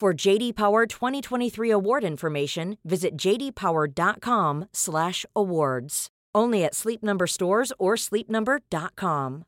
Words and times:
For 0.00 0.28
JD 0.28 0.52
Power 0.54 0.86
2023 0.86 1.72
award 1.72 2.04
information, 2.04 2.76
visit 2.84 3.10
jdpower.com/awards. 3.18 6.08
Only 6.38 6.64
at 6.64 6.74
Sleep 6.74 7.02
Number 7.02 7.26
stores 7.26 7.72
or 7.78 7.96
sleepnumber.com. 7.96 9.42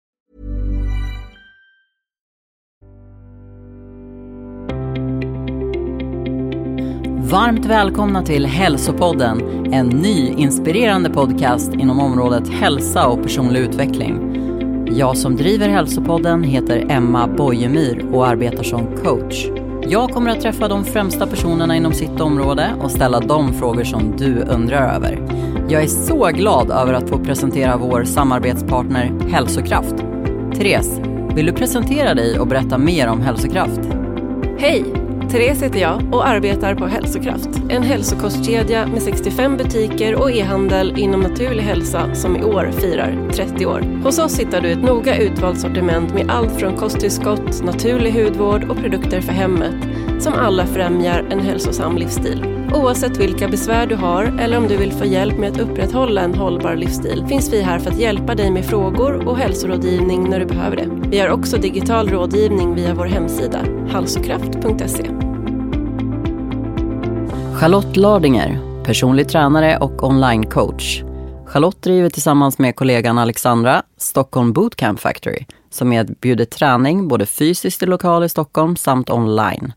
Varmt 7.30 7.66
välkomna 7.66 8.22
till 8.22 8.46
Hälsopodden, 8.46 9.66
en 9.72 9.88
ny 9.88 10.34
inspirerande 10.38 11.10
podcast 11.10 11.74
inom 11.74 12.00
området 12.00 12.48
hälsa 12.48 13.08
och 13.08 13.22
personlig 13.22 13.60
utveckling. 13.60 14.38
Jag 14.96 15.16
som 15.16 15.36
driver 15.36 15.68
Hälsopodden 15.68 16.42
heter 16.42 16.86
Emma 16.90 17.26
Bojemyr 17.26 18.14
och 18.14 18.26
arbetar 18.26 18.62
som 18.62 18.96
coach. 18.96 19.61
Jag 19.88 20.10
kommer 20.10 20.30
att 20.30 20.40
träffa 20.40 20.68
de 20.68 20.84
främsta 20.84 21.26
personerna 21.26 21.76
inom 21.76 21.92
sitt 21.92 22.20
område 22.20 22.74
och 22.80 22.90
ställa 22.90 23.20
de 23.20 23.52
frågor 23.52 23.84
som 23.84 24.16
du 24.16 24.40
undrar 24.40 24.94
över. 24.94 25.28
Jag 25.68 25.82
är 25.82 25.86
så 25.86 26.26
glad 26.26 26.70
över 26.70 26.92
att 26.94 27.08
få 27.08 27.18
presentera 27.18 27.76
vår 27.76 28.04
samarbetspartner 28.04 29.12
Hälsokraft. 29.30 29.94
Therese, 30.54 31.00
vill 31.34 31.46
du 31.46 31.52
presentera 31.52 32.14
dig 32.14 32.38
och 32.38 32.46
berätta 32.46 32.78
mer 32.78 33.08
om 33.08 33.20
Hälsokraft? 33.20 33.80
Hej! 34.58 35.01
Therese 35.32 35.62
heter 35.62 35.80
jag 35.80 36.14
och 36.14 36.28
arbetar 36.28 36.74
på 36.74 36.86
Hälsokraft. 36.86 37.48
En 37.68 37.82
hälsokostkedja 37.82 38.86
med 38.86 39.02
65 39.02 39.56
butiker 39.56 40.14
och 40.14 40.30
e-handel 40.30 40.98
inom 40.98 41.20
naturlig 41.20 41.62
hälsa 41.62 42.14
som 42.14 42.36
i 42.36 42.44
år 42.44 42.70
firar 42.72 43.30
30 43.32 43.66
år. 43.66 44.02
Hos 44.04 44.18
oss 44.18 44.40
hittar 44.40 44.60
du 44.60 44.72
ett 44.72 44.82
noga 44.82 45.18
utvalt 45.18 45.60
sortiment 45.60 46.14
med 46.14 46.30
allt 46.30 46.60
från 46.60 46.76
kosttillskott, 46.76 47.62
naturlig 47.64 48.12
hudvård 48.12 48.64
och 48.70 48.76
produkter 48.76 49.20
för 49.20 49.32
hemmet 49.32 49.74
som 50.22 50.34
alla 50.34 50.66
främjar 50.66 51.26
en 51.30 51.40
hälsosam 51.40 51.96
livsstil. 51.96 52.44
Oavsett 52.74 53.16
vilka 53.16 53.48
besvär 53.48 53.86
du 53.86 53.94
har 53.94 54.24
eller 54.40 54.58
om 54.58 54.68
du 54.68 54.76
vill 54.76 54.92
få 54.92 55.04
hjälp 55.04 55.38
med 55.38 55.52
att 55.52 55.60
upprätthålla 55.60 56.20
en 56.20 56.34
hållbar 56.34 56.76
livsstil 56.76 57.26
finns 57.28 57.52
vi 57.52 57.62
här 57.62 57.78
för 57.78 57.90
att 57.90 57.98
hjälpa 57.98 58.34
dig 58.34 58.50
med 58.50 58.64
frågor 58.64 59.28
och 59.28 59.38
hälsorådgivning 59.38 60.30
när 60.30 60.40
du 60.40 60.46
behöver 60.46 60.76
det. 60.76 60.88
Vi 61.08 61.18
har 61.18 61.28
också 61.28 61.56
digital 61.56 62.08
rådgivning 62.08 62.74
via 62.74 62.94
vår 62.94 63.06
hemsida, 63.06 63.58
halsokraft.se. 63.88 65.21
Charlotte 67.62 67.96
Lardinger, 67.96 68.82
personlig 68.84 69.28
tränare 69.28 69.78
och 69.78 70.02
online-coach. 70.02 71.02
Charlotte 71.46 71.82
driver 71.82 72.10
tillsammans 72.10 72.58
med 72.58 72.76
kollegan 72.76 73.18
Alexandra 73.18 73.82
Stockholm 73.96 74.52
Bootcamp 74.52 75.00
Factory 75.00 75.46
som 75.70 75.92
erbjuder 75.92 76.44
träning 76.44 77.08
både 77.08 77.26
fysiskt 77.26 77.82
i 77.82 77.86
lokal 77.86 78.24
i 78.24 78.28
Stockholm 78.28 78.76
samt 78.76 79.10
online. 79.10 79.72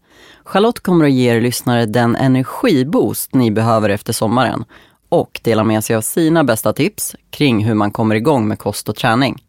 Charlotte 0.45 0.79
kommer 0.79 1.06
att 1.06 1.12
ge 1.12 1.35
er 1.35 1.41
lyssnare 1.41 1.85
den 1.85 2.16
energiboost 2.16 3.34
ni 3.34 3.51
behöver 3.51 3.90
efter 3.90 4.13
sommaren 4.13 4.66
och 5.09 5.40
dela 5.44 5.63
med 5.63 5.84
sig 5.84 5.95
av 5.95 6.01
sina 6.01 6.44
bästa 6.44 6.74
tips 6.74 7.16
kring 7.29 7.66
hur 7.66 7.74
man 7.74 7.91
kommer 7.91 8.16
igång 8.16 8.47
med 8.47 8.59
kost 8.59 8.90
och 8.90 8.95
träning. 8.95 9.44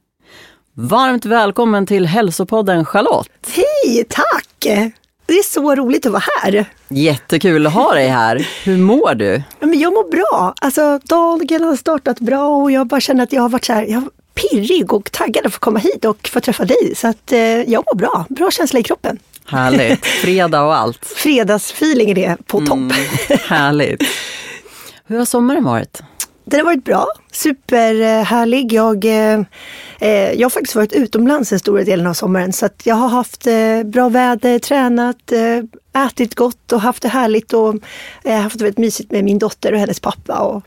Varmt 0.75 1.25
välkommen 1.25 1.87
till 1.87 2.07
Hälsopodden 2.07 2.85
Charlotte! 2.85 3.29
Hej, 3.47 4.05
tack! 4.09 4.97
Det 5.27 5.33
är 5.33 5.43
så 5.43 5.75
roligt 5.75 6.07
att 6.07 6.13
vara 6.13 6.23
här. 6.43 6.65
Jättekul 6.89 7.67
att 7.67 7.73
ha 7.73 7.95
dig 7.95 8.09
här. 8.09 8.49
Hur 8.65 8.77
mår 8.77 9.15
du? 9.15 9.43
Men 9.61 9.79
jag 9.79 9.93
mår 9.93 10.11
bra. 10.11 10.55
Alltså, 10.61 10.99
dagen 11.05 11.63
har 11.63 11.77
startat 11.77 12.21
bra 12.21 12.49
och 12.49 12.71
jag 12.71 12.87
bara 12.87 13.01
känner 13.01 13.23
att 13.23 13.33
jag 13.33 13.43
har 13.43 13.49
varit 13.49 13.65
så 13.65 13.73
här, 13.73 13.87
jag 13.87 14.03
pirrig 14.35 14.93
och 14.93 15.13
taggad 15.13 15.47
att 15.47 15.53
få 15.53 15.59
komma 15.59 15.79
hit 15.79 16.05
och 16.05 16.29
få 16.33 16.41
träffa 16.41 16.65
dig. 16.65 16.93
Så 16.97 17.09
att 17.09 17.33
eh, 17.33 17.41
jag 17.41 17.85
mår 17.87 17.95
bra. 17.95 18.27
Bra 18.29 18.51
känsla 18.51 18.81
i 18.81 18.83
kroppen. 18.83 19.19
Härligt. 19.47 20.07
Fredag 20.23 20.63
och 20.63 20.77
allt. 20.77 21.07
Fredagsfeelingen 21.07 22.19
är 22.19 22.37
på 22.37 22.61
topp. 22.61 22.77
Mm, 22.77 22.93
härligt. 23.47 24.03
Hur 25.07 25.19
har 25.19 25.25
sommaren 25.25 25.65
varit? 25.65 26.03
Den 26.49 26.61
har 26.61 26.65
varit 26.65 26.85
bra, 26.85 27.07
superhärlig. 27.33 28.73
Jag, 28.73 29.05
eh, 29.05 29.43
jag 30.11 30.45
har 30.45 30.51
faktiskt 30.51 30.75
varit 30.75 30.93
utomlands 30.93 31.53
en 31.53 31.59
stora 31.59 31.85
delen 31.85 32.07
av 32.07 32.15
sommaren 32.15 32.53
så 32.53 32.67
att 32.67 32.83
jag 32.87 32.95
har 32.95 33.09
haft 33.09 33.47
eh, 33.47 33.83
bra 33.85 34.09
väder, 34.09 34.59
tränat, 34.59 35.33
eh, 35.33 36.05
ätit 36.07 36.35
gott 36.35 36.73
och 36.73 36.81
haft 36.81 37.03
det 37.03 37.09
härligt 37.09 37.53
och 37.53 37.75
eh, 38.25 38.41
haft 38.41 38.59
det 38.59 38.65
väldigt 38.65 38.79
mysigt 38.79 39.11
med 39.11 39.25
min 39.25 39.39
dotter 39.39 39.73
och 39.73 39.79
hennes 39.79 40.01
pappa. 40.01 40.39
Och 40.39 40.63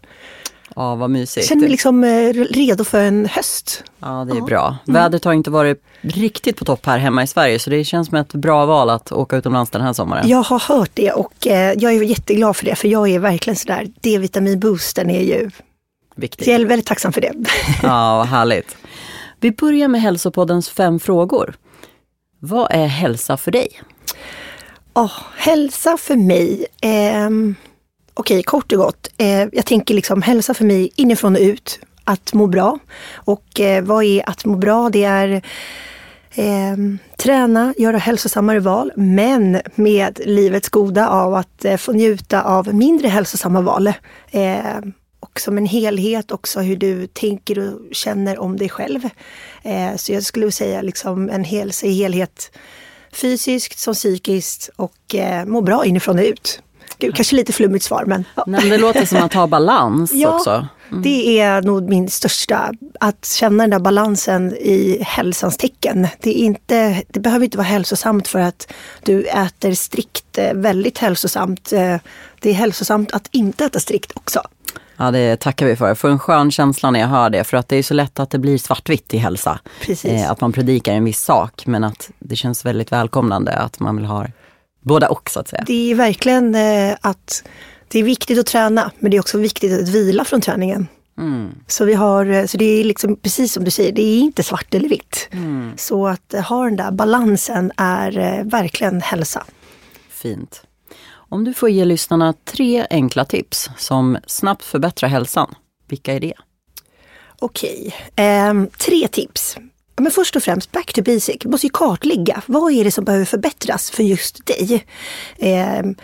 Ja, 0.75 0.95
vad 0.95 1.09
mysigt. 1.09 1.47
känner 1.47 1.61
mig 1.61 1.69
liksom 1.69 2.03
eh, 2.03 2.33
redo 2.33 2.83
för 2.83 3.01
en 3.03 3.25
höst. 3.25 3.83
Ja, 3.99 4.27
det 4.31 4.37
är 4.37 4.41
bra. 4.41 4.77
Vädret 4.85 5.25
har 5.25 5.33
inte 5.33 5.49
varit 5.49 5.83
riktigt 6.01 6.57
på 6.57 6.65
topp 6.65 6.85
här 6.85 6.97
hemma 6.97 7.23
i 7.23 7.27
Sverige 7.27 7.59
så 7.59 7.69
det 7.69 7.83
känns 7.83 8.07
som 8.07 8.17
ett 8.17 8.33
bra 8.33 8.65
val 8.65 8.89
att 8.89 9.11
åka 9.11 9.37
utomlands 9.37 9.71
den 9.71 9.81
här 9.81 9.93
sommaren. 9.93 10.27
Jag 10.29 10.43
har 10.43 10.59
hört 10.59 10.91
det 10.93 11.11
och 11.11 11.47
eh, 11.47 11.73
jag 11.77 11.93
är 11.93 12.03
jätteglad 12.03 12.55
för 12.55 12.65
det 12.65 12.75
för 12.75 12.87
jag 12.87 13.09
är 13.09 13.19
verkligen 13.19 13.57
sådär, 13.57 13.87
D-vitaminboosten 14.01 15.09
är 15.09 15.21
ju, 15.21 15.49
Viktigt. 16.15 16.45
så 16.45 16.51
jag 16.51 16.61
är 16.61 16.65
väldigt 16.65 16.87
tacksam 16.87 17.13
för 17.13 17.21
det. 17.21 17.33
Ja, 17.83 18.17
vad 18.17 18.27
härligt. 18.27 18.77
Vi 19.39 19.51
börjar 19.51 19.87
med 19.87 20.01
hälsopoddens 20.01 20.69
fem 20.69 20.99
frågor. 20.99 21.55
Vad 22.39 22.67
är 22.71 22.87
hälsa 22.87 23.37
för 23.37 23.51
dig? 23.51 23.81
Oh, 24.93 25.11
hälsa 25.37 25.97
för 25.97 26.15
mig, 26.15 26.65
ehm, 26.81 27.55
okej 28.13 28.43
kort 28.43 28.71
och 28.71 28.77
gott. 28.77 29.07
Eh, 29.17 29.47
jag 29.51 29.65
tänker 29.65 29.93
liksom 29.93 30.21
hälsa 30.21 30.53
för 30.53 30.65
mig 30.65 30.89
inifrån 30.95 31.35
och 31.35 31.41
ut, 31.41 31.79
att 32.03 32.33
må 32.33 32.47
bra. 32.47 32.79
Och 33.13 33.59
eh, 33.59 33.83
vad 33.83 34.03
är 34.03 34.29
att 34.29 34.45
må 34.45 34.55
bra? 34.55 34.89
Det 34.89 35.03
är 35.03 35.41
ehm, 36.35 36.99
träna, 37.17 37.73
göra 37.77 37.97
hälsosammare 37.97 38.59
val, 38.59 38.91
men 38.95 39.61
med 39.75 40.19
livets 40.25 40.69
goda 40.69 41.09
av 41.09 41.33
att 41.35 41.65
eh, 41.65 41.77
få 41.77 41.91
njuta 41.91 42.41
av 42.43 42.73
mindre 42.73 43.07
hälsosamma 43.07 43.61
val. 43.61 43.87
Eh, 44.31 44.77
och 45.19 45.39
som 45.39 45.57
en 45.57 45.65
helhet 45.65 46.31
också 46.31 46.59
hur 46.59 46.75
du 46.75 47.07
tänker 47.07 47.59
och 47.59 47.95
känner 47.95 48.39
om 48.39 48.57
dig 48.57 48.69
själv. 48.69 49.09
Eh, 49.63 49.95
så 49.95 50.13
jag 50.13 50.23
skulle 50.23 50.51
säga 50.51 50.81
liksom 50.81 51.29
en 51.29 51.45
i 51.45 51.91
helhet 51.91 52.51
fysiskt 53.13 53.79
som 53.79 53.93
psykiskt 53.93 54.69
och 54.75 55.15
eh, 55.15 55.45
må 55.45 55.61
bra 55.61 55.85
inifrån 55.85 56.19
och 56.19 56.25
ut. 56.25 56.61
Gud, 56.97 57.15
kanske 57.15 57.35
lite 57.35 57.53
flummigt 57.53 57.85
svar 57.85 58.03
men 58.07 58.25
ja. 58.35 58.43
Nej, 58.47 58.69
det 58.69 58.77
låter 58.77 59.05
som 59.05 59.17
att 59.23 59.33
ha 59.33 59.47
balans 59.47 60.11
Ja. 60.13 60.35
också. 60.35 60.67
det 61.03 61.39
är 61.39 61.61
nog 61.61 61.89
min 61.89 62.09
största, 62.09 62.71
att 62.99 63.25
känna 63.25 63.63
den 63.63 63.69
där 63.69 63.79
balansen 63.79 64.53
i 64.55 64.97
hälsans 65.01 65.57
tecken. 65.57 66.07
Det, 66.19 66.29
är 66.29 66.43
inte, 66.43 67.03
det 67.07 67.19
behöver 67.19 67.45
inte 67.45 67.57
vara 67.57 67.67
hälsosamt 67.67 68.27
för 68.27 68.39
att 68.39 68.73
du 69.03 69.23
äter 69.23 69.73
strikt 69.73 70.37
eh, 70.37 70.53
väldigt 70.53 70.97
hälsosamt. 70.97 71.73
Eh, 71.73 71.95
Det 72.39 72.49
är 72.49 72.53
hälsosamt 72.53 73.11
att 73.11 73.27
inte 73.31 73.65
äta 73.65 73.79
strikt 73.79 74.11
också. 74.15 74.41
Ja, 74.97 75.11
det 75.11 75.39
tackar 75.39 75.65
vi 75.65 75.75
för. 75.75 75.87
Jag 75.87 75.97
får 75.97 76.09
en 76.09 76.19
skön 76.19 76.51
känsla 76.51 76.91
när 76.91 76.99
jag 76.99 77.07
hör 77.07 77.29
det, 77.29 77.43
för 77.43 77.57
att 77.57 77.67
det 77.67 77.75
är 77.75 77.83
så 77.83 77.93
lätt 77.93 78.19
att 78.19 78.29
det 78.29 78.39
blir 78.39 78.57
svartvitt 78.57 79.13
i 79.13 79.17
hälsa. 79.17 79.59
Eh, 80.03 80.31
att 80.31 80.41
man 80.41 80.51
predikar 80.51 80.93
en 80.93 81.05
viss 81.05 81.21
sak, 81.21 81.65
men 81.65 81.83
att 81.83 82.11
det 82.19 82.35
känns 82.35 82.65
väldigt 82.65 82.91
välkomnande 82.91 83.53
att 83.53 83.79
man 83.79 83.95
vill 83.95 84.05
ha 84.05 84.25
båda 84.81 85.09
och 85.09 85.29
så 85.29 85.39
att 85.39 85.47
säga. 85.47 85.63
Det 85.67 85.91
är 85.91 85.95
verkligen 85.95 86.55
eh, 86.55 86.95
att 87.01 87.43
det 87.87 87.99
är 87.99 88.03
viktigt 88.03 88.39
att 88.39 88.45
träna, 88.45 88.91
men 88.99 89.11
det 89.11 89.17
är 89.17 89.21
också 89.21 89.37
viktigt 89.37 89.81
att 89.81 89.89
vila 89.89 90.25
från 90.25 90.41
träningen. 90.41 90.87
Mm. 91.17 91.49
Så, 91.67 91.85
vi 91.85 91.93
har, 91.93 92.25
eh, 92.25 92.45
så 92.45 92.57
det 92.57 92.65
är 92.65 92.83
liksom 92.83 93.15
precis 93.15 93.53
som 93.53 93.63
du 93.63 93.71
säger, 93.71 93.91
det 93.91 94.01
är 94.01 94.19
inte 94.19 94.43
svart 94.43 94.73
eller 94.73 94.89
vitt. 94.89 95.29
Mm. 95.31 95.71
Så 95.77 96.07
att 96.07 96.33
ha 96.49 96.63
den 96.63 96.75
där 96.75 96.91
balansen 96.91 97.71
är 97.77 98.17
eh, 98.17 98.43
verkligen 98.43 99.01
hälsa. 99.01 99.43
Fint. 100.09 100.63
Om 101.31 101.43
du 101.43 101.53
får 101.53 101.69
ge 101.69 101.85
lyssnarna 101.85 102.33
tre 102.45 102.87
enkla 102.89 103.25
tips 103.25 103.69
som 103.77 104.17
snabbt 104.27 104.63
förbättrar 104.63 105.09
hälsan, 105.09 105.55
vilka 105.87 106.13
är 106.13 106.19
det? 106.19 106.33
Okej, 107.39 107.95
eh, 108.15 108.53
tre 108.77 109.07
tips. 109.07 109.57
Men 109.99 110.11
först 110.11 110.35
och 110.35 110.43
främst, 110.43 110.71
back 110.71 110.93
to 110.93 111.01
basic. 111.01 111.37
Du 111.39 111.49
måste 111.49 111.67
ju 111.67 111.71
kartlägga. 111.73 112.41
Vad 112.45 112.71
är 112.71 112.83
det 112.83 112.91
som 112.91 113.05
behöver 113.05 113.25
förbättras 113.25 113.91
för 113.91 114.03
just 114.03 114.45
dig? 114.45 114.85
Ehm, 115.37 115.95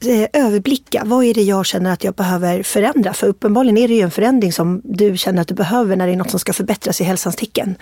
eh, 0.00 0.42
överblicka. 0.44 1.02
Vad 1.06 1.24
är 1.24 1.34
det 1.34 1.42
jag 1.42 1.66
känner 1.66 1.92
att 1.92 2.04
jag 2.04 2.14
behöver 2.14 2.62
förändra? 2.62 3.14
För 3.14 3.26
uppenbarligen 3.26 3.78
är 3.78 3.88
det 3.88 3.94
ju 3.94 4.00
en 4.00 4.10
förändring 4.10 4.52
som 4.52 4.80
du 4.84 5.16
känner 5.16 5.42
att 5.42 5.48
du 5.48 5.54
behöver 5.54 5.96
när 5.96 6.06
det 6.06 6.12
är 6.12 6.16
något 6.16 6.30
som 6.30 6.40
ska 6.40 6.52
förbättras 6.52 7.00
i 7.00 7.04
hälsans 7.04 7.36
tecken. 7.36 7.74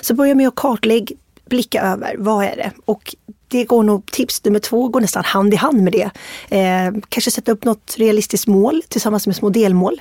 Så 0.00 0.14
börja 0.14 0.34
med 0.34 0.48
att 0.48 0.54
kartlägga, 0.54 1.16
blicka 1.48 1.82
över. 1.82 2.14
Vad 2.18 2.44
är 2.44 2.56
det? 2.56 2.70
Och 2.84 3.14
det 3.50 3.64
går 3.64 3.82
nog, 3.82 4.10
tips 4.10 4.44
nummer 4.44 4.58
två 4.58 4.88
går 4.88 5.00
nästan 5.00 5.24
hand 5.24 5.54
i 5.54 5.56
hand 5.56 5.82
med 5.82 5.92
det. 5.92 6.10
Eh, 6.56 6.92
kanske 7.08 7.30
sätta 7.30 7.52
upp 7.52 7.64
något 7.64 7.94
realistiskt 7.98 8.46
mål 8.46 8.82
tillsammans 8.88 9.26
med 9.26 9.36
små 9.36 9.50
delmål. 9.50 10.00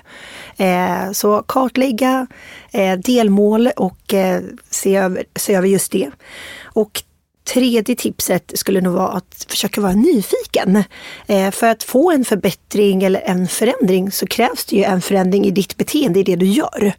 Eh, 0.58 1.12
så 1.12 1.44
kartlägga 1.48 2.28
eh, 2.72 3.00
delmål 3.00 3.68
och 3.76 4.14
eh, 4.14 4.42
se, 4.70 4.96
över, 4.96 5.24
se 5.36 5.54
över 5.54 5.68
just 5.68 5.92
det. 5.92 6.12
Och 6.64 7.04
tredje 7.54 7.96
tipset 7.96 8.52
skulle 8.56 8.82
nog 8.82 8.94
vara 8.94 9.08
att 9.08 9.46
försöka 9.50 9.82
vara 9.82 9.94
nyfiken. 9.94 10.84
Eh, 11.28 11.52
för 11.52 11.68
att 11.68 11.84
få 11.84 12.12
en 12.12 12.26
förbättring 12.26 13.04
eller 13.04 13.22
en 13.22 13.48
förändring 13.48 14.12
så 14.12 14.28
krävs 14.28 14.66
det 14.66 14.76
ju 14.76 14.84
en 14.84 15.02
förändring 15.02 15.46
i 15.46 15.52
ditt 15.52 15.78
beteende, 15.78 16.20
i 16.20 16.24
det 16.24 16.36
du 16.36 16.46
gör. 16.46 16.94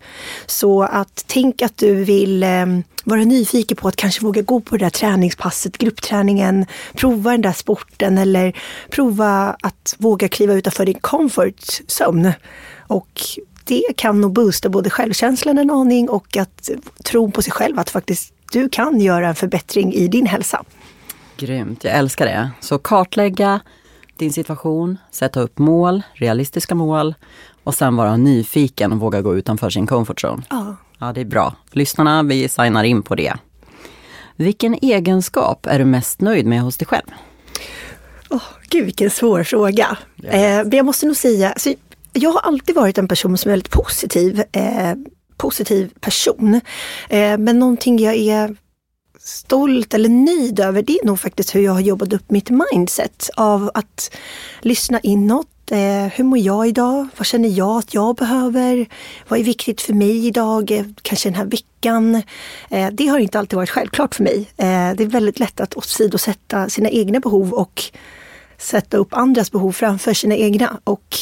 Så 0.46 0.82
att 0.82 1.24
tänk 1.26 1.62
att 1.62 1.76
du 1.76 2.04
vill 2.04 2.42
eh, 2.42 2.66
vara 3.04 3.24
nyfiken 3.24 3.76
på 3.76 3.88
att 3.88 3.96
kanske 3.96 4.24
våga 4.24 4.42
gå 4.42 4.60
på 4.60 4.76
det 4.76 4.84
där 4.84 4.90
träningspasset, 4.90 5.78
gruppträningen, 5.78 6.66
prova 6.94 7.30
den 7.30 7.42
där 7.42 7.52
sporten 7.52 8.18
eller 8.18 8.56
prova 8.90 9.56
att 9.62 9.96
våga 9.98 10.28
kliva 10.28 10.54
utanför 10.54 10.86
din 10.86 11.00
comfort 11.00 11.80
zone. 12.00 12.34
Och 12.86 13.20
det 13.64 13.84
kan 13.96 14.20
nog 14.20 14.32
boosta 14.32 14.68
både 14.68 14.90
självkänslan 14.90 15.58
en 15.58 15.70
aning 15.70 16.08
och 16.08 16.36
att 16.36 16.70
tro 17.04 17.30
på 17.30 17.42
sig 17.42 17.52
själv 17.52 17.78
att 17.78 17.90
faktiskt 17.90 18.32
du 18.50 18.68
kan 18.68 19.00
göra 19.00 19.28
en 19.28 19.34
förbättring 19.34 19.94
i 19.94 20.08
din 20.08 20.26
hälsa. 20.26 20.64
Grymt, 21.36 21.84
jag 21.84 21.94
älskar 21.94 22.26
det. 22.26 22.50
Så 22.60 22.78
kartlägga 22.78 23.60
din 24.16 24.32
situation, 24.32 24.98
sätta 25.10 25.40
upp 25.40 25.58
mål, 25.58 26.02
realistiska 26.14 26.74
mål 26.74 27.14
och 27.64 27.74
sen 27.74 27.96
vara 27.96 28.16
nyfiken 28.16 28.92
och 28.92 29.00
våga 29.00 29.22
gå 29.22 29.36
utanför 29.36 29.70
sin 29.70 29.86
comfort 29.86 30.24
zone. 30.24 30.42
Ja. 30.50 30.76
Ja, 30.98 31.12
det 31.12 31.20
är 31.20 31.24
bra. 31.24 31.54
Lyssnarna, 31.70 32.22
vi 32.22 32.48
signar 32.48 32.84
in 32.84 33.02
på 33.02 33.14
det. 33.14 33.34
Vilken 34.36 34.74
egenskap 34.74 35.66
är 35.66 35.78
du 35.78 35.84
mest 35.84 36.20
nöjd 36.20 36.46
med 36.46 36.60
hos 36.60 36.76
dig 36.76 36.86
själv? 36.86 37.06
Oh, 38.30 38.42
Gud, 38.68 38.84
vilken 38.84 39.10
svår 39.10 39.42
fråga. 39.42 39.98
Eh, 40.22 40.60
jag 40.72 40.86
måste 40.86 41.06
nog 41.06 41.16
säga, 41.16 41.50
alltså, 41.50 41.74
jag 42.12 42.32
har 42.32 42.40
alltid 42.40 42.74
varit 42.74 42.98
en 42.98 43.08
person 43.08 43.38
som 43.38 43.48
är 43.48 43.52
väldigt 43.52 43.72
positiv. 43.72 44.42
Eh, 44.52 44.94
positiv 45.40 45.90
person. 46.00 46.60
Eh, 47.08 47.38
men 47.38 47.58
någonting 47.58 47.98
jag 47.98 48.16
är 48.16 48.56
stolt 49.18 49.94
eller 49.94 50.08
nöjd 50.08 50.60
över, 50.60 50.82
det 50.82 50.98
är 50.98 51.06
nog 51.06 51.20
faktiskt 51.20 51.54
hur 51.54 51.60
jag 51.60 51.72
har 51.72 51.80
jobbat 51.80 52.12
upp 52.12 52.30
mitt 52.30 52.50
mindset 52.50 53.30
av 53.36 53.70
att 53.74 54.16
lyssna 54.60 55.00
inåt. 55.00 55.46
Eh, 55.70 56.06
hur 56.14 56.24
mår 56.24 56.38
jag 56.38 56.68
idag? 56.68 57.08
Vad 57.16 57.26
känner 57.26 57.48
jag 57.48 57.78
att 57.78 57.94
jag 57.94 58.16
behöver? 58.16 58.86
Vad 59.28 59.40
är 59.40 59.44
viktigt 59.44 59.80
för 59.80 59.94
mig 59.94 60.26
idag? 60.26 60.70
Eh, 60.70 60.84
kanske 61.02 61.28
den 61.28 61.36
här 61.36 61.44
veckan? 61.44 62.22
Det 62.92 63.06
har 63.06 63.18
inte 63.18 63.38
alltid 63.38 63.56
varit 63.56 63.70
självklart 63.70 64.14
för 64.14 64.24
mig. 64.24 64.48
Det 64.56 65.02
är 65.02 65.06
väldigt 65.06 65.38
lätt 65.38 65.60
att 65.60 65.76
åsidosätta 65.76 66.68
sina 66.68 66.90
egna 66.90 67.20
behov 67.20 67.52
och 67.52 67.82
sätta 68.58 68.96
upp 68.96 69.14
andras 69.14 69.52
behov 69.52 69.72
framför 69.72 70.14
sina 70.14 70.36
egna. 70.36 70.80
Och 70.84 71.16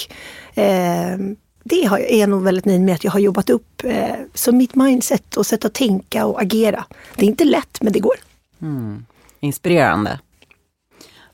det 1.69 1.85
har, 1.85 1.99
är 1.99 2.21
jag 2.21 2.29
nog 2.29 2.43
väldigt 2.43 2.65
nöjd 2.65 2.81
med 2.81 2.95
att 2.95 3.05
jag 3.05 3.11
har 3.11 3.21
jobbat 3.21 3.51
upp 3.51 3.85
eh, 3.85 4.15
som 4.35 4.57
mitt 4.57 4.75
mindset 4.75 5.37
och 5.37 5.47
sätt 5.47 5.65
att 5.65 5.75
tänka 5.75 6.27
och 6.27 6.43
agera. 6.43 6.85
Det 7.17 7.23
är 7.23 7.29
inte 7.29 7.45
lätt, 7.45 7.79
men 7.81 7.93
det 7.93 8.01
går. 8.01 8.15
Mm. 8.63 9.07
Inspirerande. 9.41 10.21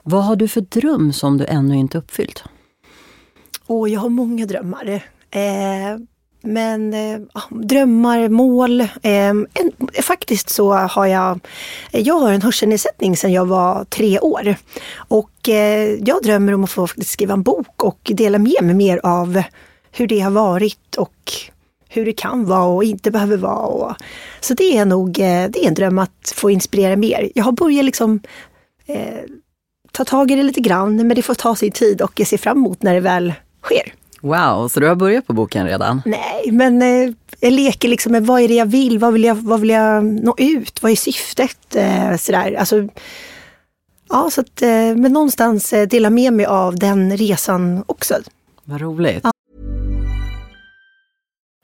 Vad 0.03 0.25
har 0.25 0.37
du 0.37 0.49
för 0.49 0.61
dröm 0.61 1.13
som 1.13 1.39
du 1.39 1.45
ännu 1.45 1.77
inte 1.77 1.99
uppfyllt? 1.99 2.45
Åh, 3.67 3.93
jag 3.93 4.01
har 4.01 4.09
många 4.09 4.47
drömmar. 4.47 5.03
Eh, 5.31 5.99
men 6.45 6.95
eh, 6.95 7.21
drömmar, 7.51 8.29
mål. 8.29 8.81
Eh, 8.81 8.89
en, 9.03 9.47
faktiskt 10.03 10.51
så 10.51 10.73
har 10.73 11.07
jag, 11.07 11.41
jag 11.91 12.15
har 12.15 12.33
en 12.33 12.43
hörselnedsättning 12.43 13.17
sedan 13.17 13.33
jag 13.33 13.47
var 13.47 13.85
tre 13.85 14.21
år. 14.21 14.57
Och 14.97 15.49
eh, 15.49 15.99
jag 16.05 16.23
drömmer 16.23 16.55
om 16.55 16.65
att 16.65 16.71
få 16.71 16.87
skriva 16.87 17.35
en 17.35 17.43
bok 17.43 17.83
och 17.83 17.99
dela 18.15 18.39
med 18.39 18.63
mig 18.63 18.75
mer 18.75 19.01
av 19.03 19.43
hur 19.95 20.07
det 20.07 20.21
har 20.21 20.31
varit 20.31 20.97
och 20.97 21.33
hur 21.89 22.07
det 22.07 22.13
kan 22.13 22.45
vara 22.45 22.65
och 22.65 22.85
inte 22.85 23.11
behöver 23.11 23.37
vara. 23.37 23.67
Och, 23.67 23.95
så 24.41 24.55
det 24.55 24.77
är 24.77 24.85
nog 24.85 25.09
eh, 25.19 25.51
det 25.51 25.65
är 25.65 25.69
en 25.69 25.75
dröm 25.75 25.99
att 25.99 26.33
få 26.35 26.51
inspirera 26.51 26.97
mer. 26.97 27.31
Jag 27.35 27.45
har 27.45 27.53
börjat 27.53 27.85
liksom 27.85 28.21
eh, 28.87 29.21
ta 29.93 30.05
tag 30.05 30.31
i 30.31 30.37
det 30.37 30.43
lite 30.43 30.61
grann, 30.61 30.97
men 30.97 31.17
det 31.17 31.23
får 31.23 31.35
ta 31.35 31.57
sin 31.57 31.73
tid 31.73 32.03
och 32.03 32.21
jag 32.21 32.29
ser 32.29 32.39
fram 32.39 32.59
emot 32.59 32.83
när 32.83 32.95
det 32.95 33.01
väl 33.01 33.33
sker. 33.63 33.95
Wow, 34.21 34.69
så 34.69 34.81
du 34.81 34.89
har 34.89 34.95
börjat 34.95 35.27
på 35.27 35.33
boken 35.33 35.67
redan? 35.67 36.03
Nej, 36.05 36.51
men 36.53 36.83
eh, 36.83 37.15
jag 37.41 37.53
leker 37.53 37.89
liksom 37.89 38.13
med 38.13 38.27
vad 38.27 38.41
är 38.41 38.49
det 38.49 38.55
jag 38.55 38.67
vill? 38.67 38.99
Vad 38.99 39.13
vill 39.13 39.25
jag, 39.25 39.35
vad 39.35 39.61
vill 39.61 39.71
jag 39.71 40.05
nå 40.05 40.35
ut? 40.39 40.83
Vad 40.83 40.93
är 40.93 40.97
syftet? 40.97 41.77
Eh, 41.77 42.17
sådär. 42.17 42.55
Alltså, 42.59 42.89
ja, 44.09 44.31
så 44.31 44.41
att, 44.41 44.63
eh, 44.63 44.69
men 44.69 45.13
någonstans 45.13 45.73
eh, 45.73 45.89
dela 45.89 46.11
med 46.11 46.33
mig 46.33 46.47
av 46.47 46.79
den 46.79 47.17
resan 47.17 47.85
också. 47.87 48.15
Vad 48.65 48.81
roligt. 48.81 49.21
Ja. 49.23 49.33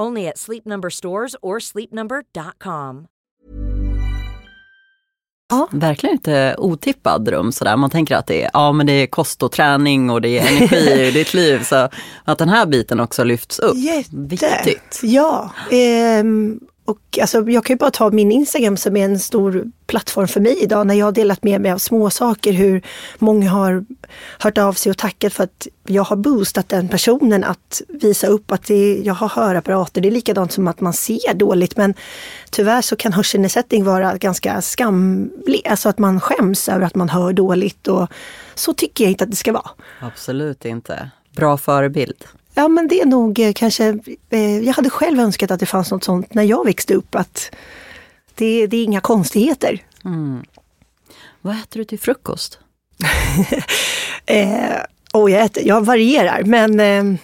Only 0.00 0.28
at 0.28 0.38
Sleep 0.38 0.64
Number 0.64 0.90
stores 0.90 1.36
or 1.42 1.58
sleepnumber.com. 1.60 3.06
Ja. 5.50 5.68
Verkligen 5.70 6.14
inte 6.14 6.54
otippad 6.58 7.24
dröm 7.24 7.52
sådär. 7.52 7.76
Man 7.76 7.90
tänker 7.90 8.16
att 8.16 8.26
det 8.26 8.42
är, 8.42 8.50
ja, 8.52 8.72
men 8.72 8.86
det 8.86 8.92
är 8.92 9.06
kost 9.06 9.42
och 9.42 9.52
träning 9.52 10.10
och 10.10 10.20
det 10.20 10.38
är 10.38 10.48
energi 10.56 11.02
i 11.08 11.10
ditt 11.10 11.34
liv. 11.34 11.62
Så 11.62 11.88
att 12.24 12.38
den 12.38 12.48
här 12.48 12.66
biten 12.66 13.00
också 13.00 13.24
lyfts 13.24 13.58
upp. 13.58 13.76
Jätte. 13.76 14.08
Viktigt. 14.12 15.00
Ja, 15.02 15.50
ehm, 15.70 16.60
och 16.84 17.18
alltså, 17.20 17.50
jag 17.50 17.64
kan 17.64 17.74
ju 17.74 17.78
bara 17.78 17.90
ta 17.90 18.10
min 18.10 18.32
Instagram 18.32 18.76
som 18.76 18.96
är 18.96 19.04
en 19.04 19.18
stor 19.18 19.64
plattform 19.86 20.28
för 20.28 20.40
mig 20.40 20.58
idag 20.62 20.86
när 20.86 20.94
jag 20.94 21.06
har 21.06 21.12
delat 21.12 21.42
med 21.42 21.60
mig 21.60 21.72
av 21.72 21.78
små 21.78 22.10
saker 22.10 22.52
hur 22.52 22.82
många 23.18 23.50
har 23.50 23.84
hört 24.38 24.58
av 24.58 24.72
sig 24.72 24.90
och 24.90 24.98
tackat 24.98 25.32
för 25.32 25.44
att 25.44 25.66
jag 25.86 26.02
har 26.02 26.16
boostat 26.16 26.68
den 26.68 26.88
personen 26.88 27.44
att 27.44 27.82
visa 27.88 28.26
upp 28.26 28.52
att 28.52 28.66
det, 28.66 29.00
jag 29.04 29.14
har 29.14 29.28
hörapparater. 29.28 30.00
Det 30.00 30.08
är 30.08 30.12
likadant 30.12 30.52
som 30.52 30.68
att 30.68 30.80
man 30.80 30.92
ser 30.92 31.34
dåligt 31.34 31.76
men 31.76 31.94
tyvärr 32.50 32.82
så 32.82 32.96
kan 32.96 33.12
hörselnedsättning 33.12 33.84
vara 33.84 34.16
ganska 34.16 34.62
skamlig, 34.62 35.66
alltså 35.68 35.88
att 35.88 35.98
man 35.98 36.20
skäms 36.20 36.68
över 36.68 36.86
att 36.86 36.94
man 36.94 37.08
hör 37.08 37.32
dåligt 37.32 37.88
och 37.88 38.08
så 38.54 38.74
tycker 38.74 39.04
jag 39.04 39.10
inte 39.10 39.24
att 39.24 39.30
det 39.30 39.36
ska 39.36 39.52
vara. 39.52 39.70
Absolut 40.00 40.64
inte. 40.64 41.10
Bra 41.36 41.56
förebild. 41.56 42.24
Ja 42.54 42.68
men 42.68 42.88
det 42.88 43.00
är 43.00 43.06
nog 43.06 43.38
eh, 43.38 43.52
kanske, 43.52 43.98
eh, 44.30 44.58
jag 44.58 44.74
hade 44.74 44.90
själv 44.90 45.20
önskat 45.20 45.50
att 45.50 45.60
det 45.60 45.66
fanns 45.66 45.90
något 45.90 46.04
sånt 46.04 46.34
när 46.34 46.42
jag 46.42 46.64
växte 46.64 46.94
upp 46.94 47.14
att 47.14 47.50
det, 48.34 48.66
det 48.66 48.76
är 48.76 48.84
inga 48.84 49.00
konstigheter. 49.00 49.82
Mm. 50.04 50.44
Vad 51.40 51.54
äter 51.54 51.78
du 51.78 51.84
till 51.84 52.00
frukost? 52.00 52.58
eh, 54.26 54.76
och 55.12 55.30
jag, 55.30 55.44
äter, 55.44 55.66
jag 55.66 55.84
varierar 55.84 56.42
men 56.44 56.80
eh, 56.80 57.20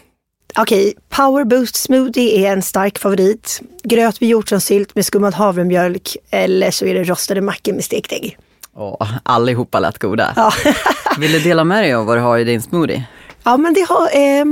okej, 0.57 0.89
okay, 0.89 0.95
Power 1.09 1.45
Boost 1.45 1.77
Smoothie 1.77 2.47
är 2.47 2.53
en 2.53 2.63
stark 2.63 2.99
favorit. 2.99 3.63
Gröt 3.83 4.21
med 4.21 4.31
hjortronsylt 4.31 4.95
med 4.95 5.05
skummad 5.05 5.35
havremjölk 5.35 6.17
eller 6.31 6.71
så 6.71 6.85
är 6.85 6.95
det 6.95 7.05
rostade 7.05 7.41
mackor 7.41 7.73
med 7.73 7.85
stekt 7.85 8.13
ägg. 8.13 8.39
Åh, 8.75 9.13
allihopa 9.23 9.81
lät 9.81 9.99
goda. 9.99 10.33
Ja. 10.37 10.53
Vill 11.19 11.33
du 11.33 11.41
dela 11.41 11.65
med 11.65 11.85
dig 11.85 11.95
av 11.95 12.07
vad 12.07 12.17
du 12.17 12.21
har 12.21 12.39
i 12.39 12.45
din 12.45 12.63
smoothie? 12.63 13.05
Ja 13.43 13.57
men 13.57 13.75
det 13.75 13.87
har, 13.89 14.17
eh, 14.17 14.45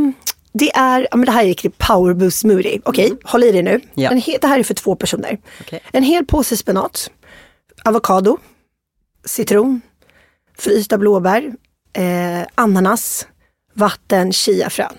det 0.58 0.76
är, 0.76 1.08
ja 1.10 1.16
men 1.16 1.26
det 1.26 1.32
här 1.32 1.42
är 1.42 1.48
riktigt 1.48 1.78
power 1.78 2.14
boost 2.14 2.38
smoothie. 2.38 2.80
Okej, 2.84 3.04
okay, 3.04 3.06
mm. 3.06 3.18
håll 3.24 3.44
i 3.44 3.52
dig 3.52 3.62
nu. 3.62 3.80
Ja. 3.94 4.10
En 4.10 4.22
det 4.40 4.46
här 4.46 4.58
är 4.58 4.62
för 4.62 4.74
två 4.74 4.96
personer. 4.96 5.38
Okay. 5.60 5.80
En 5.92 6.02
hel 6.02 6.26
påse 6.26 6.56
spenat, 6.56 7.10
avokado, 7.84 8.38
citron, 9.24 9.80
frysta 10.58 10.98
blåbär, 10.98 11.52
eh, 11.92 12.46
ananas, 12.54 13.26
vatten, 13.74 14.32
chiafrön. 14.32 14.96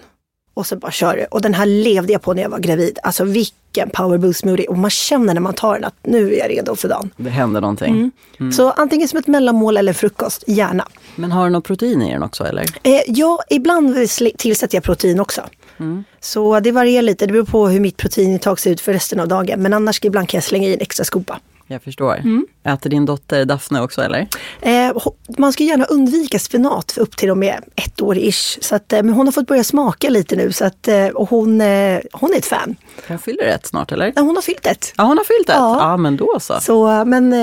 Och 0.57 0.67
så 0.67 0.75
bara 0.75 0.91
kör 0.91 1.17
du. 1.17 1.25
Och 1.25 1.41
den 1.41 1.53
här 1.53 1.65
levde 1.65 2.13
jag 2.13 2.21
på 2.21 2.33
när 2.33 2.41
jag 2.41 2.49
var 2.49 2.59
gravid. 2.59 2.99
Alltså 3.03 3.23
vilken 3.23 3.89
power 3.89 4.17
boost 4.17 4.39
smoothie. 4.39 4.67
Och 4.67 4.77
man 4.77 4.89
känner 4.89 5.33
när 5.33 5.41
man 5.41 5.53
tar 5.53 5.73
den 5.73 5.85
att 5.85 5.93
nu 6.03 6.33
är 6.33 6.39
jag 6.39 6.49
redo 6.49 6.75
för 6.75 6.89
dagen. 6.89 7.09
Det 7.17 7.29
händer 7.29 7.61
någonting. 7.61 7.95
Mm. 7.95 8.11
Mm. 8.39 8.51
Så 8.51 8.71
antingen 8.71 9.07
som 9.07 9.19
ett 9.19 9.27
mellanmål 9.27 9.77
eller 9.77 9.93
frukost, 9.93 10.43
gärna. 10.47 10.87
Men 11.15 11.31
har 11.31 11.43
du 11.43 11.49
något 11.49 11.63
protein 11.63 12.01
i 12.01 12.11
den 12.11 12.23
också 12.23 12.43
eller? 12.43 12.65
Eh, 12.83 13.01
ja, 13.07 13.39
ibland 13.49 13.95
tillsätter 14.37 14.75
jag 14.75 14.83
protein 14.83 15.19
också. 15.19 15.41
Mm. 15.79 16.03
Så 16.19 16.59
det 16.59 16.71
varierar 16.71 17.01
lite, 17.01 17.25
det 17.25 17.33
beror 17.33 17.45
på 17.45 17.67
hur 17.67 17.79
mitt 17.79 17.97
proteinintag 17.97 18.59
ser 18.59 18.71
ut 18.71 18.81
för 18.81 18.93
resten 18.93 19.19
av 19.19 19.27
dagen. 19.27 19.61
Men 19.61 19.73
annars 19.73 20.05
ibland 20.05 20.29
kan 20.29 20.37
jag 20.37 20.43
slänga 20.43 20.67
i 20.67 20.73
en 20.73 20.81
extra 20.81 21.05
skopa. 21.05 21.39
Jag 21.69 21.83
förstår. 21.83 22.15
Mm. 22.15 22.47
Äter 22.63 22.89
din 22.89 23.05
dotter 23.05 23.45
Daphne 23.45 23.81
också 23.81 24.01
eller? 24.01 24.27
Eh, 24.61 24.97
man 25.37 25.53
ska 25.53 25.63
gärna 25.63 25.85
undvika 25.85 26.39
spenat 26.39 26.97
upp 26.97 27.17
till 27.17 27.29
och 27.29 27.37
med 27.37 27.63
ett 27.75 28.01
år 28.01 28.17
ish. 28.17 28.57
Så 28.61 28.75
att, 28.75 28.93
eh, 28.93 29.03
men 29.03 29.13
hon 29.13 29.27
har 29.27 29.31
fått 29.31 29.47
börja 29.47 29.63
smaka 29.63 30.09
lite 30.09 30.35
nu 30.35 30.51
så 30.51 30.65
att, 30.65 30.87
eh, 30.87 31.07
och 31.07 31.29
hon, 31.29 31.61
eh, 31.61 31.99
hon 32.13 32.33
är 32.33 32.37
ett 32.37 32.45
fan. 32.45 32.75
Hon 33.07 33.19
fyller 33.19 33.43
ett 33.43 33.65
snart 33.65 33.91
eller? 33.91 34.13
Ja, 34.15 34.21
hon 34.21 34.35
har 34.35 34.41
fyllt 34.41 34.65
ett. 34.65 34.93
Ja, 34.97 35.03
hon 35.03 35.17
har 35.17 35.25
fyllt 35.25 35.49
ett? 35.49 35.55
Ja, 35.55 35.77
ja 35.79 35.97
men 35.97 36.17
då 36.17 36.37
så. 36.39 36.59
så 36.61 37.05
men 37.05 37.33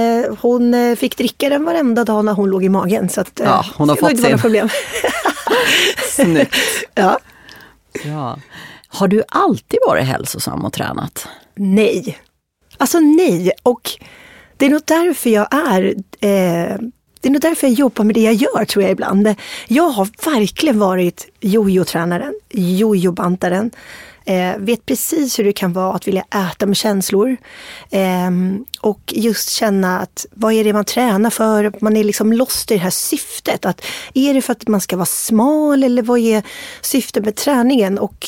hon 0.40 0.97
fick 0.97 1.16
dricka 1.16 1.49
den 1.49 1.64
varenda 1.64 2.04
dag 2.04 2.25
när 2.25 2.33
hon 2.33 2.50
låg 2.50 2.64
i 2.64 2.69
magen. 2.69 3.09
Så 3.09 3.21
att, 3.21 3.40
ja, 3.45 3.64
hon 3.76 3.88
har 3.88 3.97
fått 3.97 4.21
sin. 4.21 4.38
problem. 4.38 4.69
Snyggt. 6.11 6.57
ja. 6.95 7.19
ja. 8.04 8.38
Har 8.88 9.09
du 9.09 9.23
alltid 9.28 9.78
varit 9.87 10.04
hälsosam 10.04 10.64
och 10.64 10.73
tränat? 10.73 11.28
Nej. 11.54 12.19
Alltså 12.76 13.00
nej. 13.00 13.52
Och 13.62 13.90
det 14.57 14.66
är 14.66 14.71
nog 14.71 14.83
därför 14.85 15.31
jag 15.31 15.49
är 15.50 15.95
eh, 16.21 16.78
det 17.25 17.28
är 17.28 17.33
nog 17.33 17.40
därför 17.43 17.66
jag 17.66 17.75
jobbar 17.75 18.04
med 18.04 18.14
det 18.14 18.21
jag 18.23 18.35
gör 18.35 18.64
tror 18.64 18.83
jag 18.83 18.93
ibland. 18.93 19.35
Jag 19.69 19.88
har 19.88 20.09
verkligen 20.25 20.78
varit 20.78 21.28
jojo-tränaren, 21.40 22.35
jojo-bantaren. 22.52 23.71
Eh, 24.25 24.57
vet 24.59 24.87
precis 24.87 25.38
hur 25.38 25.45
det 25.45 25.52
kan 25.52 25.73
vara 25.73 25.95
att 25.95 26.09
vilja 26.09 26.25
äta 26.50 26.66
med 26.66 26.76
känslor. 26.76 27.37
Eh, 27.90 28.31
och 28.81 29.12
just 29.16 29.50
känna 29.50 30.00
att 30.00 30.26
vad 30.31 30.52
är 30.52 30.64
det 30.64 30.73
man 30.73 30.85
tränar 30.85 31.31
för? 31.31 31.73
Man 31.81 31.97
är 31.97 32.04
liksom 32.04 32.33
lost 32.33 32.71
i 32.71 32.75
det 32.75 32.81
här 32.81 32.90
syftet. 32.90 33.64
Att 33.66 33.85
är 34.14 34.35
det 34.35 34.43
för 34.43 34.52
att 34.52 34.69
man 34.69 34.81
ska 34.81 34.97
vara 34.97 35.07
smal 35.07 35.85
eller 35.85 36.02
vad 36.02 36.19
är 36.19 36.43
syftet 36.81 37.25
med 37.25 37.37
träningen? 37.37 37.99
Och, 37.99 38.26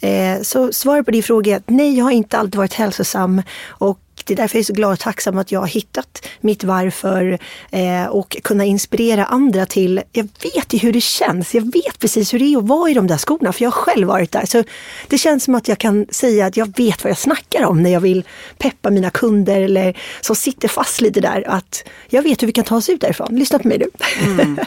eh, 0.00 0.42
så 0.42 0.72
svaret 0.72 1.04
på 1.04 1.10
din 1.10 1.22
fråga 1.22 1.52
är 1.52 1.56
att 1.56 1.70
nej, 1.70 1.96
jag 1.96 2.04
har 2.04 2.12
inte 2.12 2.38
alltid 2.38 2.56
varit 2.56 2.74
hälsosam. 2.74 3.42
Och 3.66 3.98
är 4.32 4.36
därför 4.36 4.56
jag 4.56 4.60
är 4.60 4.64
så 4.64 4.72
glad 4.72 4.92
och 4.92 4.98
tacksam 4.98 5.38
att 5.38 5.52
jag 5.52 5.60
har 5.60 5.66
hittat 5.66 6.26
mitt 6.40 6.64
varför 6.64 7.38
eh, 7.70 8.06
och 8.06 8.36
kunna 8.42 8.64
inspirera 8.64 9.24
andra 9.24 9.66
till, 9.66 10.02
jag 10.12 10.28
vet 10.42 10.72
ju 10.72 10.78
hur 10.78 10.92
det 10.92 11.00
känns, 11.00 11.54
jag 11.54 11.72
vet 11.72 11.98
precis 11.98 12.34
hur 12.34 12.38
det 12.38 12.44
är 12.44 12.58
att 12.58 12.64
vara 12.64 12.90
i 12.90 12.94
de 12.94 13.06
där 13.06 13.18
skorna 13.18 13.52
för 13.52 13.62
jag 13.62 13.70
har 13.70 13.80
själv 13.80 14.08
varit 14.08 14.32
där. 14.32 14.46
Så 14.46 14.64
det 15.08 15.18
känns 15.18 15.44
som 15.44 15.54
att 15.54 15.68
jag 15.68 15.78
kan 15.78 16.06
säga 16.10 16.46
att 16.46 16.56
jag 16.56 16.76
vet 16.76 17.04
vad 17.04 17.10
jag 17.10 17.18
snackar 17.18 17.64
om 17.64 17.82
när 17.82 17.90
jag 17.90 18.00
vill 18.00 18.24
peppa 18.58 18.90
mina 18.90 19.10
kunder 19.10 19.60
eller 19.60 19.96
som 20.20 20.36
sitter 20.36 20.68
fast 20.68 21.00
lite 21.00 21.20
där. 21.20 21.44
Att 21.46 21.84
jag 22.08 22.22
vet 22.22 22.42
hur 22.42 22.46
vi 22.46 22.52
kan 22.52 22.64
ta 22.64 22.76
oss 22.76 22.88
ut 22.88 23.00
därifrån. 23.00 23.28
Lyssna 23.36 23.58
på 23.58 23.68
mig 23.68 23.78
nu. 23.78 23.86
Mm. 24.24 24.58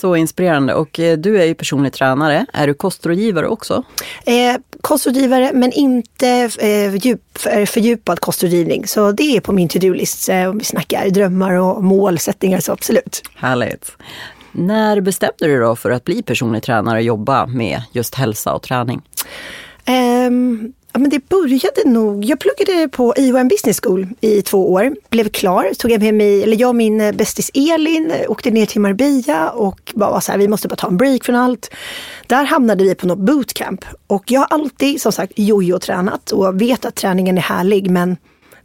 Så 0.00 0.16
inspirerande. 0.16 0.74
Och 0.74 1.00
eh, 1.00 1.18
du 1.18 1.40
är 1.40 1.44
ju 1.44 1.54
personlig 1.54 1.92
tränare. 1.92 2.46
Är 2.52 2.66
du 2.66 2.74
kostrådgivare 2.74 3.48
också? 3.48 3.82
Eh, 4.24 4.56
kostrådgivare 4.80 5.50
men 5.54 5.72
inte 5.72 6.50
eh, 6.58 6.94
djup, 6.94 7.20
fördjupad 7.66 8.20
kostrådgivning. 8.20 8.86
Så 8.86 9.12
det 9.12 9.36
är 9.36 9.40
på 9.40 9.52
min 9.52 9.68
to-do-list 9.68 10.28
eh, 10.28 10.48
om 10.48 10.58
vi 10.58 10.64
snackar 10.64 11.10
drömmar 11.10 11.52
och 11.52 11.84
målsättningar. 11.84 12.60
Så 12.60 12.72
absolut. 12.72 13.22
Härligt. 13.34 13.92
När 14.52 15.00
bestämde 15.00 15.46
du 15.46 15.60
då 15.60 15.76
för 15.76 15.90
att 15.90 16.04
bli 16.04 16.22
personlig 16.22 16.62
tränare 16.62 16.98
och 16.98 17.02
jobba 17.02 17.46
med 17.46 17.82
just 17.92 18.14
hälsa 18.14 18.54
och 18.54 18.62
träning? 18.62 19.02
Um, 20.26 20.72
Ja, 20.96 21.00
men 21.00 21.10
det 21.10 21.28
började 21.28 21.82
nog, 21.84 22.24
jag 22.24 22.40
pluggade 22.40 22.88
på 22.88 23.14
IOM 23.16 23.48
Business 23.48 23.80
School 23.82 24.06
i 24.20 24.42
två 24.42 24.72
år, 24.72 24.96
blev 25.10 25.28
klar, 25.28 25.74
tog 25.78 25.90
jag 25.90 26.02
med 26.02 26.14
mig, 26.14 26.42
eller 26.42 26.60
jag 26.60 26.68
och 26.68 26.76
min 26.76 26.98
bästis 27.16 27.50
Elin 27.54 28.10
eh, 28.10 28.30
åkte 28.30 28.50
ner 28.50 28.66
till 28.66 28.80
Marbella 28.80 29.50
och 29.50 29.92
bara 29.94 30.10
var 30.10 30.20
så 30.20 30.32
här, 30.32 30.38
vi 30.38 30.48
måste 30.48 30.68
bara 30.68 30.76
ta 30.76 30.86
en 30.86 30.96
break 30.96 31.24
från 31.24 31.34
allt. 31.36 31.70
Där 32.26 32.44
hamnade 32.44 32.84
vi 32.84 32.94
på 32.94 33.06
något 33.06 33.18
bootcamp 33.18 33.84
och 34.06 34.30
jag 34.30 34.40
har 34.40 34.46
alltid 34.46 35.00
som 35.00 35.12
sagt 35.12 35.32
jojo-tränat 35.36 36.30
och 36.30 36.60
vet 36.60 36.84
att 36.84 36.94
träningen 36.94 37.38
är 37.38 37.42
härlig 37.42 37.90
men 37.90 38.16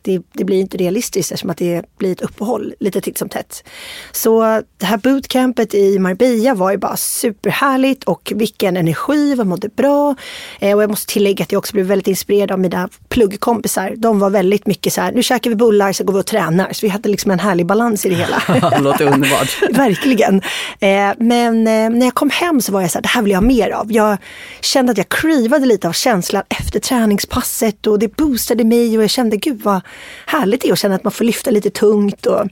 det, 0.01 0.21
det, 0.33 0.43
blir 0.43 0.59
inte 0.59 0.77
realistiskt 0.77 1.31
eftersom 1.31 1.49
att 1.49 1.57
det 1.57 1.85
blir 1.97 2.11
ett 2.11 2.21
uppehåll 2.21 2.73
lite 2.79 3.01
titt 3.01 3.17
som 3.17 3.29
tätt. 3.29 3.63
Så 4.11 4.61
det 4.77 4.85
här 4.85 4.97
bootcampet 4.97 5.73
i 5.73 5.99
Marbella 5.99 6.55
var 6.55 6.71
ju 6.71 6.77
bara 6.77 6.97
superhärligt 6.97 8.03
och 8.03 8.33
vilken 8.35 8.77
energi, 8.77 9.35
vi 9.35 9.43
mådde 9.43 9.69
bra. 9.69 10.15
Eh, 10.59 10.75
och 10.75 10.83
jag 10.83 10.89
måste 10.89 11.13
tillägga 11.13 11.43
att 11.43 11.51
jag 11.51 11.59
också 11.59 11.73
blev 11.73 11.85
väldigt 11.85 12.07
inspirerad 12.07 12.51
av 12.51 12.59
mina 12.59 12.89
pluggkompisar. 13.09 13.93
De 13.97 14.19
var 14.19 14.29
väldigt 14.29 14.67
mycket 14.67 14.93
så 14.93 15.01
här, 15.01 15.11
nu 15.11 15.23
käkar 15.23 15.49
vi 15.49 15.55
bullar 15.55 15.93
så 15.93 16.03
går 16.03 16.13
vi 16.13 16.19
och 16.19 16.25
tränar. 16.25 16.73
Så 16.73 16.85
vi 16.85 16.89
hade 16.89 17.09
liksom 17.09 17.31
en 17.31 17.39
härlig 17.39 17.65
balans 17.65 18.05
i 18.05 18.09
det 18.09 18.15
hela. 18.15 18.41
låter 18.79 19.05
underbart. 19.05 19.61
Verkligen. 19.71 20.41
Eh, 20.79 21.11
men 21.17 21.67
eh, 21.67 21.89
när 21.89 22.05
jag 22.05 22.13
kom 22.13 22.29
hem 22.29 22.61
så 22.61 22.71
var 22.71 22.81
jag 22.81 22.91
så 22.91 22.97
här, 22.97 23.03
det 23.03 23.09
här 23.09 23.21
vill 23.21 23.31
jag 23.31 23.39
ha 23.39 23.47
mer 23.47 23.69
av. 23.69 23.91
Jag 23.91 24.17
kände 24.61 24.91
att 24.91 24.97
jag 24.97 25.09
crivade 25.09 25.65
lite 25.65 25.87
av 25.87 25.93
känslan 25.93 26.43
efter 26.49 26.79
träningspasset 26.79 27.87
och 27.87 27.99
det 27.99 28.15
boostade 28.15 28.63
mig 28.63 28.97
och 28.97 29.03
jag 29.03 29.09
kände, 29.09 29.37
gud 29.37 29.61
vad 29.63 29.81
härligt 30.25 30.61
det 30.61 30.67
är 30.67 30.73
att 30.73 30.79
känna 30.79 30.95
att 30.95 31.03
man 31.03 31.11
får 31.11 31.25
lyfta 31.25 31.51
lite 31.51 31.69
tungt. 31.69 32.25
Och, 32.25 32.47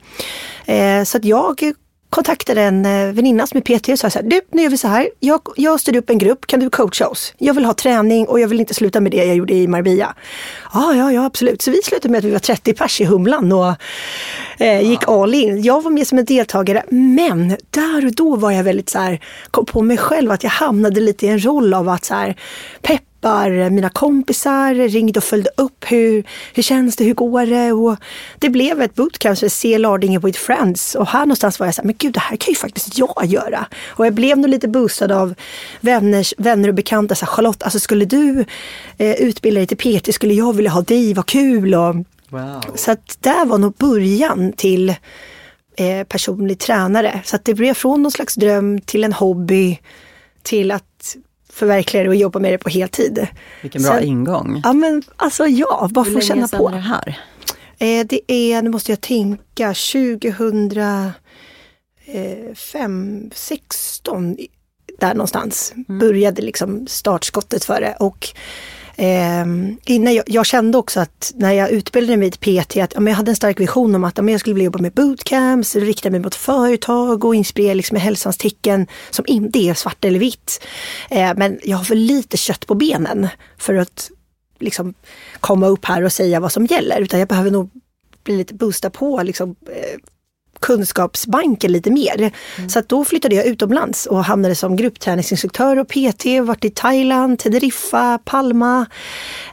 eh, 0.70 1.04
så 1.04 1.18
att 1.18 1.26
jag 1.26 1.74
kontaktade 2.10 2.62
en 2.62 2.86
eh, 2.86 3.14
väninna 3.14 3.48
som 3.48 3.58
är 3.58 3.62
PT 3.62 3.90
och 3.90 4.00
sa 4.00 4.10
så 4.10 4.20
här, 4.20 4.26
du 4.26 4.42
nu 4.52 4.62
gör 4.62 4.70
vi 4.70 4.78
så 4.78 4.88
här, 4.88 5.10
jag, 5.20 5.42
jag 5.56 5.80
styr 5.80 5.96
upp 5.96 6.10
en 6.10 6.18
grupp, 6.18 6.48
kan 6.48 6.60
du 6.60 6.70
coacha 6.70 7.08
oss? 7.08 7.34
Jag 7.38 7.54
vill 7.54 7.66
ha 7.66 7.74
träning 7.74 8.28
och 8.28 8.40
jag 8.40 8.48
vill 8.48 8.60
inte 8.60 8.74
sluta 8.74 9.00
med 9.00 9.12
det 9.12 9.26
jag 9.26 9.36
gjorde 9.36 9.54
i 9.54 9.68
Marbella. 9.68 10.16
Ja, 10.74 10.94
ja, 10.96 11.12
ja 11.12 11.26
absolut. 11.26 11.62
Så 11.62 11.72
vi 11.72 11.82
slutade 11.84 12.12
med 12.12 12.20
att 12.20 12.26
vi 12.26 12.32
var 12.32 12.40
30 12.40 12.74
pers 12.74 13.02
i 13.02 13.06
Humlan 13.06 13.52
och 13.52 13.74
eh, 14.58 14.82
gick 14.82 15.08
all 15.08 15.34
in. 15.34 15.64
Jag 15.64 15.82
var 15.82 15.92
med 15.92 16.08
som 16.08 16.18
en 16.18 16.26
deltagare, 16.26 16.84
men 16.90 17.50
där 17.70 18.06
och 18.06 18.16
då 18.16 18.36
var 18.36 18.52
jag 18.52 18.64
väldigt 18.64 18.90
så 18.90 19.00
här, 19.00 19.20
kom 19.52 19.66
på 19.66 19.82
mig 19.82 19.98
själv 19.98 20.32
att 20.32 20.44
jag 20.44 20.52
hamnade 20.52 21.00
lite 21.00 21.26
i 21.26 21.30
en 21.30 21.46
roll 21.46 21.74
av 21.74 21.90
att 21.90 22.06
så 22.06 22.14
här, 22.14 22.36
pepp 22.82 23.04
peppar 23.22 23.70
mina 23.70 23.90
kompisar, 23.90 24.74
ringde 24.74 25.20
och 25.20 25.24
följde 25.24 25.50
upp. 25.58 25.86
Hur, 25.88 26.24
hur 26.54 26.64
känns 26.64 26.96
det? 26.96 27.04
Hur 27.04 27.14
går 27.14 27.46
det? 27.46 27.72
Och 27.72 27.98
det 28.40 28.50
blev 28.50 28.82
ett 28.82 28.96
bootcamp 28.96 29.40
för 29.40 29.50
C. 29.50 29.78
Lardinge 29.78 30.20
with 30.20 30.40
Friends. 30.40 30.96
Och 30.96 31.08
här 31.08 31.20
någonstans 31.20 31.60
var 31.60 31.68
jag 31.68 31.76
så 31.76 31.82
här, 31.82 31.86
men 31.86 31.96
gud 31.98 32.14
det 32.14 32.20
här 32.20 32.38
kan 32.38 32.52
ju 32.52 32.56
faktiskt 32.56 32.98
jag 32.98 33.26
göra. 33.26 33.66
Och 33.88 34.06
jag 34.06 34.14
blev 34.14 34.38
nog 34.38 34.50
lite 34.50 34.68
boostad 34.68 35.12
av 35.12 35.34
vänners, 35.82 36.34
vänner 36.38 36.70
och 36.70 36.76
bekanta. 36.76 37.16
Så 37.16 37.26
här, 37.26 37.34
Charlotte, 37.34 37.64
alltså 37.64 37.80
skulle 37.80 38.06
du 38.06 38.46
eh, 38.98 39.16
utbilda 39.16 39.60
dig 39.60 39.68
till 39.68 40.00
PT, 40.00 40.14
skulle 40.14 40.34
jag 40.34 40.56
vilja 40.56 40.72
ha 40.72 40.82
dig, 40.82 41.14
vad 41.14 41.26
kul. 41.26 41.76
Och, 41.76 41.96
wow. 42.30 42.62
Så 42.76 42.92
att 42.92 43.18
där 43.20 43.46
var 43.46 43.58
nog 43.58 43.74
början 43.74 44.54
till 44.54 44.90
eh, 45.78 46.04
personlig 46.08 46.60
tränare. 46.60 47.22
Så 47.26 47.36
att 47.36 47.46
det 47.46 47.54
blev 47.54 47.74
från 47.74 48.04
någon 48.04 48.12
slags 48.12 48.36
dröm 48.36 48.82
till 48.82 49.04
en 49.04 49.14
hobby 49.14 49.80
till 50.44 50.72
att 50.72 51.16
förverkliga 51.50 52.04
det 52.04 52.10
och 52.10 52.16
jobba 52.16 52.40
med 52.40 52.54
det 52.54 52.58
på 52.58 52.70
heltid. 52.70 53.28
Vilken 53.62 53.84
bra 53.84 53.94
Sen, 53.94 54.04
ingång. 54.04 54.62
Ja 54.64 54.74
men 54.74 55.04
alltså 55.16 55.46
ja, 55.46 55.90
bara 55.92 56.06
få 56.06 56.22
känna 56.22 56.48
på. 56.48 56.58
Hur 56.58 56.70
länge 56.72 56.84
sedan 56.84 56.98
är 56.98 57.06
det 57.06 57.12
här? 57.12 57.20
Eh, 58.00 58.06
det 58.10 58.32
är, 58.32 58.62
nu 58.62 58.70
måste 58.70 58.92
jag 58.92 59.02
tänka, 59.02 59.74
2005, 59.74 61.14
16 63.34 64.38
där 65.00 65.14
någonstans 65.14 65.74
började 65.88 66.42
liksom 66.42 66.88
startskottet 66.88 67.66
för 67.66 67.82
det. 67.82 67.96
Och 68.00 68.28
Eh, 69.00 69.46
innan 69.86 70.14
jag, 70.14 70.24
jag, 70.28 70.46
kände 70.46 70.78
också 70.78 71.00
att 71.00 71.34
när 71.36 71.54
jag 71.54 71.70
utbildade 71.70 72.18
mig 72.18 72.32
till 72.32 72.62
PT 72.62 72.78
att 72.78 72.96
ja, 72.96 73.02
jag 73.02 73.14
hade 73.14 73.32
en 73.32 73.36
stark 73.36 73.60
vision 73.60 73.96
om 73.96 74.04
att 74.04 74.18
ja, 74.18 74.30
jag 74.30 74.40
skulle 74.40 74.54
vilja 74.54 74.66
jobba 74.66 74.80
med 74.80 74.94
bootcamps, 74.94 75.76
rikta 75.76 76.10
mig 76.10 76.20
mot 76.20 76.36
företag 76.36 77.26
och 77.26 77.36
inspirera 77.36 77.74
liksom, 77.74 77.96
med 77.96 78.02
hälsans 78.02 78.38
tecken 78.38 78.88
som 79.10 79.26
inte 79.28 79.60
är 79.60 79.74
svart 79.74 80.06
eller 80.06 80.20
vitt. 80.20 80.66
Eh, 81.10 81.32
men 81.36 81.60
jag 81.64 81.78
har 81.78 81.84
för 81.84 81.96
lite 81.96 82.38
kött 82.38 82.68
på 82.68 82.76
benen 82.76 83.28
för 83.58 83.74
att 83.74 84.12
liksom, 84.60 84.94
komma 85.40 85.68
upp 85.68 85.86
här 85.86 86.04
och 86.04 86.14
säga 86.14 86.40
vad 86.40 86.52
som 86.52 86.66
gäller. 86.66 87.02
Utan 87.02 87.20
jag 87.20 87.28
behöver 87.30 87.52
nog 87.52 87.70
bli 88.24 88.38
lite 88.38 88.54
boosta 88.54 88.90
på 88.90 89.24
liksom, 89.24 89.56
eh, 89.66 90.00
kunskapsbanken 90.60 91.72
lite 91.72 91.92
mer. 91.92 92.32
Mm. 92.58 92.70
Så 92.70 92.82
då 92.88 93.06
flyttade 93.06 93.36
jag 93.36 93.46
utomlands 93.46 94.06
och 94.06 94.24
hamnade 94.24 94.56
som 94.56 94.76
gruppträningsinstruktör 94.76 95.80
och 95.80 95.88
PT, 95.88 96.26
varit 96.44 96.66
i 96.66 96.70
Thailand, 96.70 97.40
Teneriffa, 97.40 98.20
Palma. 98.26 98.86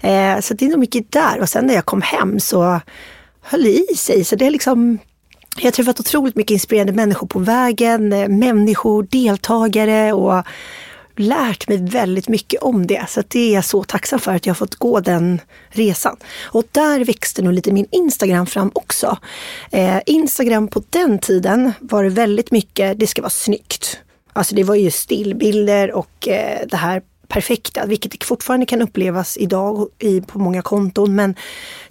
Eh, 0.00 0.40
så 0.40 0.54
det 0.54 0.66
är 0.66 0.68
nog 0.68 0.78
mycket 0.78 1.12
där 1.12 1.40
och 1.40 1.48
sen 1.48 1.66
när 1.66 1.74
jag 1.74 1.84
kom 1.84 2.02
hem 2.02 2.40
så 2.40 2.80
höll 3.42 3.62
det 3.62 3.92
i 3.92 3.96
sig. 3.96 4.24
Så 4.24 4.36
det 4.36 4.46
är 4.46 4.50
liksom 4.50 4.98
jag 5.58 5.64
har 5.64 5.72
träffat 5.72 6.00
otroligt 6.00 6.36
mycket 6.36 6.50
inspirerande 6.50 6.92
människor 6.92 7.26
på 7.26 7.38
vägen, 7.38 8.12
eh, 8.12 8.28
människor, 8.28 9.06
deltagare 9.10 10.12
och 10.12 10.42
lärt 11.16 11.68
mig 11.68 11.78
väldigt 11.78 12.28
mycket 12.28 12.62
om 12.62 12.86
det. 12.86 13.06
Så 13.08 13.22
det 13.28 13.50
är 13.50 13.54
jag 13.54 13.64
så 13.64 13.84
tacksam 13.84 14.18
för 14.18 14.34
att 14.34 14.46
jag 14.46 14.50
har 14.50 14.56
fått 14.56 14.74
gå 14.74 15.00
den 15.00 15.40
resan. 15.68 16.16
Och 16.42 16.64
där 16.72 17.04
växte 17.04 17.42
nog 17.42 17.52
lite 17.52 17.72
min 17.72 17.86
Instagram 17.90 18.46
fram 18.46 18.70
också. 18.74 19.18
Eh, 19.70 19.98
Instagram 20.06 20.68
på 20.68 20.82
den 20.90 21.18
tiden 21.18 21.72
var 21.80 22.04
det 22.04 22.10
väldigt 22.10 22.50
mycket, 22.50 22.98
det 22.98 23.06
ska 23.06 23.22
vara 23.22 23.30
snyggt. 23.30 23.98
Alltså 24.32 24.54
det 24.54 24.64
var 24.64 24.74
ju 24.74 24.90
stillbilder 24.90 25.92
och 25.92 26.28
eh, 26.28 26.66
det 26.70 26.76
här 26.76 27.02
perfekta, 27.28 27.86
vilket 27.86 28.24
fortfarande 28.24 28.66
kan 28.66 28.82
upplevas 28.82 29.36
idag 29.36 29.88
i, 29.98 30.20
på 30.20 30.38
många 30.38 30.62
konton. 30.62 31.14
Men 31.14 31.34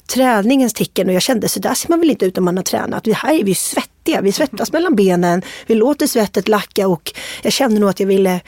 träningens 0.07 0.73
tecken 0.73 1.07
och 1.07 1.13
jag 1.13 1.21
kände 1.21 1.49
så 1.49 1.59
där 1.59 1.73
ser 1.73 1.89
man 1.89 1.99
väl 1.99 2.09
inte 2.09 2.25
ut 2.25 2.37
om 2.37 2.45
man 2.45 2.57
har 2.57 2.63
tränat. 2.63 3.03
Det 3.03 3.13
här 3.13 3.33
är 3.33 3.43
vi 3.43 3.55
svettiga, 3.55 4.21
vi 4.21 4.31
svettas 4.31 4.71
mellan 4.71 4.95
benen, 4.95 5.41
vi 5.67 5.75
låter 5.75 6.07
svettet 6.07 6.47
lacka 6.47 6.87
och 6.87 7.13
jag 7.41 7.53
kände 7.53 7.79
nog 7.79 7.89
att 7.89 7.99
jag 7.99 8.07
ville 8.07 8.41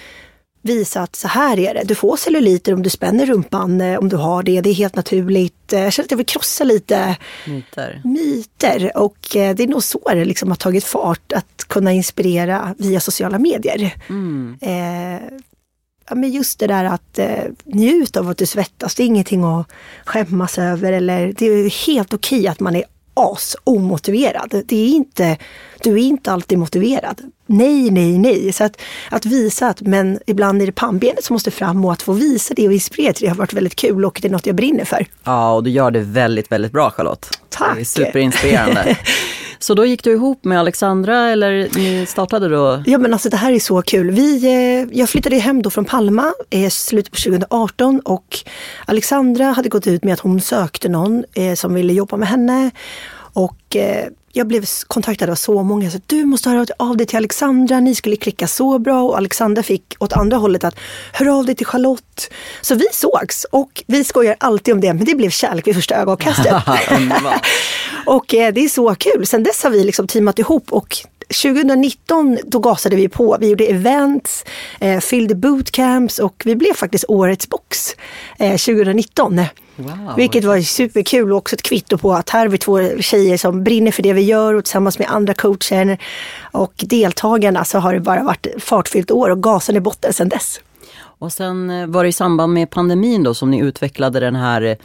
visa 0.62 1.02
att 1.02 1.16
så 1.16 1.28
här 1.28 1.60
är 1.60 1.74
det. 1.74 1.84
Du 1.86 1.96
får 1.96 2.18
celluliter 2.18 2.74
om 2.74 2.84
du 2.84 2.90
spänner 2.90 3.26
rumpan, 3.26 3.82
eh, 3.82 4.00
om 4.00 4.10
du 4.10 4.16
har 4.16 4.44
det. 4.44 4.62
Det 4.62 4.70
är 4.70 4.74
helt 4.74 4.96
naturligt. 4.96 5.74
Eh, 5.74 5.80
jag 5.80 5.94
känner 5.94 6.06
att 6.06 6.12
jag 6.12 6.18
vill 6.18 6.26
krossa 6.26 6.64
lite 6.64 7.18
myter. 7.48 8.02
myter. 8.04 8.98
Och 8.98 9.36
eh, 9.36 9.56
det 9.56 9.64
är 9.64 9.68
nog 9.68 9.84
så 9.84 10.02
det 10.06 10.26
liksom 10.26 10.50
har 10.50 10.56
tagit 10.56 10.84
fart 10.84 11.34
att 11.34 11.66
kunna 11.68 11.94
inspirera 11.94 12.76
via 12.78 13.00
sociala 13.00 13.40
medier. 13.40 13.94
Mm. 14.10 14.58
Eh, 14.62 15.22
ja, 16.10 16.16
men 16.16 16.32
just 16.32 16.60
det 16.60 16.68
där 16.68 16.86
att 16.86 17.20
eh, 17.20 17.44
njuta 17.66 18.20
av 18.20 18.30
att 18.30 18.38
du 18.38 18.46
svettas, 18.46 18.96
det 18.96 19.04
är 19.04 19.08
ingenting 19.08 19.44
att 19.44 19.72
skämmas 20.06 20.58
över. 20.58 20.94
Eller, 20.94 21.34
det 21.38 21.46
är 21.46 21.88
helt 21.88 22.14
okej 22.14 22.48
att 22.48 22.60
man 22.60 22.76
är 22.76 22.84
as 23.18 23.56
omotiverad. 23.64 24.64
Det 24.66 24.76
är 24.76 24.88
inte, 24.88 25.38
du 25.84 25.94
är 25.94 25.98
inte 25.98 26.32
alltid 26.32 26.58
motiverad. 26.58 27.22
Nej, 27.46 27.92
nej, 27.92 28.18
nej. 28.18 28.54
Så 28.54 28.64
att, 28.64 28.82
att 29.10 29.26
visa 29.26 29.68
att 29.68 29.82
men 29.82 30.20
ibland 30.26 30.62
är 30.62 30.66
det 30.66 30.72
pannbenet 30.72 31.24
som 31.24 31.34
måste 31.34 31.52
fram 31.52 31.86
och 31.86 31.94
att 31.94 32.02
få 32.02 32.14
visa 32.14 32.54
det 32.54 32.68
och 32.68 32.74
inspirera 32.74 33.14
till 33.14 33.24
det 33.24 33.30
har 33.30 33.36
varit 33.36 33.54
väldigt 33.54 33.76
kul 33.76 34.06
och 34.06 34.20
det 34.22 34.28
är 34.28 34.32
något 34.32 34.46
jag 34.46 34.56
brinner 34.56 34.86
för. 34.86 35.06
Ja, 35.24 35.54
och 35.54 35.64
du 35.64 35.70
gör 35.70 35.92
det 35.92 36.00
väldigt, 36.00 36.52
väldigt 36.52 36.72
bra 36.72 36.92
Charlotte. 36.92 37.40
Tack! 37.50 37.76
Det 37.76 37.82
är 37.82 37.86
superinspirerande. 37.86 38.98
Så 39.60 39.74
då 39.74 39.86
gick 39.86 40.04
du 40.04 40.12
ihop 40.12 40.46
med 40.46 40.60
Alexandra 40.60 41.30
eller 41.30 41.70
ni 41.76 42.06
startade 42.06 42.50
då? 42.50 42.84
Ja 42.86 42.98
men 42.98 43.14
alltså 43.14 43.30
det 43.30 43.38
här 43.38 43.52
är 43.52 43.60
så 43.60 43.82
kul. 43.82 44.12
Vi, 44.12 44.46
eh, 44.46 44.98
jag 45.00 45.10
flyttade 45.10 45.36
hem 45.36 45.62
då 45.62 45.70
från 45.70 45.86
Palma 45.86 46.34
i 46.50 46.70
slutet 46.70 47.12
på 47.12 47.18
2018 47.18 48.00
och 48.00 48.40
Alexandra 48.86 49.46
hade 49.46 49.70
gått 49.70 49.88
ut 49.88 50.04
med 50.04 50.14
att 50.14 50.20
hon 50.20 50.42
sökte 50.42 50.90
någon 50.90 51.24
eh, 51.34 51.54
som 51.54 51.74
ville 51.74 51.94
jobba 51.94 52.18
med 52.18 52.28
henne. 52.28 52.72
Och 53.34 53.76
jag 54.38 54.48
blev 54.48 54.66
kontaktad 54.88 55.30
av 55.30 55.36
så 55.36 55.64
många. 55.64 55.92
Så 55.92 56.00
du 56.06 56.26
måste 56.26 56.50
höra 56.50 56.66
av 56.80 56.98
dig 56.98 57.08
till 57.08 57.18
Alexandra, 57.18 57.80
ni 57.80 57.96
skulle 57.96 58.16
klicka 58.16 58.48
så 58.48 58.80
bra. 58.80 59.04
Och 59.04 59.18
Alexandra 59.18 59.64
fick 59.64 59.96
åt 60.00 60.14
andra 60.14 60.38
hållet 60.38 60.64
att 60.64 60.76
hör 61.14 61.38
av 61.40 61.46
dig 61.46 61.56
till 61.56 61.66
Charlotte. 61.66 62.30
Så 62.62 62.76
vi 62.76 62.86
sågs 62.92 63.44
och 63.52 63.84
vi 63.88 64.04
skojar 64.04 64.36
alltid 64.40 64.74
om 64.74 64.82
det, 64.82 64.94
men 64.94 65.06
det 65.06 65.16
blev 65.16 65.30
kärlek 65.30 65.68
vid 65.68 65.76
första 65.76 65.96
ögonkastet. 65.96 66.56
och 68.06 68.34
eh, 68.34 68.54
det 68.54 68.64
är 68.64 68.70
så 68.70 68.96
kul. 68.96 69.26
Sen 69.26 69.44
dess 69.44 69.64
har 69.64 69.70
vi 69.70 69.84
liksom 69.84 70.08
teamat 70.08 70.40
ihop 70.40 70.72
och 70.72 70.98
2019 71.28 72.38
då 72.46 72.60
gasade 72.60 72.96
vi 72.96 73.10
på. 73.10 73.38
Vi 73.40 73.50
gjorde 73.50 73.66
events, 73.66 74.46
eh, 74.80 75.00
fyllde 75.00 75.36
bootcamps 75.36 76.20
och 76.20 76.42
vi 76.46 76.56
blev 76.56 76.74
faktiskt 76.74 77.06
årets 77.08 77.50
box 77.50 77.96
eh, 78.40 78.58
2019. 78.58 79.42
Wow. 79.76 80.14
Vilket 80.18 80.44
var 80.44 80.60
superkul 80.60 81.32
och 81.32 81.38
också 81.38 81.56
ett 81.56 81.62
kvitto 81.62 81.98
på 81.98 82.14
att 82.14 82.30
här 82.30 82.46
är 82.46 82.50
vi 82.50 82.58
två 82.58 83.02
tjejer 83.02 83.38
som 83.38 83.64
brinner 83.64 83.92
för 83.92 84.04
det 84.04 84.14
vi 84.14 84.22
gör 84.22 84.54
och 84.54 84.64
tillsammans 84.64 85.00
med 85.00 85.08
andra 85.12 85.34
coacher 85.34 85.98
och 86.42 86.74
deltagarna 86.78 87.66
så 87.66 87.80
har 87.80 87.94
det 87.94 88.00
bara 88.00 88.24
varit 88.24 88.48
fartfyllt 88.60 89.12
år 89.12 89.30
och 89.30 89.44
gasen 89.44 89.76
i 89.76 89.80
botten 89.80 90.14
sedan 90.14 90.30
dess. 90.30 90.60
Och 91.00 91.34
sen 91.34 91.70
eh, 91.70 91.88
var 91.88 92.04
det 92.04 92.10
i 92.10 92.14
samband 92.14 92.54
med 92.54 92.70
pandemin 92.70 93.24
då 93.24 93.34
som 93.34 93.52
ni 93.52 93.60
utvecklade 93.60 94.20
den 94.20 94.36
här 94.36 94.78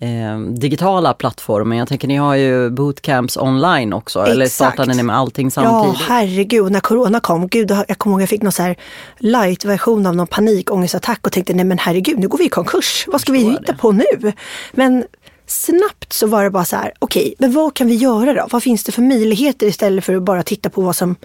eh, 0.00 0.38
digitala 0.38 1.14
plattformen. 1.14 1.78
Jag 1.78 1.88
tänker 1.88 2.08
ni 2.08 2.16
har 2.16 2.34
ju 2.34 2.70
bootcamps 2.70 3.36
online 3.36 3.92
också, 3.92 4.18
Exakt. 4.18 4.32
eller 4.32 4.46
startade 4.46 4.94
ni 4.94 5.02
med 5.02 5.16
allting 5.16 5.50
samtidigt? 5.50 6.00
Ja, 6.00 6.14
herregud, 6.14 6.72
när 6.72 6.80
corona 6.80 7.20
kom, 7.20 7.48
gud, 7.48 7.70
jag 7.88 7.98
kommer 7.98 8.14
ihåg 8.14 8.22
jag 8.22 8.28
fick 8.28 8.42
någon 8.42 8.52
så 8.52 8.62
här 8.62 8.76
light-version 9.18 10.06
av 10.06 10.16
någon 10.16 10.26
panikångestattack 10.26 11.26
och 11.26 11.32
tänkte 11.32 11.54
nej 11.54 11.64
men 11.64 11.78
herregud, 11.78 12.18
nu 12.18 12.28
går 12.28 12.38
vi 12.38 12.44
i 12.44 12.48
konkurs, 12.48 13.04
vad 13.08 13.20
ska 13.20 13.32
vi 13.32 13.38
hitta 13.38 13.74
på 13.74 13.92
nu? 13.92 14.32
Men 14.72 15.04
snabbt 15.46 16.12
så 16.12 16.26
var 16.26 16.44
det 16.44 16.50
bara 16.50 16.64
så 16.64 16.76
här, 16.76 16.92
okej, 16.98 17.22
okay, 17.22 17.34
men 17.38 17.52
vad 17.52 17.74
kan 17.74 17.86
vi 17.86 17.94
göra 17.94 18.34
då? 18.34 18.46
Vad 18.50 18.62
finns 18.62 18.84
det 18.84 18.92
för 18.92 19.02
möjligheter 19.02 19.66
istället 19.66 20.04
för 20.04 20.14
att 20.14 20.22
bara 20.22 20.42
titta 20.42 20.70
på 20.70 20.80
vad 20.80 20.96
som 20.96 21.16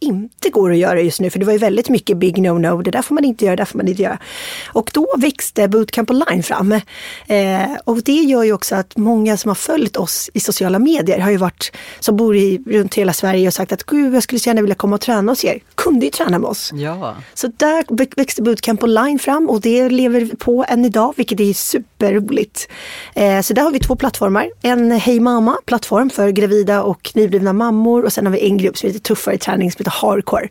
inte 0.00 0.50
går 0.50 0.72
att 0.72 0.78
göra 0.78 1.00
just 1.00 1.20
nu, 1.20 1.30
för 1.30 1.38
det 1.38 1.46
var 1.46 1.52
ju 1.52 1.58
väldigt 1.58 1.88
mycket 1.88 2.16
big 2.16 2.36
no-no, 2.36 2.82
det 2.82 2.90
där 2.90 3.02
får 3.02 3.14
man 3.14 3.24
inte 3.24 3.44
göra, 3.44 3.56
det 3.56 3.60
där 3.60 3.64
får 3.64 3.78
man 3.78 3.88
inte 3.88 4.02
göra. 4.02 4.18
Och 4.66 4.90
då 4.94 5.14
växte 5.16 5.68
Bootcamp 5.68 6.10
online 6.10 6.42
fram. 6.42 6.72
Eh, 7.26 7.70
och 7.84 8.02
det 8.02 8.12
gör 8.12 8.42
ju 8.42 8.52
också 8.52 8.74
att 8.74 8.96
många 8.96 9.36
som 9.36 9.48
har 9.48 9.54
följt 9.54 9.96
oss 9.96 10.30
i 10.34 10.40
sociala 10.40 10.78
medier 10.78 11.18
har 11.18 11.30
ju 11.30 11.36
varit, 11.36 11.72
som 12.00 12.16
bor 12.16 12.36
i, 12.36 12.58
runt 12.66 12.94
hela 12.94 13.12
Sverige 13.12 13.46
och 13.46 13.54
sagt 13.54 13.72
att 13.72 13.84
gud, 13.84 14.14
jag 14.14 14.22
skulle 14.22 14.38
så 14.38 14.48
gärna 14.48 14.60
vilja 14.60 14.74
komma 14.74 14.94
och 14.94 15.00
träna 15.00 15.32
hos 15.32 15.44
er. 15.44 15.60
Kunde 15.74 16.06
ju 16.06 16.10
träna 16.10 16.38
med 16.38 16.50
oss. 16.50 16.70
Ja. 16.74 17.16
Så 17.34 17.46
där 17.56 17.84
växte 18.16 18.42
Bootcamp 18.42 18.82
online 18.82 19.18
fram 19.18 19.50
och 19.50 19.60
det 19.60 19.88
lever 19.88 20.36
på 20.38 20.64
än 20.68 20.84
idag, 20.84 21.14
vilket 21.16 21.40
är 21.40 21.52
superroligt. 21.52 22.68
Eh, 23.14 23.40
så 23.40 23.54
där 23.54 23.62
har 23.62 23.70
vi 23.70 23.78
två 23.78 23.96
plattformar. 23.96 24.50
En 24.62 24.90
Hej 24.90 25.20
Mama-plattform 25.20 26.10
för 26.10 26.28
gravida 26.28 26.82
och 26.82 27.10
nyblivna 27.14 27.52
mammor 27.52 28.04
och 28.04 28.12
sen 28.12 28.26
har 28.26 28.32
vi 28.32 28.46
en 28.46 28.58
grupp 28.58 28.78
som 28.78 28.86
heter 28.86 29.00
Tuffare 29.00 29.38
träning 29.38 29.72
lite 29.88 30.06
hardcore. 30.06 30.48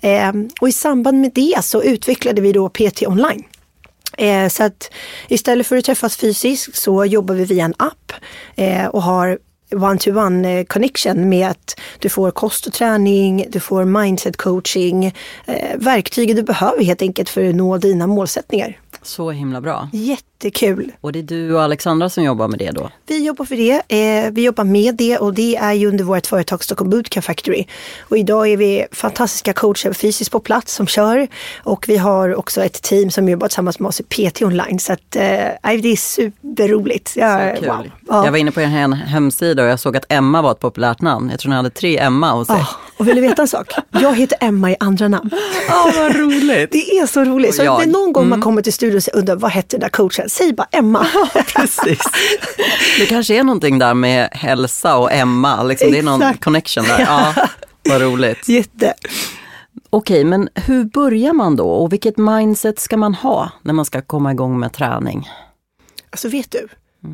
Eh, 0.00 0.32
och 0.60 0.68
i 0.68 0.72
samband 0.72 1.20
med 1.20 1.32
det 1.34 1.64
så 1.64 1.82
utvecklade 1.82 2.40
vi 2.40 2.52
då 2.52 2.68
PT 2.68 3.02
online. 3.06 3.44
Eh, 4.18 4.48
så 4.48 4.64
att 4.64 4.90
istället 5.28 5.66
för 5.66 5.76
att 5.76 5.84
träffas 5.84 6.16
fysiskt 6.16 6.76
så 6.76 7.04
jobbar 7.04 7.34
vi 7.34 7.44
via 7.44 7.64
en 7.64 7.74
app 7.78 8.12
eh, 8.56 8.86
och 8.86 9.02
har 9.02 9.38
one-to-one 9.70 10.58
eh, 10.58 10.64
connection 10.64 11.28
med 11.28 11.48
att 11.48 11.80
du 11.98 12.08
får 12.08 12.30
kost 12.30 12.66
och 12.66 12.72
träning, 12.72 13.46
du 13.48 13.60
får 13.60 13.84
mindset 13.84 14.36
coaching, 14.36 15.04
eh, 15.46 15.76
verktygen 15.76 16.36
du 16.36 16.42
behöver 16.42 16.84
helt 16.84 17.02
enkelt 17.02 17.28
för 17.28 17.48
att 17.48 17.54
nå 17.54 17.78
dina 17.78 18.06
målsättningar. 18.06 18.78
Så 19.02 19.30
himla 19.30 19.60
bra. 19.60 19.88
Jättekul. 20.44 20.92
Och 21.00 21.12
det 21.12 21.18
är 21.18 21.22
du 21.22 21.54
och 21.54 21.62
Alexandra 21.62 22.10
som 22.10 22.24
jobbar 22.24 22.48
med 22.48 22.58
det 22.58 22.70
då? 22.70 22.90
Vi 23.06 23.26
jobbar 23.26 23.44
för 23.44 23.56
det. 23.56 23.82
Eh, 23.88 24.30
vi 24.32 24.42
jobbar 24.42 24.64
med 24.64 24.94
det 24.94 25.18
och 25.18 25.34
det 25.34 25.56
är 25.56 25.72
ju 25.72 25.86
under 25.86 26.04
vårt 26.04 26.26
företag 26.26 26.64
Stockholm 26.64 26.90
Bootcamp 26.90 27.24
Factory. 27.24 27.66
Och 28.00 28.18
idag 28.18 28.48
är 28.48 28.56
vi 28.56 28.86
fantastiska 28.92 29.52
coacher 29.52 29.92
fysiskt 29.92 30.30
på 30.30 30.40
plats 30.40 30.74
som 30.74 30.86
kör. 30.86 31.28
Och 31.62 31.84
vi 31.88 31.96
har 31.96 32.34
också 32.34 32.62
ett 32.62 32.82
team 32.82 33.10
som 33.10 33.28
jobbar 33.28 33.48
tillsammans 33.48 33.78
med 33.78 33.88
oss 33.88 34.00
i 34.00 34.02
PT 34.02 34.42
online. 34.42 34.78
Så 34.78 34.92
att, 34.92 35.16
eh, 35.16 35.22
det 35.62 35.92
är 35.92 35.96
superroligt. 35.96 37.12
Ja, 37.16 37.56
så 37.56 37.66
wow. 37.66 37.86
Ja. 38.08 38.24
Jag 38.24 38.32
var 38.32 38.38
inne 38.38 38.50
på 38.50 38.60
er 38.60 38.66
hemsida 38.94 39.62
och 39.62 39.68
jag 39.68 39.80
såg 39.80 39.96
att 39.96 40.04
Emma 40.08 40.42
var 40.42 40.52
ett 40.52 40.60
populärt 40.60 41.00
namn. 41.00 41.30
Jag 41.30 41.40
tror 41.40 41.50
ni 41.50 41.56
hade 41.56 41.70
tre 41.70 41.98
Emma 41.98 42.32
hos 42.32 42.50
er. 42.50 42.54
Oh, 42.54 42.68
och 42.96 43.08
vill 43.08 43.16
du 43.16 43.22
veta 43.22 43.42
en 43.42 43.48
sak? 43.48 43.72
Jag 43.90 44.16
heter 44.16 44.38
Emma 44.40 44.70
i 44.70 44.76
andra 44.80 45.08
namn. 45.08 45.30
Ja, 45.68 45.88
oh, 45.88 45.98
vad 45.98 46.16
roligt. 46.16 46.72
Det 46.72 46.98
är 46.98 47.06
så 47.06 47.24
roligt. 47.24 47.54
Så 47.54 47.62
det 47.62 47.86
någon 47.86 48.12
gång 48.12 48.22
mm. 48.22 48.30
man 48.30 48.40
kommer 48.40 48.62
till 48.62 48.72
studion 48.72 49.00
och 49.12 49.18
undrar 49.18 49.36
vad 49.36 49.50
hette 49.50 49.76
den 49.76 49.80
där 49.80 49.88
coachen? 49.88 50.28
Säg 50.32 50.52
bara 50.52 50.68
Emma. 50.70 51.06
Precis. 51.54 52.00
Det 52.98 53.06
kanske 53.06 53.34
är 53.34 53.44
någonting 53.44 53.78
där 53.78 53.94
med 53.94 54.28
hälsa 54.32 54.96
och 54.96 55.12
Emma. 55.12 55.62
Liksom. 55.62 55.90
Det 55.90 55.98
är 55.98 56.02
någon 56.02 56.34
connection 56.34 56.84
där. 56.84 57.00
Ja, 57.00 57.34
vad 57.88 58.00
roligt. 58.02 58.48
Jätte. 58.48 58.94
Okej, 59.90 60.24
men 60.24 60.48
hur 60.54 60.84
börjar 60.84 61.32
man 61.32 61.56
då 61.56 61.68
och 61.68 61.92
vilket 61.92 62.16
mindset 62.16 62.80
ska 62.80 62.96
man 62.96 63.14
ha 63.14 63.50
när 63.62 63.72
man 63.72 63.84
ska 63.84 64.02
komma 64.02 64.32
igång 64.32 64.60
med 64.60 64.72
träning? 64.72 65.28
Alltså 66.10 66.28
vet 66.28 66.50
du, 66.50 66.58
mm. 66.58 66.70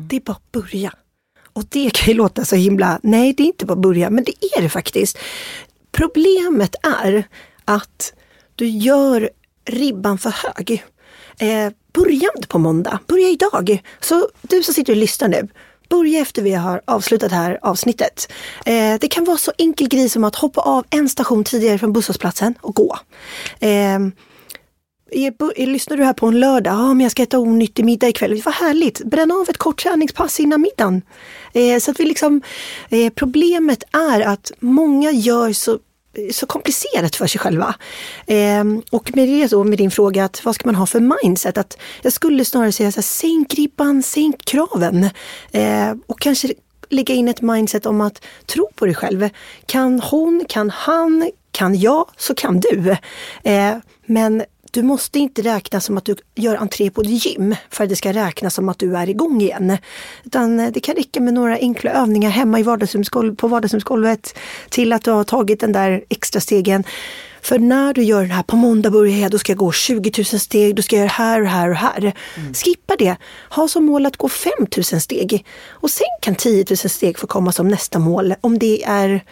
det 0.07 0.15
är 0.15 0.19
bara 0.19 0.31
att 0.31 0.51
börja 0.51 0.93
Och 1.53 1.63
det 1.69 1.89
kan 1.93 2.07
ju 2.07 2.13
låta 2.13 2.45
så 2.45 2.55
himla, 2.55 2.99
nej 3.03 3.33
det 3.33 3.43
är 3.43 3.47
inte 3.47 3.65
bara 3.65 3.77
börja, 3.77 4.09
men 4.09 4.23
det 4.23 4.33
är 4.57 4.61
det 4.61 4.69
faktiskt. 4.69 5.17
Problemet 5.91 6.75
är 7.03 7.27
att 7.65 8.13
du 8.55 8.67
gör 8.67 9.29
ribban 9.65 10.17
för 10.17 10.29
hög. 10.29 10.83
Eh, 11.39 11.71
börja 11.93 12.29
inte 12.35 12.47
på 12.47 12.59
måndag, 12.59 12.99
börja 13.07 13.29
idag. 13.29 13.81
Så 13.99 14.29
du 14.41 14.63
som 14.63 14.73
sitter 14.73 14.93
och 14.93 14.97
lyssnar 14.97 15.27
nu, 15.27 15.47
börja 15.89 16.21
efter 16.21 16.41
vi 16.41 16.53
har 16.53 16.81
avslutat 16.85 17.29
det 17.29 17.35
här 17.35 17.59
avsnittet. 17.61 18.31
Eh, 18.65 18.99
det 18.99 19.07
kan 19.07 19.25
vara 19.25 19.37
så 19.37 19.51
enkel 19.57 19.87
grej 19.87 20.09
som 20.09 20.23
att 20.23 20.35
hoppa 20.35 20.61
av 20.61 20.85
en 20.89 21.09
station 21.09 21.43
tidigare 21.43 21.77
från 21.77 21.93
busshållplatsen 21.93 22.55
och 22.61 22.75
gå. 22.75 22.97
Eh, 23.59 23.99
är, 25.11 25.65
lyssnar 25.65 25.97
du 25.97 26.03
här 26.03 26.13
på 26.13 26.27
en 26.27 26.39
lördag? 26.39 26.73
Ja, 26.73 26.93
men 26.93 26.99
jag 26.99 27.11
ska 27.11 27.23
äta 27.23 27.39
onyttig 27.39 27.85
middag 27.85 28.07
ikväll. 28.07 28.41
Vad 28.45 28.53
härligt! 28.53 29.03
Bränn 29.03 29.31
av 29.31 29.49
ett 29.49 29.57
kort 29.57 29.83
träningspass 29.83 30.39
innan 30.39 30.61
middagen. 30.61 31.01
Eh, 31.53 31.79
så 31.79 31.91
att 31.91 31.99
vi 31.99 32.05
liksom, 32.05 32.41
eh, 32.89 33.13
problemet 33.15 33.83
är 33.91 34.21
att 34.21 34.51
många 34.59 35.11
gör 35.11 35.53
så 35.53 35.79
så 36.31 36.45
komplicerat 36.45 37.15
för 37.15 37.27
sig 37.27 37.39
själva. 37.39 37.75
Eh, 38.27 38.63
och 38.91 39.15
med 39.15 39.27
det 39.27 39.47
då, 39.47 39.63
med 39.63 39.77
din 39.77 39.91
fråga, 39.91 40.25
att 40.25 40.45
vad 40.45 40.55
ska 40.55 40.65
man 40.65 40.75
ha 40.75 40.85
för 40.85 41.23
mindset? 41.23 41.57
Att 41.57 41.77
jag 42.01 42.13
skulle 42.13 42.45
snarare 42.45 42.71
säga 42.71 42.91
så 42.91 42.97
här, 42.97 43.01
sänk 43.01 43.53
ribban, 43.53 44.03
sänk 44.03 44.45
kraven. 44.45 45.09
Eh, 45.51 45.93
och 46.07 46.19
kanske 46.19 46.53
lägga 46.89 47.15
in 47.15 47.27
ett 47.27 47.41
mindset 47.41 47.85
om 47.85 48.01
att 48.01 48.25
tro 48.45 48.69
på 48.75 48.85
dig 48.85 48.95
själv. 48.95 49.29
Kan 49.65 49.99
hon, 49.99 50.45
kan 50.49 50.69
han, 50.69 51.31
kan 51.51 51.79
jag, 51.79 52.09
så 52.17 52.35
kan 52.35 52.59
du. 52.59 52.95
Eh, 53.43 53.77
men 54.05 54.43
du 54.71 54.83
måste 54.83 55.19
inte 55.19 55.41
räkna 55.41 55.81
som 55.81 55.97
att 55.97 56.05
du 56.05 56.15
gör 56.35 56.55
entré 56.55 56.89
på 56.89 57.01
ett 57.01 57.25
gym 57.25 57.55
för 57.69 57.83
att 57.83 57.89
det 57.89 57.95
ska 57.95 58.13
räknas 58.13 58.53
som 58.53 58.69
att 58.69 58.79
du 58.79 58.97
är 58.97 59.09
igång 59.09 59.41
igen. 59.41 59.77
Utan 60.23 60.59
eh, 60.59 60.71
det 60.71 60.79
kan 60.79 60.95
räcka 60.95 61.19
med 61.19 61.33
några 61.33 61.55
enkla 61.55 61.91
övningar 61.91 62.29
hemma 62.29 62.59
i 62.59 62.63
vardagsrumsgolv, 62.63 63.35
på 63.35 63.47
vardagsrumsgolvet 63.47 64.37
till 64.69 64.93
att 64.93 65.03
du 65.03 65.11
har 65.11 65.23
tagit 65.23 65.59
den 65.59 65.71
där 65.71 66.03
extra 66.09 66.41
stegen. 66.41 66.83
För 67.41 67.59
när 67.59 67.93
du 67.93 68.03
gör 68.03 68.25
det 68.25 68.33
här, 68.33 68.43
på 68.43 68.55
måndag 68.55 68.89
börjar 68.89 69.17
jag, 69.17 69.31
då 69.31 69.39
ska 69.39 69.51
jag 69.51 69.57
gå 69.57 69.71
20 69.71 70.11
000 70.17 70.25
steg, 70.25 70.75
då 70.75 70.81
ska 70.81 70.95
jag 70.95 71.01
göra 71.01 71.11
här 71.11 71.41
och 71.41 71.47
här 71.47 71.69
och 71.69 71.75
här. 71.75 72.13
Mm. 72.37 72.53
Skippa 72.53 72.95
det. 72.95 73.15
Ha 73.49 73.67
som 73.67 73.85
mål 73.85 74.05
att 74.05 74.17
gå 74.17 74.29
5 74.29 74.51
000 74.77 74.83
steg. 74.83 75.45
Och 75.69 75.89
sen 75.89 76.07
kan 76.21 76.35
10 76.35 76.65
000 76.69 76.77
steg 76.77 77.19
få 77.19 77.27
komma 77.27 77.51
som 77.51 77.67
nästa 77.67 77.99
mål 77.99 78.35
om 78.41 78.59
det 78.59 78.83
är 78.83 79.23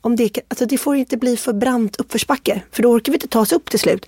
om 0.00 0.16
det, 0.16 0.38
alltså 0.48 0.66
det 0.66 0.78
får 0.78 0.96
inte 0.96 1.16
bli 1.16 1.36
för 1.36 1.52
brant 1.52 1.96
uppförsbacke, 1.96 2.62
för 2.72 2.82
då 2.82 2.88
orkar 2.88 3.12
vi 3.12 3.16
inte 3.16 3.28
ta 3.28 3.40
oss 3.40 3.52
upp 3.52 3.70
till 3.70 3.78
slut. 3.78 4.06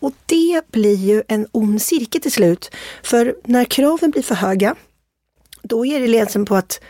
Och 0.00 0.12
det 0.26 0.62
blir 0.70 0.96
ju 0.96 1.22
en 1.28 1.46
ond 1.52 1.82
cirkel 1.82 2.20
till 2.20 2.32
slut. 2.32 2.70
För 3.02 3.36
när 3.44 3.64
kraven 3.64 4.10
blir 4.10 4.22
för 4.22 4.34
höga, 4.34 4.74
då 5.62 5.86
är 5.86 6.00
det 6.00 6.06
ledsen 6.06 6.44
på 6.44 6.54
att 6.54 6.80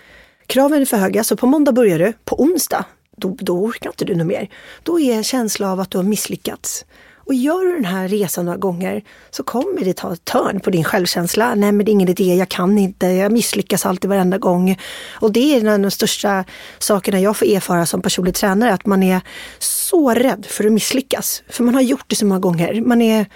kraven 0.47 0.81
är 0.81 0.85
för 0.85 0.97
höga, 0.97 1.25
så 1.25 1.37
på 1.37 1.47
måndag 1.47 1.73
börjar 1.73 1.99
du, 1.99 2.12
på 2.25 2.42
onsdag, 2.42 2.85
då, 3.16 3.37
då 3.40 3.59
orkar 3.59 3.90
inte 3.90 4.05
du 4.05 4.14
något 4.14 4.27
mer. 4.27 4.51
Då 4.83 5.01
är 5.01 5.14
en 5.14 5.25
känsla 5.25 5.73
av 5.73 5.81
att 5.81 5.90
du 5.90 5.99
har 5.99 6.05
misslyckats. 6.05 6.85
Och 7.28 7.34
gör 7.34 7.64
du 7.64 7.74
den 7.74 7.84
här 7.84 8.08
resan 8.08 8.44
några 8.44 8.58
gånger 8.58 9.02
så 9.30 9.42
kommer 9.42 9.84
det 9.84 9.96
ta 9.96 10.12
ett 10.12 10.24
törn 10.24 10.60
på 10.60 10.70
din 10.70 10.84
självkänsla. 10.84 11.54
Nej 11.54 11.72
men 11.72 11.86
det 11.86 11.90
är 11.90 11.92
ingen 11.92 12.08
idé, 12.08 12.34
jag 12.34 12.48
kan 12.48 12.78
inte, 12.78 13.06
jag 13.06 13.32
misslyckas 13.32 13.86
alltid 13.86 14.10
varenda 14.10 14.38
gång. 14.38 14.78
Och 15.20 15.32
det 15.32 15.54
är 15.54 15.60
en 15.60 15.68
av 15.68 15.80
de 15.80 15.90
största 15.90 16.44
sakerna 16.78 17.20
jag 17.20 17.36
får 17.36 17.46
erfara 17.46 17.86
som 17.86 18.02
personlig 18.02 18.34
tränare, 18.34 18.72
att 18.72 18.86
man 18.86 19.02
är 19.02 19.20
så 19.58 20.10
rädd 20.10 20.46
för 20.48 20.64
att 20.64 20.72
misslyckas. 20.72 21.42
För 21.48 21.64
man 21.64 21.74
har 21.74 21.82
gjort 21.82 22.04
det 22.06 22.16
så 22.16 22.26
många 22.26 22.40
gånger. 22.40 22.80
Man 22.80 23.02
är, 23.02 23.26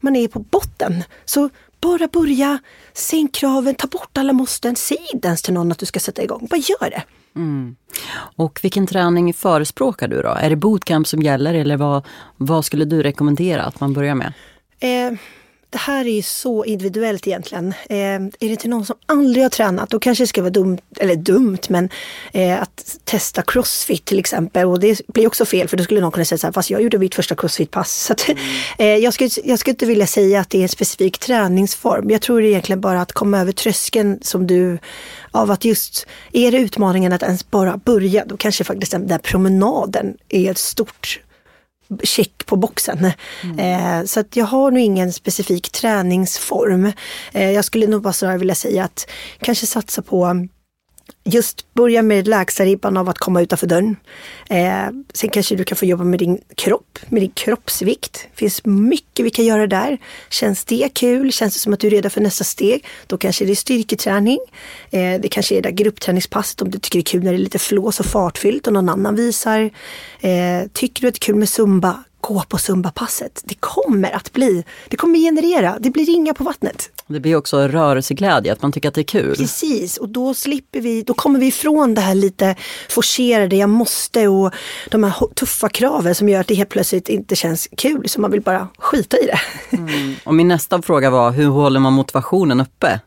man 0.00 0.16
är 0.16 0.28
på 0.28 0.38
botten. 0.38 1.04
Så 1.24 1.50
bara 1.80 2.08
börja, 2.08 2.58
sänk 2.92 3.34
kraven, 3.34 3.74
ta 3.74 3.86
bort 3.86 4.18
alla 4.18 4.32
måsten, 4.32 4.76
säg 4.76 5.06
inte 5.14 5.28
ens 5.28 5.42
till 5.42 5.54
någon 5.54 5.72
att 5.72 5.78
du 5.78 5.86
ska 5.86 6.00
sätta 6.00 6.22
igång. 6.22 6.46
Bara 6.50 6.56
gör 6.56 6.90
det. 6.90 7.02
Mm. 7.38 7.76
Och 8.36 8.60
vilken 8.62 8.86
träning 8.86 9.34
förespråkar 9.34 10.08
du 10.08 10.22
då? 10.22 10.28
Är 10.28 10.50
det 10.50 10.56
bootcamp 10.56 11.06
som 11.06 11.22
gäller 11.22 11.54
eller 11.54 11.76
vad, 11.76 12.06
vad 12.36 12.64
skulle 12.64 12.84
du 12.84 13.02
rekommendera 13.02 13.62
att 13.62 13.80
man 13.80 13.92
börjar 13.92 14.14
med? 14.14 14.32
Eh, 14.80 15.18
det 15.70 15.78
här 15.78 16.04
är 16.04 16.10
ju 16.10 16.22
så 16.22 16.64
individuellt 16.64 17.26
egentligen. 17.26 17.74
Eh, 17.88 17.96
är 17.98 18.30
det 18.38 18.46
inte 18.46 18.68
någon 18.68 18.86
som 18.86 18.96
aldrig 19.06 19.44
har 19.44 19.50
tränat, 19.50 19.90
då 19.90 19.98
kanske 19.98 20.24
det 20.24 20.28
ska 20.28 20.42
vara 20.42 20.50
dumt, 20.50 20.78
eller 20.96 21.16
dumt, 21.16 21.58
men 21.68 21.88
eh, 22.32 22.62
att 22.62 22.98
testa 23.04 23.42
crossfit 23.42 24.04
till 24.04 24.18
exempel. 24.18 24.66
Och 24.66 24.80
det 24.80 25.00
blir 25.06 25.26
också 25.26 25.44
fel, 25.44 25.68
för 25.68 25.76
då 25.76 25.84
skulle 25.84 26.00
någon 26.00 26.12
kunna 26.12 26.24
säga 26.24 26.38
så 26.38 26.46
här, 26.46 26.52
fast 26.52 26.70
jag 26.70 26.82
gjorde 26.82 26.98
mitt 26.98 27.14
första 27.14 27.34
crossfit-pass. 27.34 28.04
Så 28.04 28.12
att, 28.12 28.28
mm. 28.28 28.40
eh, 28.78 28.86
jag, 28.86 29.14
skulle, 29.14 29.30
jag 29.44 29.58
skulle 29.58 29.72
inte 29.72 29.86
vilja 29.86 30.06
säga 30.06 30.40
att 30.40 30.50
det 30.50 30.58
är 30.58 30.62
en 30.62 30.68
specifik 30.68 31.18
träningsform. 31.18 32.10
Jag 32.10 32.22
tror 32.22 32.40
det 32.40 32.48
egentligen 32.48 32.80
bara 32.80 33.00
att 33.00 33.12
komma 33.12 33.40
över 33.40 33.52
tröskeln 33.52 34.18
som 34.22 34.46
du, 34.46 34.78
av 35.30 35.50
att 35.50 35.64
just, 35.64 36.06
är 36.32 36.52
det 36.52 36.58
utmaningen 36.58 37.12
att 37.12 37.22
ens 37.22 37.50
bara 37.50 37.76
börja, 37.76 38.24
då 38.24 38.36
kanske 38.36 38.64
faktiskt 38.64 38.92
den 38.92 39.06
där 39.06 39.18
promenaden 39.18 40.16
är 40.28 40.50
ett 40.50 40.58
stort 40.58 41.20
check 42.02 42.46
på 42.46 42.56
boxen. 42.56 43.10
Mm. 43.42 43.58
Eh, 43.58 44.04
så 44.04 44.20
att 44.20 44.36
jag 44.36 44.46
har 44.46 44.70
nog 44.70 44.80
ingen 44.80 45.12
specifik 45.12 45.70
träningsform. 45.70 46.92
Eh, 47.32 47.50
jag 47.50 47.64
skulle 47.64 47.86
nog 47.86 48.02
bara 48.02 48.12
snarare 48.12 48.38
vilja 48.38 48.54
säga 48.54 48.84
att 48.84 49.10
kanske 49.40 49.66
satsa 49.66 50.02
på 50.02 50.48
just 51.24 51.74
börja 51.74 52.02
med 52.02 52.28
lägsta 52.28 52.64
ribban 52.64 52.96
av 52.96 53.08
att 53.08 53.18
komma 53.18 53.42
utanför 53.42 53.66
dörren. 53.66 53.96
Eh, 54.48 54.88
sen 55.14 55.30
kanske 55.30 55.56
du 55.56 55.64
kan 55.64 55.76
få 55.76 55.84
jobba 55.84 56.04
med 56.04 56.18
din 56.18 56.38
kropp, 56.54 56.98
med 57.08 57.22
din 57.22 57.30
kroppsvikt. 57.30 58.12
Det 58.12 58.38
finns 58.38 58.64
mycket 58.64 59.26
vi 59.26 59.30
kan 59.30 59.44
göra 59.44 59.66
där. 59.66 59.98
Känns 60.30 60.64
det 60.64 60.88
kul? 60.94 61.32
Känns 61.32 61.54
det 61.54 61.60
som 61.60 61.72
att 61.72 61.80
du 61.80 61.86
är 61.86 61.90
redo 61.90 62.10
för 62.10 62.20
nästa 62.20 62.44
steg? 62.44 62.86
Då 63.06 63.18
kanske 63.18 63.44
det 63.44 63.52
är 63.52 63.56
styrketräning. 63.56 64.38
Eh, 64.90 65.20
det 65.20 65.28
kanske 65.28 65.54
är 65.54 65.62
det 65.62 65.68
där 65.68 65.76
gruppträningspasset 65.76 66.62
om 66.62 66.70
du 66.70 66.78
tycker 66.78 66.98
det 66.98 67.00
är 67.00 67.12
kul 67.12 67.24
när 67.24 67.32
det 67.32 67.36
är 67.36 67.42
lite 67.42 67.58
flås 67.58 68.00
och 68.00 68.06
fartfyllt 68.06 68.66
och 68.66 68.72
någon 68.72 68.88
annan 68.88 69.14
visar. 69.16 69.70
Eh, 70.20 70.68
tycker 70.72 71.02
du 71.02 71.08
att 71.08 71.14
det 71.14 71.18
är 71.18 71.26
kul 71.26 71.34
med 71.34 71.48
zumba? 71.48 72.04
Gå 72.20 72.42
på 72.48 72.56
Zumba-passet. 72.56 73.42
Det 73.44 73.54
kommer 73.54 74.16
att 74.16 74.32
bli, 74.32 74.64
det 74.88 74.96
kommer 74.96 75.18
generera, 75.18 75.78
det 75.80 75.90
blir 75.90 76.06
ringa 76.06 76.34
på 76.34 76.44
vattnet. 76.44 76.90
Det 77.06 77.20
blir 77.20 77.36
också 77.36 77.68
rörelseglädje, 77.68 78.52
att 78.52 78.62
man 78.62 78.72
tycker 78.72 78.88
att 78.88 78.94
det 78.94 79.00
är 79.00 79.02
kul. 79.02 79.36
Precis, 79.36 79.96
och 79.96 80.08
då 80.08 80.34
slipper 80.34 80.80
vi, 80.80 81.02
då 81.02 81.14
kommer 81.14 81.40
vi 81.40 81.46
ifrån 81.46 81.94
det 81.94 82.00
här 82.00 82.14
lite 82.14 82.56
forcerade, 82.88 83.56
jag 83.56 83.70
måste 83.70 84.28
och 84.28 84.54
de 84.90 85.04
här 85.04 85.34
tuffa 85.34 85.68
kraven 85.68 86.14
som 86.14 86.28
gör 86.28 86.40
att 86.40 86.46
det 86.46 86.54
helt 86.54 86.68
plötsligt 86.68 87.08
inte 87.08 87.36
känns 87.36 87.68
kul, 87.76 88.08
så 88.08 88.20
man 88.20 88.30
vill 88.30 88.40
bara 88.40 88.68
skita 88.78 89.18
i 89.18 89.26
det. 89.26 89.40
Mm. 89.76 90.14
Och 90.24 90.34
min 90.34 90.48
nästa 90.48 90.82
fråga 90.82 91.10
var, 91.10 91.30
hur 91.30 91.48
håller 91.48 91.80
man 91.80 91.92
motivationen 91.92 92.60
uppe? 92.60 93.00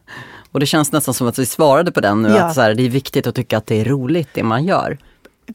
Och 0.52 0.60
det 0.60 0.66
känns 0.66 0.92
nästan 0.92 1.14
som 1.14 1.28
att 1.28 1.40
vi 1.40 1.46
svarade 1.46 1.92
på 1.92 2.02
den 2.02 2.22
nu, 2.22 2.30
ja. 2.30 2.44
att 2.44 2.56
så 2.56 2.62
här, 2.62 2.74
det 2.74 2.86
är 2.86 2.90
viktigt 2.90 3.28
att 3.28 3.36
tycka 3.36 3.58
att 3.58 3.68
det 3.68 3.82
är 3.82 3.86
roligt 3.86 4.30
det 4.34 4.44
man 4.44 4.66
gör. 4.66 4.98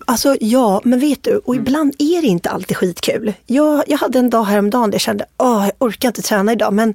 Alltså 0.04 0.36
ja, 0.40 0.80
men 0.84 0.98
vet 0.98 1.22
du, 1.22 1.36
och 1.36 1.54
mm. 1.54 1.66
ibland 1.66 1.94
är 1.98 2.22
det 2.22 2.28
inte 2.28 2.50
alltid 2.50 2.76
skitkul. 2.76 3.32
Jag, 3.46 3.84
jag 3.86 3.98
hade 3.98 4.18
en 4.18 4.30
dag 4.30 4.44
häromdagen 4.44 4.90
där 4.90 4.94
jag 4.94 5.00
kände, 5.00 5.26
åh, 5.38 5.64
jag 5.64 5.88
orkar 5.88 6.08
inte 6.08 6.22
träna 6.22 6.52
idag, 6.52 6.72
men 6.72 6.94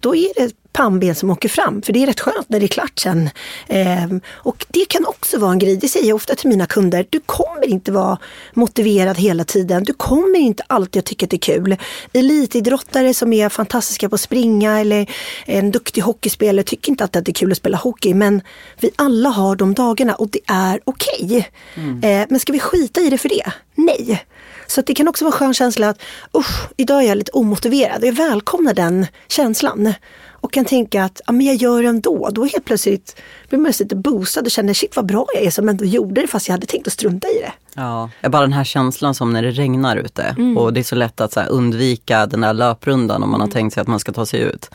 då 0.00 0.16
är 0.16 0.28
det 0.36 0.52
pannben 0.78 1.14
som 1.14 1.30
åker 1.30 1.48
fram. 1.48 1.82
För 1.82 1.92
det 1.92 2.02
är 2.02 2.06
rätt 2.06 2.20
skönt 2.20 2.48
när 2.48 2.60
det 2.60 2.66
är 2.66 2.68
klart 2.68 2.98
sen. 2.98 3.30
Eh, 3.66 4.06
och 4.32 4.66
det 4.68 4.84
kan 4.88 5.06
också 5.06 5.38
vara 5.38 5.52
en 5.52 5.58
grej, 5.58 5.76
det 5.76 5.88
säger 5.88 6.08
jag 6.08 6.16
ofta 6.16 6.34
till 6.34 6.48
mina 6.48 6.66
kunder. 6.66 7.06
Du 7.10 7.20
kommer 7.26 7.66
inte 7.66 7.92
vara 7.92 8.18
motiverad 8.54 9.18
hela 9.18 9.44
tiden. 9.44 9.84
Du 9.84 9.92
kommer 9.92 10.38
inte 10.38 10.62
alltid 10.66 11.00
att 11.00 11.06
tycka 11.06 11.26
att 11.26 11.30
det 11.30 11.36
är 11.36 11.54
kul. 11.54 11.76
Elitidrottare 12.12 13.14
som 13.14 13.32
är 13.32 13.48
fantastiska 13.48 14.08
på 14.08 14.14
att 14.14 14.20
springa 14.20 14.80
eller 14.80 15.10
en 15.46 15.70
duktig 15.70 16.00
hockeyspelare 16.00 16.64
tycker 16.64 16.90
inte 16.90 17.04
alltid 17.04 17.18
att 17.18 17.24
det 17.24 17.30
är 17.30 17.34
kul 17.34 17.52
att 17.52 17.58
spela 17.58 17.76
hockey. 17.76 18.14
Men 18.14 18.42
vi 18.80 18.90
alla 18.96 19.28
har 19.28 19.56
de 19.56 19.74
dagarna 19.74 20.14
och 20.14 20.28
det 20.28 20.40
är 20.46 20.80
okej. 20.84 21.24
Okay. 21.24 21.44
Mm. 21.74 22.22
Eh, 22.22 22.26
men 22.30 22.40
ska 22.40 22.52
vi 22.52 22.60
skita 22.60 23.00
i 23.00 23.10
det 23.10 23.18
för 23.18 23.28
det? 23.28 23.52
Nej. 23.74 24.24
Så 24.66 24.80
det 24.80 24.94
kan 24.94 25.08
också 25.08 25.24
vara 25.24 25.34
en 25.34 25.38
skön 25.38 25.54
känsla 25.54 25.88
att 25.88 26.00
usch, 26.36 26.68
idag 26.76 27.02
är 27.02 27.08
jag 27.08 27.18
lite 27.18 27.32
omotiverad. 27.32 28.04
Jag 28.04 28.12
välkomnar 28.12 28.74
den 28.74 29.06
känslan 29.28 29.94
och 30.40 30.52
kan 30.52 30.64
tänka 30.64 31.04
att 31.04 31.20
ja, 31.26 31.32
men 31.32 31.46
jag 31.46 31.56
gör 31.56 31.82
det 31.82 31.88
ändå. 31.88 32.28
Då 32.32 32.44
helt 32.44 32.64
plötsligt 32.64 33.22
blir 33.48 33.58
man 33.58 33.72
lite 33.80 33.96
boostad 33.96 34.40
och 34.40 34.50
känner 34.50 34.74
shit 34.74 34.96
vad 34.96 35.06
bra 35.06 35.26
jag 35.34 35.42
är 35.42 35.50
som 35.50 35.68
ändå 35.68 35.84
gjorde 35.84 36.20
det 36.20 36.26
fast 36.26 36.48
jag 36.48 36.52
hade 36.52 36.66
tänkt 36.66 36.86
att 36.86 36.92
strunta 36.92 37.28
i 37.28 37.38
det. 37.40 37.52
Ja, 37.74 38.10
bara 38.28 38.42
den 38.42 38.52
här 38.52 38.64
känslan 38.64 39.14
som 39.14 39.32
när 39.32 39.42
det 39.42 39.50
regnar 39.50 39.96
ute 39.96 40.22
mm. 40.22 40.58
och 40.58 40.72
det 40.72 40.80
är 40.80 40.84
så 40.84 40.94
lätt 40.94 41.20
att 41.20 41.32
så 41.32 41.40
undvika 41.40 42.26
den 42.26 42.40
där 42.40 42.52
löprundan 42.52 43.22
om 43.22 43.30
man 43.30 43.40
mm. 43.40 43.48
har 43.48 43.52
tänkt 43.52 43.74
sig 43.74 43.80
att 43.80 43.88
man 43.88 44.00
ska 44.00 44.12
ta 44.12 44.26
sig 44.26 44.40
ut. 44.40 44.70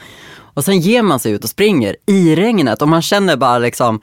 Och 0.53 0.63
sen 0.65 0.79
ger 0.79 1.01
man 1.01 1.19
sig 1.19 1.31
ut 1.31 1.43
och 1.43 1.49
springer 1.49 1.95
i 2.05 2.35
regnet 2.35 2.81
och 2.81 2.87
man 2.87 3.01
känner 3.01 3.37
bara 3.37 3.59
liksom 3.59 4.01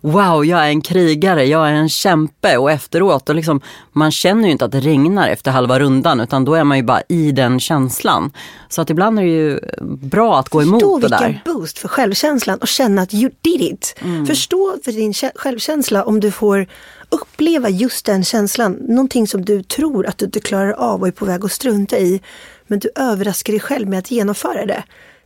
Wow, 0.00 0.44
jag 0.44 0.60
är 0.66 0.68
en 0.68 0.80
krigare, 0.80 1.44
jag 1.44 1.68
är 1.68 1.72
en 1.72 1.88
kämpe 1.88 2.56
och 2.56 2.70
efteråt, 2.70 3.28
och 3.28 3.34
liksom, 3.34 3.60
man 3.92 4.10
känner 4.10 4.44
ju 4.44 4.50
inte 4.50 4.64
att 4.64 4.72
det 4.72 4.80
regnar 4.80 5.28
efter 5.28 5.50
halva 5.50 5.78
rundan 5.78 6.20
utan 6.20 6.44
då 6.44 6.54
är 6.54 6.64
man 6.64 6.76
ju 6.76 6.82
bara 6.82 7.02
i 7.08 7.32
den 7.32 7.60
känslan. 7.60 8.30
Så 8.68 8.82
att 8.82 8.90
ibland 8.90 9.18
är 9.18 9.22
det 9.22 9.28
ju 9.28 9.60
bra 9.96 10.38
att 10.38 10.48
gå 10.48 10.62
emot 10.62 10.82
Förstå 10.82 10.98
det 10.98 11.08
där. 11.08 11.16
Förstå 11.18 11.26
vilken 11.26 11.54
boost 11.54 11.78
för 11.78 11.88
självkänslan 11.88 12.58
och 12.58 12.68
känna 12.68 13.02
att 13.02 13.14
you 13.14 13.30
did 13.40 13.60
it. 13.60 13.98
Mm. 14.00 14.26
Förstå 14.26 14.76
för 14.84 14.92
din 14.92 15.14
självkänsla 15.34 16.04
om 16.04 16.20
du 16.20 16.30
får 16.30 16.66
uppleva 17.08 17.68
just 17.68 18.06
den 18.06 18.24
känslan. 18.24 18.72
Någonting 18.72 19.26
som 19.26 19.44
du 19.44 19.62
tror 19.62 20.06
att 20.06 20.18
du 20.18 20.24
inte 20.24 20.40
klarar 20.40 20.72
av 20.72 21.00
och 21.00 21.08
är 21.08 21.12
på 21.12 21.24
väg 21.24 21.44
att 21.44 21.52
strunta 21.52 21.98
i. 21.98 22.20
Men 22.66 22.78
du 22.78 22.90
överraskar 22.94 23.52
dig 23.52 23.60
själv 23.60 23.88
med 23.88 23.98
att 23.98 24.10
genomföra 24.10 24.66
det 24.66 24.82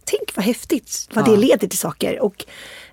tänk 0.07 0.37
vad 0.37 0.45
häftigt 0.45 1.09
vad 1.15 1.29
ja. 1.29 1.33
det 1.33 1.37
leder 1.37 1.69
till 1.69 1.79
saker. 1.79 2.21
Och 2.21 2.45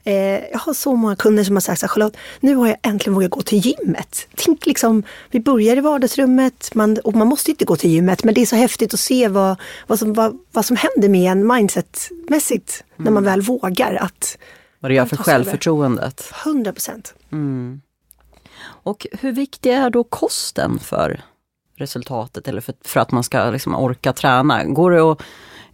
Eh, 0.06 0.50
jag 0.52 0.60
har 0.60 0.74
så 0.74 0.96
många 0.96 1.16
kunder 1.16 1.44
som 1.44 1.56
har 1.56 1.62
sagt 1.62 1.80
så 1.80 1.86
här, 1.86 1.90
Charlotte, 1.90 2.18
nu 2.40 2.56
har 2.56 2.68
jag 2.68 2.78
äntligen 2.82 3.14
vågat 3.14 3.30
gå 3.30 3.42
till 3.42 3.58
gymmet. 3.58 4.28
Tänk 4.36 4.66
liksom, 4.66 5.04
vi 5.32 5.40
börjar 5.40 5.78
i 5.78 5.80
vardagsrummet 5.80 6.76
man, 6.76 6.98
och 7.04 7.16
man 7.16 7.28
måste 7.28 7.52
inte 7.52 7.66
gå 7.66 7.76
till 7.76 7.90
gymmet, 7.90 8.24
men 8.24 8.34
det 8.34 8.42
är 8.42 8.46
så 8.46 8.56
häftigt 8.56 8.94
att 8.94 9.00
se 9.00 9.28
vad, 9.28 9.60
vad, 9.88 10.00
som, 10.00 10.14
vad, 10.14 10.40
vad 10.52 10.66
som 10.66 10.78
händer 10.78 11.10
med 11.10 11.32
en 11.32 11.48
mindsetmässigt 11.48 12.84
mm. 12.96 13.04
när 13.04 13.12
man 13.12 13.24
väl 13.24 13.42
vågar 13.42 13.96
att 13.96 14.38
Vad 14.80 14.92
det 14.92 14.96
gör 14.96 15.06
för 15.06 15.18
självförtroendet. 15.18 16.34
100 16.46 16.74
procent. 16.74 17.14
Mm. 17.32 17.82
Och 18.64 19.08
hur 19.12 19.32
viktig 19.32 19.72
är 19.72 19.90
då 19.90 20.04
kosten 20.04 20.80
för 20.80 21.22
resultatet 21.76 22.48
eller 22.48 22.62
för, 22.62 22.76
för 22.82 23.00
att 23.00 23.12
man 23.12 23.24
ska 23.24 23.50
liksom 23.50 23.76
orka 23.76 24.14
träna? 24.14 24.64
Går 24.64 24.92
det 24.92 25.02
att 25.12 25.22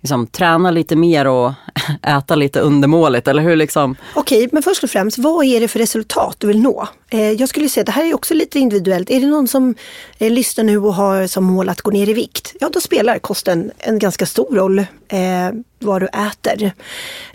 liksom, 0.01 0.27
träna 0.27 0.71
lite 0.71 0.95
mer 0.95 1.27
och 1.27 1.51
äta 2.03 2.35
lite 2.35 2.59
undermåligt? 2.59 3.27
Eller 3.27 3.43
hur 3.43 3.55
liksom? 3.55 3.95
Okej, 4.13 4.49
men 4.51 4.63
först 4.63 4.83
och 4.83 4.89
främst, 4.89 5.17
vad 5.17 5.45
är 5.45 5.59
det 5.59 5.67
för 5.67 5.79
resultat 5.79 6.35
du 6.39 6.47
vill 6.47 6.61
nå? 6.61 6.87
Eh, 7.09 7.31
jag 7.31 7.49
skulle 7.49 7.69
säga 7.69 7.81
att 7.81 7.85
det 7.85 7.91
här 7.91 8.05
är 8.05 8.13
också 8.13 8.33
lite 8.33 8.59
individuellt. 8.59 9.09
Är 9.09 9.19
det 9.19 9.27
någon 9.27 9.47
som 9.47 9.75
eh, 10.17 10.31
lyssnar 10.31 10.63
nu 10.63 10.77
och 10.77 10.93
har 10.93 11.27
som 11.27 11.43
mål 11.43 11.69
att 11.69 11.81
gå 11.81 11.91
ner 11.91 12.09
i 12.09 12.13
vikt? 12.13 12.55
Ja, 12.59 12.69
då 12.73 12.81
spelar 12.81 13.19
kosten 13.19 13.71
en 13.77 13.99
ganska 13.99 14.25
stor 14.25 14.55
roll 14.55 14.79
eh, 14.79 15.49
vad 15.79 16.01
du 16.01 16.07
äter. 16.07 16.71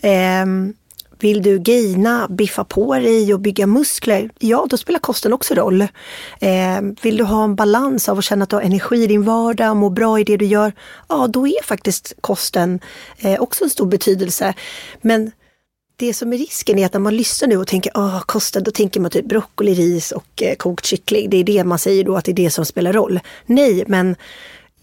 Ehm, 0.01 0.75
vill 1.25 1.43
du 1.43 1.59
gaina, 1.59 2.29
biffa 2.29 2.65
på 2.65 2.95
dig 2.95 3.35
och 3.35 3.41
bygga 3.41 3.67
muskler? 3.67 4.31
Ja, 4.39 4.67
då 4.71 4.77
spelar 4.77 4.99
kosten 4.99 5.33
också 5.33 5.55
roll. 5.55 5.81
Eh, 6.41 6.81
vill 7.03 7.17
du 7.17 7.25
ha 7.25 7.45
en 7.45 7.55
balans 7.55 8.09
av 8.09 8.19
att 8.19 8.25
känna 8.25 8.43
att 8.43 8.51
du 8.51 8.57
har 8.57 8.63
energi 8.63 9.03
i 9.03 9.07
din 9.07 9.23
vardag, 9.25 9.71
och 9.71 9.77
må 9.77 9.91
bra 9.91 10.21
i 10.21 10.25
det 10.25 10.37
du 10.37 10.47
gör? 10.47 10.73
Ja, 11.09 11.27
då 11.27 11.49
är 11.49 11.63
faktiskt 11.63 12.13
kosten 12.21 12.81
eh, 13.19 13.41
också 13.41 13.65
en 13.65 13.71
stor 13.71 13.87
betydelse. 13.87 14.55
Men 15.01 15.33
det 15.97 16.15
som 16.15 16.33
är 16.33 16.39
risken 16.39 16.79
är 16.79 16.87
att 16.87 16.93
när 16.93 17.01
man 17.01 17.17
lyssnar 17.17 17.49
nu 17.49 17.57
och 17.57 17.67
tänker 17.67 17.93
Åh, 17.95 18.21
kosten, 18.21 18.63
då 18.63 18.71
tänker 18.71 19.01
man 19.01 19.11
typ 19.11 19.29
broccoli, 19.29 19.75
ris 19.75 20.13
och 20.13 20.43
eh, 20.43 20.55
kokt 20.55 20.85
kyckling. 20.85 21.31
Det 21.31 21.37
är 21.37 21.45
det 21.45 21.65
man 21.65 21.79
säger 21.79 22.05
då 22.05 22.17
att 22.17 22.25
det 22.25 22.33
är 22.33 22.37
det 22.37 22.51
som 22.51 22.65
spelar 22.65 22.93
roll. 22.93 23.21
Nej, 23.47 23.85
men 23.87 24.17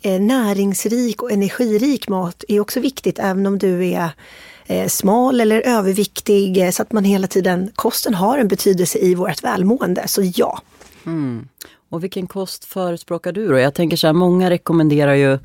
eh, 0.02 0.22
näringsrik 0.22 1.22
och 1.22 1.32
energirik 1.32 2.08
mat 2.10 2.44
är 2.48 2.60
också 2.60 2.80
viktigt 2.80 3.20
även 3.20 3.48
om 3.48 3.58
du 3.58 3.86
är 3.88 4.10
smal 4.88 5.42
eller 5.42 5.62
överviktig 5.62 6.58
eh, 6.58 6.72
så 6.72 6.82
att 6.82 6.92
man 6.92 7.04
hela 7.04 7.28
tiden, 7.28 7.72
kosten 7.76 8.14
har 8.14 8.38
en 8.38 8.48
betydelse 8.48 9.00
i 9.00 9.16
vårt 9.16 9.44
välmående. 9.44 10.08
Så 10.08 10.22
ja. 10.36 10.62
Mm. 11.06 11.48
Och 11.90 12.04
vilken 12.04 12.28
kost 12.28 12.66
förespråkar 12.66 13.32
du 13.32 13.48
då? 13.48 13.60
Jag 13.60 13.74
tänker 13.74 13.98
så 13.98 14.08
här, 14.08 14.14
många 14.14 14.50
rekommenderar 14.50 15.14
ju 15.14 15.40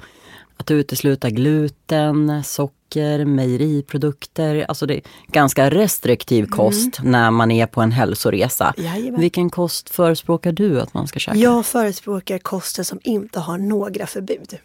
att 0.56 0.70
utesluta 0.70 1.30
gluten, 1.30 2.44
socker, 2.44 3.24
mejeriprodukter. 3.24 4.64
Alltså 4.68 4.86
det 4.86 4.94
är 4.94 5.02
ganska 5.28 5.70
restriktiv 5.70 6.44
mm. 6.44 6.50
kost 6.50 6.98
mm. 6.98 7.12
när 7.12 7.30
man 7.30 7.50
är 7.50 7.66
på 7.66 7.80
en 7.80 7.92
hälsoresa. 7.92 8.74
Jajamän. 8.76 9.20
Vilken 9.20 9.50
kost 9.50 9.90
förespråkar 9.90 10.52
du 10.52 10.80
att 10.80 10.94
man 10.94 11.08
ska 11.08 11.18
käka? 11.18 11.38
Jag 11.38 11.66
förespråkar 11.66 12.38
kosten 12.38 12.84
som 12.84 13.00
inte 13.02 13.40
har 13.40 13.58
några 13.58 14.06
förbud. 14.06 14.58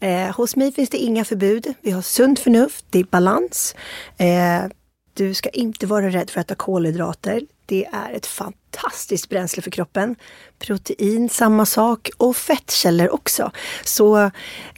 Eh, 0.00 0.36
hos 0.36 0.56
mig 0.56 0.72
finns 0.72 0.90
det 0.90 0.98
inga 0.98 1.24
förbud. 1.24 1.74
Vi 1.82 1.90
har 1.90 2.02
sunt 2.02 2.38
förnuft, 2.38 2.84
det 2.90 2.98
är 2.98 3.04
balans. 3.04 3.74
Eh, 4.16 4.64
du 5.14 5.34
ska 5.34 5.48
inte 5.48 5.86
vara 5.86 6.08
rädd 6.10 6.30
för 6.30 6.40
att 6.40 6.46
äta 6.46 6.54
kolhydrater. 6.54 7.42
Det 7.66 7.84
är 7.92 8.12
ett 8.12 8.26
fantastiskt 8.26 9.28
bränsle 9.28 9.62
för 9.62 9.70
kroppen. 9.70 10.16
Protein, 10.58 11.28
samma 11.28 11.66
sak. 11.66 12.10
Och 12.16 12.36
fettkällor 12.36 13.08
också. 13.08 13.50
Så, 13.84 14.18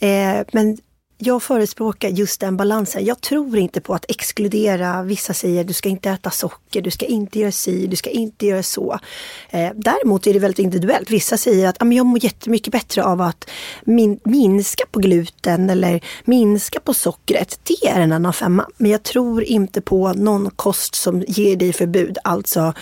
eh, 0.01 0.41
men 0.53 0.79
jag 1.23 1.43
förespråkar 1.43 2.09
just 2.09 2.41
den 2.41 2.57
balansen. 2.57 3.05
Jag 3.05 3.21
tror 3.21 3.59
inte 3.59 3.81
på 3.81 3.95
att 3.95 4.05
exkludera. 4.11 5.03
Vissa 5.03 5.35
säger 5.35 5.65
du 5.65 5.73
ska 5.73 5.89
inte 5.89 6.11
äta 6.11 6.31
socker, 6.31 6.83
du 6.83 6.91
ska 6.91 7.07
inte 7.07 7.39
göra 7.39 7.53
si, 7.53 7.87
du 7.87 7.97
ska 7.97 8.11
inte 8.11 8.47
göra 8.47 8.63
så. 8.63 8.99
Eh, 9.51 9.71
däremot 9.75 10.27
är 10.27 10.33
det 10.33 10.39
väldigt 10.39 10.59
individuellt. 10.59 11.11
Vissa 11.11 11.37
säger 11.37 11.69
att 11.69 11.83
ah, 11.83 11.87
jag 11.87 12.07
mår 12.07 12.25
jättemycket 12.25 12.73
bättre 12.73 13.05
av 13.05 13.21
att 13.21 13.51
min, 13.85 14.21
minska 14.25 14.85
på 14.91 14.99
gluten 14.99 15.71
eller 15.71 16.01
minska 16.25 16.81
på 16.81 16.95
sockret. 16.95 17.61
Det 17.63 17.89
är 17.89 18.01
en 18.01 18.13
annan 18.13 18.33
femma. 18.33 18.67
Men 18.77 18.91
jag 18.91 19.03
tror 19.03 19.43
inte 19.43 19.81
på 19.81 20.13
någon 20.13 20.51
kost 20.51 20.95
som 20.95 21.25
ger 21.29 21.57
dig 21.57 21.73
förbud, 21.73 22.19
alltså 22.25 22.73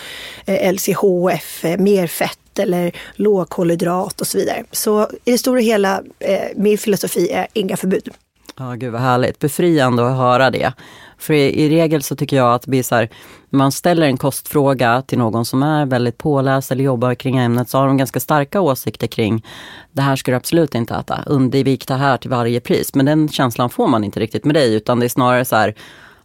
eh, 0.45 0.73
LCHF, 0.73 1.65
eh, 1.65 1.77
mer 1.77 2.07
fett 2.07 2.59
eller 2.59 2.95
lågkolhydrat 3.15 4.21
och 4.21 4.27
så 4.27 4.37
vidare. 4.37 4.63
Så 4.71 5.09
i 5.25 5.31
det 5.31 5.37
stora 5.37 5.59
hela, 5.59 6.03
eh, 6.19 6.41
min 6.55 6.77
filosofi 6.77 7.29
är 7.31 7.47
inga 7.53 7.77
förbud. 7.77 8.09
Ja, 8.59 8.73
gud 8.73 8.91
vad 8.91 9.01
härligt. 9.01 9.39
Befriande 9.39 10.09
att 10.09 10.17
höra 10.17 10.51
det. 10.51 10.73
För 11.17 11.33
i, 11.33 11.65
i 11.65 11.69
regel 11.69 12.03
så 12.03 12.15
tycker 12.15 12.37
jag 12.37 12.53
att 12.53 12.63
det 12.67 12.83
så 12.83 12.95
här, 12.95 13.09
man 13.49 13.71
ställer 13.71 14.07
en 14.07 14.17
kostfråga 14.17 15.01
till 15.01 15.17
någon 15.17 15.45
som 15.45 15.63
är 15.63 15.85
väldigt 15.85 16.17
påläst 16.17 16.71
eller 16.71 16.83
jobbar 16.83 17.15
kring 17.15 17.37
ämnet 17.37 17.69
så 17.69 17.77
har 17.77 17.87
de 17.87 17.97
ganska 17.97 18.19
starka 18.19 18.61
åsikter 18.61 19.07
kring 19.07 19.45
det 19.91 20.01
här 20.01 20.15
ska 20.15 20.31
du 20.31 20.37
absolut 20.37 20.75
inte 20.75 20.95
äta. 20.95 21.23
Undvik 21.25 21.87
det 21.87 21.93
här 21.93 22.17
till 22.17 22.29
varje 22.29 22.59
pris. 22.59 22.95
Men 22.95 23.05
den 23.05 23.29
känslan 23.29 23.69
får 23.69 23.87
man 23.87 24.03
inte 24.03 24.19
riktigt 24.19 24.45
med 24.45 24.55
dig 24.55 24.73
utan 24.73 24.99
det 24.99 25.05
är 25.05 25.09
snarare 25.09 25.45
så 25.45 25.55
här, 25.55 25.75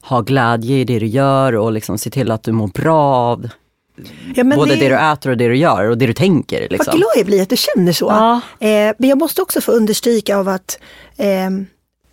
ha 0.03 0.21
glädje 0.21 0.77
i 0.77 0.85
det 0.85 0.99
du 0.99 1.07
gör 1.07 1.57
och 1.57 1.73
liksom 1.73 1.99
se 1.99 2.11
till 2.11 2.31
att 2.31 2.43
du 2.43 2.53
mår 2.53 2.69
bra 2.69 3.15
av 3.15 3.49
Ja, 4.35 4.45
Både 4.45 4.75
det... 4.75 4.81
det... 4.81 4.89
du 4.89 5.13
äter 5.13 5.31
och 5.31 5.37
det 5.37 5.49
du 5.49 5.57
gör 5.57 5.85
och 5.85 5.99
det 5.99 6.07
du 6.07 6.13
tänker. 6.13 6.61
Liksom. 6.61 6.93
Vad 6.93 6.97
glad 6.97 7.11
jag 7.17 7.27
blir 7.27 7.43
att 7.43 7.49
du 7.49 7.57
känner 7.57 7.93
så. 7.93 8.07
Ja. 8.07 8.41
Eh, 8.67 8.95
men 8.99 9.09
jag 9.09 9.19
måste 9.19 9.43
också 9.43 9.61
få 9.61 9.73
understryka 9.73 10.39
av 10.39 10.49
att 10.49 10.79
eh, 11.17 11.51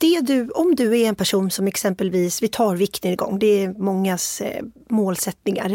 det 0.02 0.22
du, 0.22 0.50
om 0.50 0.76
du 0.76 1.00
är 1.02 1.08
en 1.08 1.16
person 1.16 1.52
som 1.52 1.68
exempelvis, 1.68 2.44
vi 2.44 2.48
tar 2.48 2.76
viktnedgång, 2.76 3.40
det 3.40 3.64
är 3.64 3.70
mångas 3.70 4.42
eh, 4.42 4.64
målsättningar. 4.90 5.74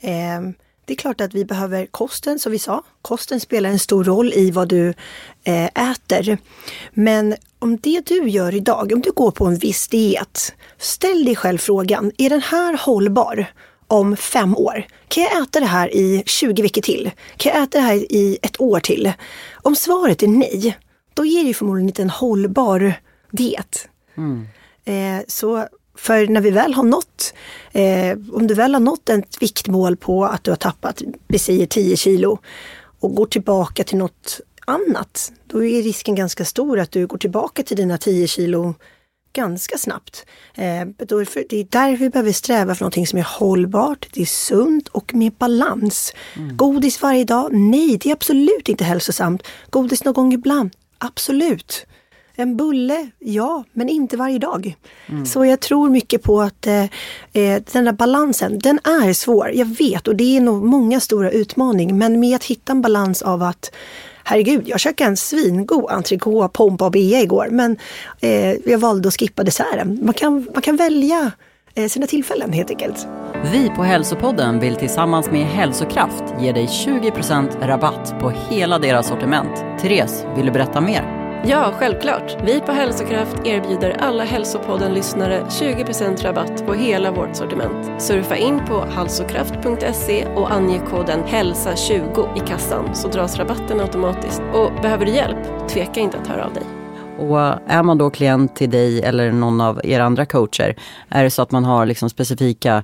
Eh, 0.00 0.40
det 0.84 0.92
är 0.92 0.96
klart 0.96 1.20
att 1.20 1.34
vi 1.34 1.44
behöver 1.44 1.86
kosten, 1.86 2.38
som 2.38 2.52
vi 2.52 2.58
sa. 2.58 2.82
Kosten 3.02 3.40
spelar 3.40 3.70
en 3.70 3.78
stor 3.78 4.04
roll 4.04 4.32
i 4.32 4.50
vad 4.50 4.68
du 4.68 4.94
eh, 5.44 5.64
äter. 5.64 6.38
Men 6.92 7.34
om 7.58 7.76
det 7.76 8.06
du 8.06 8.28
gör 8.28 8.54
idag, 8.54 8.92
om 8.92 9.00
du 9.00 9.12
går 9.12 9.30
på 9.30 9.46
en 9.46 9.56
viss 9.56 9.88
diet, 9.88 10.54
ställ 10.78 11.24
dig 11.24 11.36
själv 11.36 11.58
frågan, 11.58 12.12
är 12.18 12.30
den 12.30 12.42
här 12.42 12.76
hållbar? 12.76 13.46
om 13.86 14.16
fem 14.16 14.56
år? 14.56 14.86
Kan 15.08 15.22
jag 15.22 15.42
äta 15.42 15.60
det 15.60 15.66
här 15.66 15.94
i 15.94 16.22
20 16.26 16.62
veckor 16.62 16.82
till? 16.82 17.10
Kan 17.36 17.52
jag 17.52 17.62
äta 17.62 17.78
det 17.78 17.84
här 17.84 17.94
i 17.94 18.38
ett 18.42 18.60
år 18.60 18.80
till? 18.80 19.12
Om 19.52 19.76
svaret 19.76 20.22
är 20.22 20.28
nej, 20.28 20.78
då 21.14 21.26
är 21.26 21.44
det 21.44 21.54
förmodligen 21.54 21.88
inte 21.88 22.02
en 22.02 22.10
hållbar 22.10 22.94
diet. 23.32 23.88
Mm. 24.16 24.46
Eh, 24.84 25.24
så 25.28 25.66
för 25.94 26.26
när 26.26 26.40
vi 26.40 26.50
väl 26.50 26.74
har 26.74 26.82
nått, 26.82 27.34
eh, 27.72 28.18
om 28.32 28.46
du 28.46 28.54
väl 28.54 28.74
har 28.74 28.80
nått 28.80 29.08
ett 29.08 29.42
viktmål 29.42 29.96
på 29.96 30.24
att 30.24 30.44
du 30.44 30.50
har 30.50 30.56
tappat, 30.56 31.02
vi 31.26 31.38
säger 31.38 31.66
10 31.66 31.96
kilo 31.96 32.38
och 33.00 33.14
går 33.14 33.26
tillbaka 33.26 33.84
till 33.84 33.98
något 33.98 34.40
annat, 34.64 35.32
då 35.46 35.64
är 35.64 35.82
risken 35.82 36.14
ganska 36.14 36.44
stor 36.44 36.78
att 36.78 36.90
du 36.90 37.06
går 37.06 37.18
tillbaka 37.18 37.62
till 37.62 37.76
dina 37.76 37.98
10 37.98 38.26
kilo 38.26 38.74
ganska 39.32 39.78
snabbt. 39.78 40.26
Eh, 40.54 40.86
det 40.96 41.12
är 41.12 41.66
därför 41.70 41.96
vi 41.96 42.10
behöver 42.10 42.32
sträva 42.32 42.74
för 42.74 42.82
någonting 42.84 43.06
som 43.06 43.18
är 43.18 43.26
hållbart, 43.38 44.06
det 44.12 44.22
är 44.22 44.26
sunt 44.26 44.88
och 44.88 45.14
med 45.14 45.32
balans. 45.32 46.12
Mm. 46.36 46.56
Godis 46.56 47.02
varje 47.02 47.24
dag? 47.24 47.52
Nej, 47.52 47.98
det 48.02 48.08
är 48.08 48.12
absolut 48.12 48.68
inte 48.68 48.84
hälsosamt. 48.84 49.42
Godis 49.70 50.04
någon 50.04 50.14
gång 50.14 50.32
ibland? 50.32 50.70
Absolut. 50.98 51.86
En 52.34 52.56
bulle, 52.56 53.10
ja, 53.18 53.64
men 53.72 53.88
inte 53.88 54.16
varje 54.16 54.38
dag. 54.38 54.76
Mm. 55.08 55.26
Så 55.26 55.44
jag 55.44 55.60
tror 55.60 55.90
mycket 55.90 56.22
på 56.22 56.40
att 56.40 56.66
eh, 56.66 56.82
eh, 57.32 57.62
den 57.72 57.84
där 57.84 57.92
balansen, 57.92 58.58
den 58.58 58.78
är 58.84 59.12
svår. 59.12 59.50
Jag 59.54 59.66
vet 59.66 60.08
och 60.08 60.16
det 60.16 60.36
är 60.36 60.40
nog 60.40 60.62
många 60.62 61.00
stora 61.00 61.30
utmaningar. 61.30 61.94
Men 61.94 62.20
med 62.20 62.36
att 62.36 62.44
hitta 62.44 62.72
en 62.72 62.82
balans 62.82 63.22
av 63.22 63.42
att 63.42 63.74
Herregud, 64.24 64.62
jag 64.68 64.80
käkade 64.80 65.10
en 65.10 65.16
svingod 65.16 65.90
entrecote, 65.90 66.52
pompa 66.52 66.84
och 66.84 66.92
bea 66.92 67.20
igår 67.20 67.48
men 67.50 67.76
eh, 68.20 68.70
jag 68.70 68.78
valde 68.78 69.08
att 69.08 69.14
skippa 69.20 69.44
desserten. 69.44 70.00
Man 70.02 70.14
kan, 70.14 70.48
man 70.54 70.62
kan 70.62 70.76
välja 70.76 71.32
eh, 71.74 71.88
sina 71.88 72.06
tillfällen 72.06 72.52
helt 72.52 72.70
enkelt. 72.70 73.06
Vi 73.52 73.68
på 73.76 73.82
Hälsopodden 73.82 74.60
vill 74.60 74.76
tillsammans 74.76 75.30
med 75.30 75.46
Hälsokraft 75.46 76.24
ge 76.40 76.52
dig 76.52 76.66
20% 76.66 77.66
rabatt 77.66 78.14
på 78.20 78.30
hela 78.30 78.78
deras 78.78 79.08
sortiment. 79.08 79.80
Therese, 79.80 80.24
vill 80.36 80.46
du 80.46 80.52
berätta 80.52 80.80
mer? 80.80 81.21
Ja, 81.44 81.72
självklart. 81.78 82.36
Vi 82.44 82.60
på 82.60 82.72
Hälsokraft 82.72 83.46
erbjuder 83.46 83.90
alla 83.90 84.24
Hälsopodden-lyssnare 84.24 85.44
20% 85.48 86.22
rabatt 86.22 86.66
på 86.66 86.74
hela 86.74 87.12
vårt 87.12 87.36
sortiment. 87.36 88.02
Surfa 88.02 88.36
in 88.36 88.60
på 88.68 88.84
halsokraft.se 88.84 90.26
och 90.26 90.52
ange 90.52 90.80
koden 90.90 91.24
HÄLSA20 91.24 92.36
i 92.36 92.40
kassan 92.48 92.94
så 92.94 93.08
dras 93.08 93.38
rabatten 93.38 93.80
automatiskt. 93.80 94.42
Och 94.52 94.82
behöver 94.82 95.06
du 95.06 95.12
hjälp? 95.12 95.68
Tveka 95.68 96.00
inte 96.00 96.18
att 96.18 96.26
höra 96.26 96.44
av 96.44 96.54
dig. 96.54 96.62
Och 97.18 97.40
eh, 97.40 97.58
är 97.66 97.82
man 97.82 97.98
då 97.98 98.10
klient 98.10 98.56
till 98.56 98.70
dig 98.70 99.02
eller 99.02 99.32
någon 99.32 99.60
av 99.60 99.80
er 99.84 100.00
andra 100.00 100.26
coacher, 100.26 100.76
är 101.08 101.24
det 101.24 101.30
så 101.30 101.42
att 101.42 101.50
man 101.50 101.64
har 101.64 101.86
liksom 101.86 102.10
specifika 102.10 102.82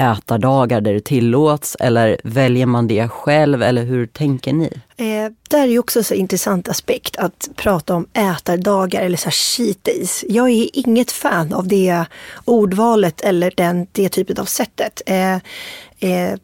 ätardagar 0.00 0.80
där 0.80 0.92
det 0.92 1.04
tillåts 1.04 1.76
eller 1.80 2.20
väljer 2.24 2.66
man 2.66 2.88
det 2.88 3.08
själv 3.08 3.62
eller 3.62 3.84
hur 3.84 4.06
tänker 4.06 4.52
ni? 4.52 4.72
Eh, 4.96 5.32
där 5.48 5.62
är 5.62 5.66
ju 5.66 5.78
också 5.78 5.98
en 5.98 6.04
så 6.04 6.14
intressant 6.14 6.68
aspekt 6.68 7.16
att 7.16 7.48
prata 7.56 7.94
om 7.94 8.06
ätardagar 8.12 9.02
eller 9.02 9.16
så 9.16 9.24
här 9.24 9.30
cheat 9.30 9.84
days. 9.84 10.24
Jag 10.28 10.50
är 10.50 10.68
inget 10.72 11.12
fan 11.12 11.52
av 11.52 11.68
det 11.68 12.04
ordvalet 12.44 13.20
eller 13.20 13.52
den, 13.56 13.86
det 13.92 14.08
typet 14.08 14.38
av 14.38 14.44
sättet. 14.44 15.02
Eh, 15.06 15.34
eh, 15.34 16.38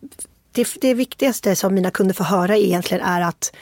det, 0.53 0.69
det 0.81 0.95
viktigaste 0.95 1.57
som 1.57 1.75
mina 1.75 1.91
kunder 1.91 2.15
får 2.15 2.25
höra 2.25 2.57
egentligen 2.57 3.05
är 3.05 3.21
att 3.21 3.53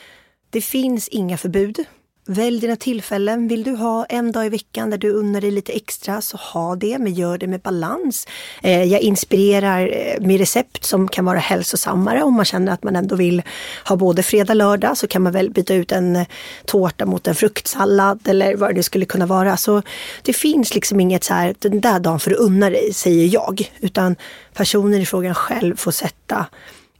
det 0.50 0.60
finns 0.60 1.08
inga 1.08 1.36
förbud. 1.36 1.84
Välj 2.26 2.60
dina 2.60 2.76
tillfällen. 2.76 3.48
Vill 3.48 3.62
du 3.62 3.70
ha 3.70 4.04
en 4.04 4.32
dag 4.32 4.46
i 4.46 4.48
veckan 4.48 4.90
där 4.90 4.98
du 4.98 5.10
unnar 5.10 5.40
dig 5.40 5.50
lite 5.50 5.72
extra 5.72 6.20
så 6.20 6.36
ha 6.36 6.76
det, 6.76 6.98
men 6.98 7.14
gör 7.14 7.38
det 7.38 7.46
med 7.46 7.60
balans. 7.60 8.26
Eh, 8.62 8.82
jag 8.82 9.00
inspirerar 9.00 9.80
eh, 9.92 10.26
med 10.26 10.38
recept 10.38 10.84
som 10.84 11.08
kan 11.08 11.24
vara 11.24 11.38
hälsosammare 11.38 12.22
om 12.22 12.34
man 12.34 12.44
känner 12.44 12.72
att 12.72 12.82
man 12.82 12.96
ändå 12.96 13.16
vill 13.16 13.42
ha 13.88 13.96
både 13.96 14.22
fredag, 14.22 14.52
och 14.52 14.56
lördag 14.56 14.98
så 14.98 15.06
kan 15.06 15.22
man 15.22 15.32
väl 15.32 15.50
byta 15.50 15.74
ut 15.74 15.92
en 15.92 16.16
eh, 16.16 16.26
tårta 16.64 17.06
mot 17.06 17.26
en 17.26 17.34
fruktsallad 17.34 18.28
eller 18.28 18.56
vad 18.56 18.74
det 18.74 18.82
skulle 18.82 19.04
kunna 19.04 19.26
vara. 19.26 19.56
Så 19.56 19.82
det 20.22 20.32
finns 20.32 20.74
liksom 20.74 21.00
inget 21.00 21.24
så 21.24 21.34
här, 21.34 21.54
den 21.58 21.80
där 21.80 22.00
dagen 22.00 22.20
får 22.20 22.30
du 22.30 22.36
unna 22.36 22.70
dig, 22.70 22.92
säger 22.92 23.26
jag. 23.26 23.72
Utan 23.80 24.16
personen 24.54 25.00
i 25.00 25.06
frågan 25.06 25.34
själv 25.34 25.76
får 25.76 25.92
sätta 25.92 26.46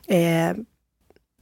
eh, 0.07 0.57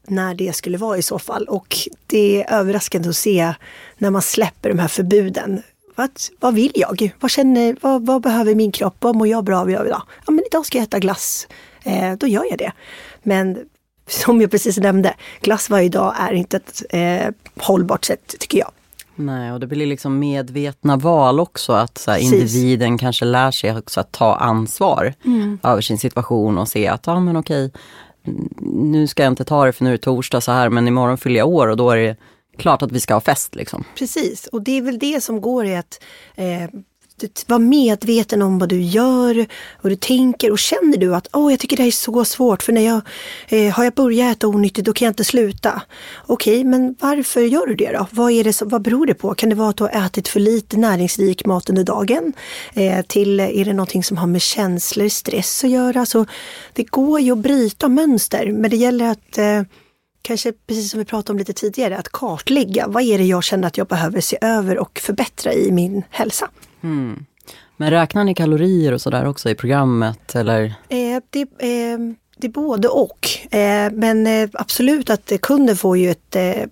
när 0.07 0.35
det 0.35 0.57
skulle 0.57 0.79
vara 0.79 0.99
i 0.99 1.03
så 1.03 1.19
fall. 1.19 1.45
Och 1.45 1.77
det 2.07 2.43
är 2.43 2.61
överraskande 2.61 3.09
att 3.09 3.17
se 3.17 3.55
när 3.99 4.11
man 4.11 4.23
släpper 4.23 4.69
de 4.69 4.79
här 4.79 4.88
förbuden. 4.88 5.62
Vad, 5.95 6.11
vad 6.41 6.55
vill 6.55 6.73
jag? 6.75 7.15
Vad, 7.21 7.31
känner, 7.31 7.77
vad, 7.81 8.07
vad 8.07 8.23
behöver 8.23 8.55
min 8.55 8.73
kropp? 8.73 8.97
Vad 8.99 9.17
mår 9.17 9.29
jag 9.29 9.45
bra 9.45 9.59
av 9.61 9.71
idag? 9.71 10.03
Ja, 10.27 10.33
men 10.33 10.45
idag 10.47 10.67
ska 10.67 10.79
jag 10.79 10.83
äta 10.83 10.99
glass. 10.99 11.49
Eh, 11.83 12.12
då 12.12 12.27
gör 12.27 12.45
jag 12.51 12.59
det. 12.59 12.73
Men 13.23 13.59
som 14.09 14.41
jag 14.41 14.51
precis 14.51 14.79
nämnde, 14.79 15.15
glass 15.41 15.71
varje 15.71 15.88
dag 15.88 16.15
är 16.19 16.33
inte 16.33 16.57
ett 16.57 16.83
eh, 16.91 17.35
hållbart 17.57 18.05
sätt 18.05 18.35
tycker 18.38 18.59
jag. 18.59 18.71
Nej, 19.15 19.53
och 19.53 19.61
det 19.61 19.67
blir 19.67 19.87
liksom 19.87 20.19
medvetna 20.19 20.97
val 20.97 21.41
också. 21.41 21.73
Att 21.73 21.99
så 21.99 22.11
här, 22.11 22.19
individen 22.19 22.99
kanske 22.99 23.25
lär 23.25 23.51
sig 23.51 23.77
också 23.77 24.01
att 24.01 24.12
ta 24.12 24.37
ansvar 24.37 25.15
mm. 25.25 25.59
över 25.62 25.81
sin 25.81 25.99
situation 25.99 26.59
och 26.59 26.69
se 26.69 26.88
att, 26.88 27.07
ja 27.07 27.21
men 27.21 27.37
okej, 27.37 27.73
nu 28.61 29.07
ska 29.07 29.23
jag 29.23 29.33
inte 29.33 29.45
ta 29.45 29.67
det 29.67 29.73
för 29.73 29.85
nu 29.85 29.91
är 29.91 29.93
det 29.93 29.99
torsdag 29.99 30.41
så 30.41 30.53
här 30.53 30.69
men 30.69 30.89
imorgon 30.89 31.19
fyller 31.19 31.39
jag 31.39 31.49
år 31.49 31.69
och 31.69 31.77
då 31.77 31.91
är 31.91 31.97
det 31.97 32.17
klart 32.57 32.83
att 32.83 32.93
vi 32.93 33.01
ska 33.01 33.15
ha 33.15 33.21
fest. 33.21 33.55
Liksom. 33.55 33.85
Precis, 33.99 34.47
och 34.47 34.63
det 34.63 34.79
är 34.79 34.83
väl 34.83 34.99
det 34.99 35.21
som 35.21 35.41
går 35.41 35.67
i 35.67 35.77
att 35.77 36.03
eh, 36.35 36.81
vara 37.47 37.59
medveten 37.59 38.43
om 38.43 38.59
vad 38.59 38.69
du 38.69 38.81
gör, 38.81 39.47
vad 39.83 39.93
du 39.93 39.97
tänker 39.97 40.51
och 40.51 40.59
känner 40.59 40.97
du 40.97 41.15
att 41.15 41.29
åh, 41.33 41.53
jag 41.53 41.61
tycker 41.61 41.77
det 41.77 41.83
här 41.83 41.89
är 41.89 41.91
så 41.91 42.25
svårt 42.25 42.63
för 42.63 42.73
när 42.73 42.83
jag 42.83 43.01
eh, 43.49 43.73
har 43.73 43.85
jag 43.85 43.95
börjat 43.95 44.37
äta 44.37 44.49
onyttigt 44.49 44.87
då 44.87 44.93
kan 44.93 45.07
jag 45.07 45.11
inte 45.11 45.25
sluta. 45.25 45.83
Okej, 46.27 46.53
okay, 46.59 46.65
men 46.65 46.97
varför 47.01 47.41
gör 47.41 47.67
du 47.67 47.75
det 47.75 47.93
då? 47.93 48.07
Vad, 48.11 48.33
är 48.33 48.45
det 48.45 48.53
som, 48.53 48.69
vad 48.69 48.83
beror 48.83 49.07
det 49.07 49.15
på? 49.15 49.35
Kan 49.35 49.49
det 49.49 49.55
vara 49.55 49.69
att 49.69 49.77
du 49.77 49.85
har 49.85 50.07
ätit 50.07 50.29
för 50.29 50.41
lite 50.41 50.77
näringsrik 50.77 51.47
mat 51.47 51.71
under 51.71 51.85
dagen? 51.85 52.33
Eh, 52.75 53.03
till, 53.03 53.41
är 53.41 53.65
det 53.65 53.73
någonting 53.73 54.05
som 54.05 54.17
har 54.17 54.27
med 54.27 54.43
känslor, 54.43 55.09
stress 55.09 55.65
att 55.65 55.71
göra? 55.71 56.07
Så 56.07 56.27
det 56.73 56.85
går 56.85 57.21
ju 57.21 57.33
att 57.33 57.39
bryta 57.39 57.89
mönster, 57.89 58.53
men 58.53 58.71
det 58.71 58.77
gäller 58.77 59.11
att 59.11 59.39
eh, 59.39 59.63
kanske 60.23 60.53
precis 60.53 60.91
som 60.91 60.99
vi 60.99 61.05
pratade 61.05 61.33
om 61.33 61.39
lite 61.39 61.53
tidigare, 61.53 61.99
att 61.99 62.09
kartlägga 62.09 62.87
vad 62.89 63.03
är 63.03 63.19
det 63.19 63.25
jag 63.25 63.45
känner 63.45 63.69
att 63.69 63.79
jag 63.79 63.87
behöver 63.87 64.21
se 64.21 64.39
över 64.41 64.79
och 64.79 64.99
förbättra 64.99 65.53
i 65.53 65.73
min 65.73 66.03
hälsa. 66.11 66.51
Mm. 66.83 67.25
Men 67.77 67.90
räknar 67.90 68.25
ni 68.25 68.35
kalorier 68.35 68.92
och 68.92 69.01
sådär 69.01 69.27
också 69.27 69.51
i 69.51 69.55
programmet 69.55 70.35
eller? 70.35 70.64
Eh, 70.88 71.23
det, 71.31 71.40
eh, 71.40 71.99
det 72.37 72.47
är 72.47 72.51
både 72.51 72.88
och. 72.88 73.29
Eh, 73.55 73.92
men 73.92 74.27
eh, 74.27 74.49
absolut 74.53 75.11
att 75.11 75.33
kunden 75.42 75.77
får 75.77 75.99
ju 75.99 76.11
ett 76.11 76.37
eh, 76.37 76.64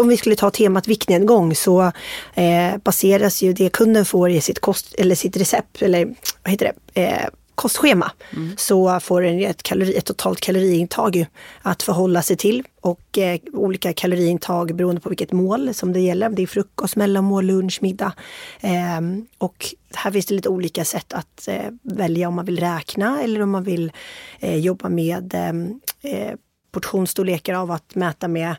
om 0.00 0.08
vi 0.08 0.16
skulle 0.16 0.36
ta 0.36 0.50
temat 0.50 0.88
viktnedgång 0.88 1.54
så 1.54 1.92
eh, 2.34 2.76
baseras 2.84 3.42
ju 3.42 3.52
det 3.52 3.72
kunden 3.72 4.04
får 4.04 4.30
i 4.30 4.40
sitt 4.40 4.60
kost 4.60 4.94
eller 4.94 5.14
sitt 5.14 5.36
recept 5.36 5.82
eller 5.82 6.04
vad 6.42 6.50
heter 6.50 6.72
det, 6.92 7.02
eh, 7.02 7.28
kostschema 7.54 8.12
mm. 8.32 8.54
så 8.56 9.00
får 9.00 9.22
den 9.22 9.40
ett, 9.40 9.62
kalori, 9.62 9.94
ett 9.94 10.04
totalt 10.04 10.40
kaloriintag 10.40 11.26
att 11.62 11.82
förhålla 11.82 12.22
sig 12.22 12.36
till 12.36 12.62
och 12.80 13.18
eh, 13.18 13.40
olika 13.52 13.92
kaloriintag 13.92 14.76
beroende 14.76 15.00
på 15.00 15.08
vilket 15.08 15.32
mål 15.32 15.74
som 15.74 15.92
det 15.92 16.00
gäller. 16.00 16.28
Det 16.28 16.42
är 16.42 16.46
frukost, 16.46 16.96
mellanmål, 16.96 17.46
lunch, 17.46 17.78
middag. 17.82 18.12
Eh, 18.60 19.00
och 19.38 19.74
här 19.94 20.10
finns 20.10 20.26
det 20.26 20.34
lite 20.34 20.48
olika 20.48 20.84
sätt 20.84 21.12
att 21.12 21.48
eh, 21.48 21.70
välja 21.82 22.28
om 22.28 22.34
man 22.34 22.44
vill 22.44 22.60
räkna 22.60 23.22
eller 23.22 23.42
om 23.42 23.50
man 23.50 23.64
vill 23.64 23.92
eh, 24.40 24.56
jobba 24.56 24.88
med 24.88 25.34
ehm, 25.34 25.80
eh, 26.02 26.32
portionsstorlekar 26.72 27.54
av 27.54 27.70
att 27.70 27.94
mäta 27.94 28.28
med 28.28 28.54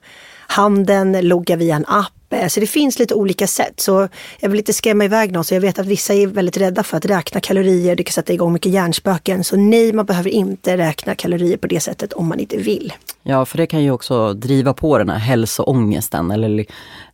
handen, 0.48 1.28
logga 1.28 1.56
via 1.56 1.76
en 1.76 1.86
app. 1.88 2.14
Eh, 2.34 2.48
så 2.48 2.60
det 2.60 2.68
finns 2.68 3.00
lite 3.00 3.14
olika 3.14 3.48
sätt. 3.48 3.80
Så 3.80 4.08
jag 4.40 4.50
vill 4.50 4.60
inte 4.60 4.74
skrämma 4.74 5.06
iväg 5.06 5.32
någon. 5.32 5.44
Så 5.44 5.54
jag 5.54 5.62
vet 5.62 5.80
att 5.80 5.86
vissa 5.86 6.14
är 6.14 6.28
väldigt 6.28 6.58
rädda 6.58 6.84
för 6.84 6.98
att 6.98 7.06
räkna 7.06 7.40
kalorier. 7.40 7.96
Det 7.96 8.04
kan 8.04 8.14
sätta 8.14 8.34
igång 8.34 8.54
mycket 8.54 8.72
hjärnspöken. 8.72 9.44
Så 9.44 9.56
nej, 9.58 9.94
man 9.94 10.06
behöver 10.06 10.30
inte 10.30 10.78
räkna 10.78 11.16
kalorier 11.16 11.58
på 11.58 11.68
det 11.68 11.80
sättet 11.80 12.14
om 12.14 12.28
man 12.28 12.40
inte 12.40 12.58
vill. 12.58 12.94
Ja, 13.24 13.46
för 13.46 13.58
det 13.58 13.68
kan 13.68 13.84
ju 13.84 13.92
också 13.92 14.34
driva 14.34 14.74
på 14.74 14.98
den 14.98 15.10
här 15.10 15.20
hälsoångesten. 15.20 16.32
Eller 16.32 16.66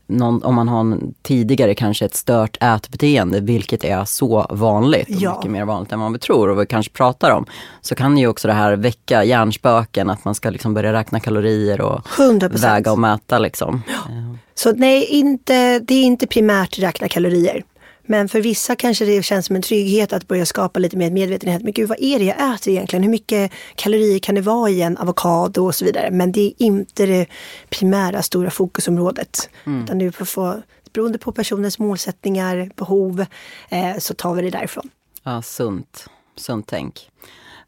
någon, 0.10 0.43
om 0.43 0.56
man 0.56 0.67
har 0.67 0.80
en, 0.80 1.13
tidigare 1.22 1.76
kanske 1.76 2.06
ett 2.06 2.15
stört 2.15 2.58
ätbeteende, 2.62 3.39
vilket 3.39 3.84
är 3.84 4.06
så 4.06 4.45
vanligt, 4.50 5.10
och 5.10 5.22
ja. 5.22 5.36
mycket 5.36 5.52
mer 5.52 5.65
vanligt 5.65 5.91
än 5.91 6.13
vi 6.13 6.19
tror 6.19 6.50
och 6.50 6.62
vi 6.62 6.65
kanske 6.65 6.91
pratar 6.93 7.32
om, 7.32 7.45
så 7.82 7.95
kan 7.95 8.17
ju 8.17 8.28
också 8.28 8.48
det 8.48 8.54
här 8.54 8.76
väcka 8.76 9.24
hjärnspöken, 9.24 10.10
att 10.10 10.26
man 10.26 10.36
ska 10.36 10.50
liksom 10.50 10.74
börja 10.74 10.93
räkna 10.93 11.19
kalorier 11.19 11.82
och 11.82 12.08
100%. 12.08 12.58
väga 12.58 12.91
och 12.91 13.00
mäta. 13.00 13.39
Liksom. 13.39 13.82
Ja. 13.88 14.38
Så 14.56 14.72
nej, 14.72 15.06
inte, 15.06 15.80
det 15.80 15.93
är 15.93 16.04
inte 16.04 16.28
primärt 16.28 16.80
räkna 16.80 17.08
kalorier. 17.08 17.63
Men 18.10 18.30
för 18.30 18.41
vissa 18.41 18.76
kanske 18.76 19.06
det 19.06 19.24
känns 19.24 19.45
som 19.45 19.56
en 19.56 19.62
trygghet 19.62 20.13
att 20.13 20.28
börja 20.28 20.45
skapa 20.45 20.80
lite 20.80 20.98
mer 20.98 21.12
medvetenhet. 21.12 21.63
Men 21.63 21.74
gud, 21.74 21.89
vad 21.89 21.98
är 22.02 22.19
det 22.19 22.26
jag 22.26 22.56
äter 22.56 22.74
egentligen? 22.74 23.04
Hur 23.04 23.10
mycket 23.10 23.52
kalorier 23.76 24.19
kan 24.19 24.36
det 24.36 24.41
vara 24.41 24.69
i 24.69 24.82
en 24.82 24.98
avokado 24.98 25.65
och 25.65 25.76
så 25.76 25.86
vidare? 25.86 26.12
Men 26.12 26.32
det 26.32 26.41
är 26.41 26.54
inte 26.58 27.06
det 27.06 27.26
primära 27.69 28.22
stora 28.22 28.50
fokusområdet. 28.50 29.50
Mm. 29.65 29.84
Utan 29.84 29.98
du 29.98 30.12
får 30.12 30.26
få, 30.26 30.62
beroende 30.93 31.17
på 31.17 31.32
personens 31.32 31.80
målsättningar, 31.80 32.72
behov, 32.76 33.26
eh, 33.69 33.98
så 34.00 34.13
tar 34.13 34.34
vi 34.34 34.41
det 34.41 34.50
därifrån. 34.50 34.89
Ja, 35.24 35.41
sunt. 35.41 36.06
Sunt 36.36 36.67
tänk. 36.67 37.10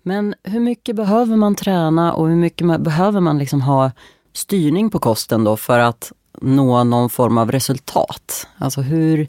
Men 0.01 0.35
hur 0.43 0.59
mycket 0.59 0.95
behöver 0.95 1.35
man 1.35 1.55
träna 1.55 2.13
och 2.13 2.27
hur 2.27 2.35
mycket 2.35 2.81
behöver 2.81 3.19
man 3.19 3.37
liksom 3.37 3.61
ha 3.61 3.91
styrning 4.33 4.89
på 4.89 4.99
kosten 4.99 5.43
då 5.43 5.57
för 5.57 5.79
att 5.79 6.11
nå 6.41 6.83
någon 6.83 7.09
form 7.09 7.37
av 7.37 7.51
resultat? 7.51 8.47
Alltså 8.57 8.81
hur, 8.81 9.27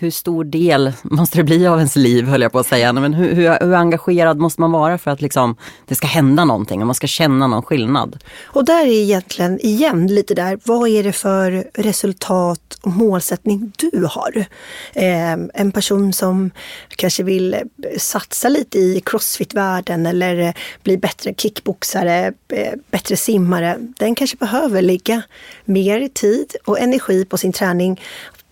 hur 0.00 0.10
stor 0.10 0.44
del 0.44 0.92
måste 1.02 1.38
det 1.38 1.44
bli 1.44 1.66
av 1.66 1.78
ens 1.78 1.96
liv, 1.96 2.24
höll 2.24 2.42
jag 2.42 2.52
på 2.52 2.58
att 2.58 2.66
säga. 2.66 2.92
Men 2.92 3.14
hur, 3.14 3.34
hur, 3.34 3.66
hur, 3.66 3.74
engagerad 3.74 4.38
måste 4.38 4.60
man 4.60 4.72
vara 4.72 4.98
för 4.98 5.10
att 5.10 5.20
liksom, 5.20 5.56
det 5.86 5.94
ska 5.94 6.06
hända 6.06 6.44
någonting 6.44 6.80
och 6.80 6.86
man 6.86 6.94
ska 6.94 7.06
känna 7.06 7.46
någon 7.46 7.62
skillnad? 7.62 8.24
Och 8.44 8.64
där 8.64 8.86
är 8.86 9.02
egentligen, 9.02 9.60
igen 9.60 10.06
lite 10.06 10.34
där, 10.34 10.58
vad 10.64 10.88
är 10.88 11.02
det 11.02 11.12
för 11.12 11.64
resultat 11.74 12.78
och 12.82 12.92
målsättning 12.92 13.72
du 13.76 14.08
har? 14.10 14.44
Eh, 14.92 15.32
en 15.54 15.72
person 15.72 16.12
som 16.12 16.50
kanske 16.88 17.22
vill 17.22 17.56
satsa 17.98 18.48
lite 18.48 18.78
i 18.78 19.02
crossfit-världen 19.06 20.06
eller 20.06 20.38
eh, 20.38 20.52
bli 20.82 20.96
bättre 20.96 21.34
kickboxare, 21.34 22.32
eh, 22.48 22.72
bättre 22.90 23.16
simmare, 23.16 23.76
den 23.98 24.14
kanske 24.14 24.36
behöver 24.36 24.82
lägga 24.82 25.22
mer 25.64 26.08
tid 26.08 26.56
och 26.64 26.80
energi 26.80 27.24
på 27.24 27.38
sin 27.38 27.52
träning 27.52 28.00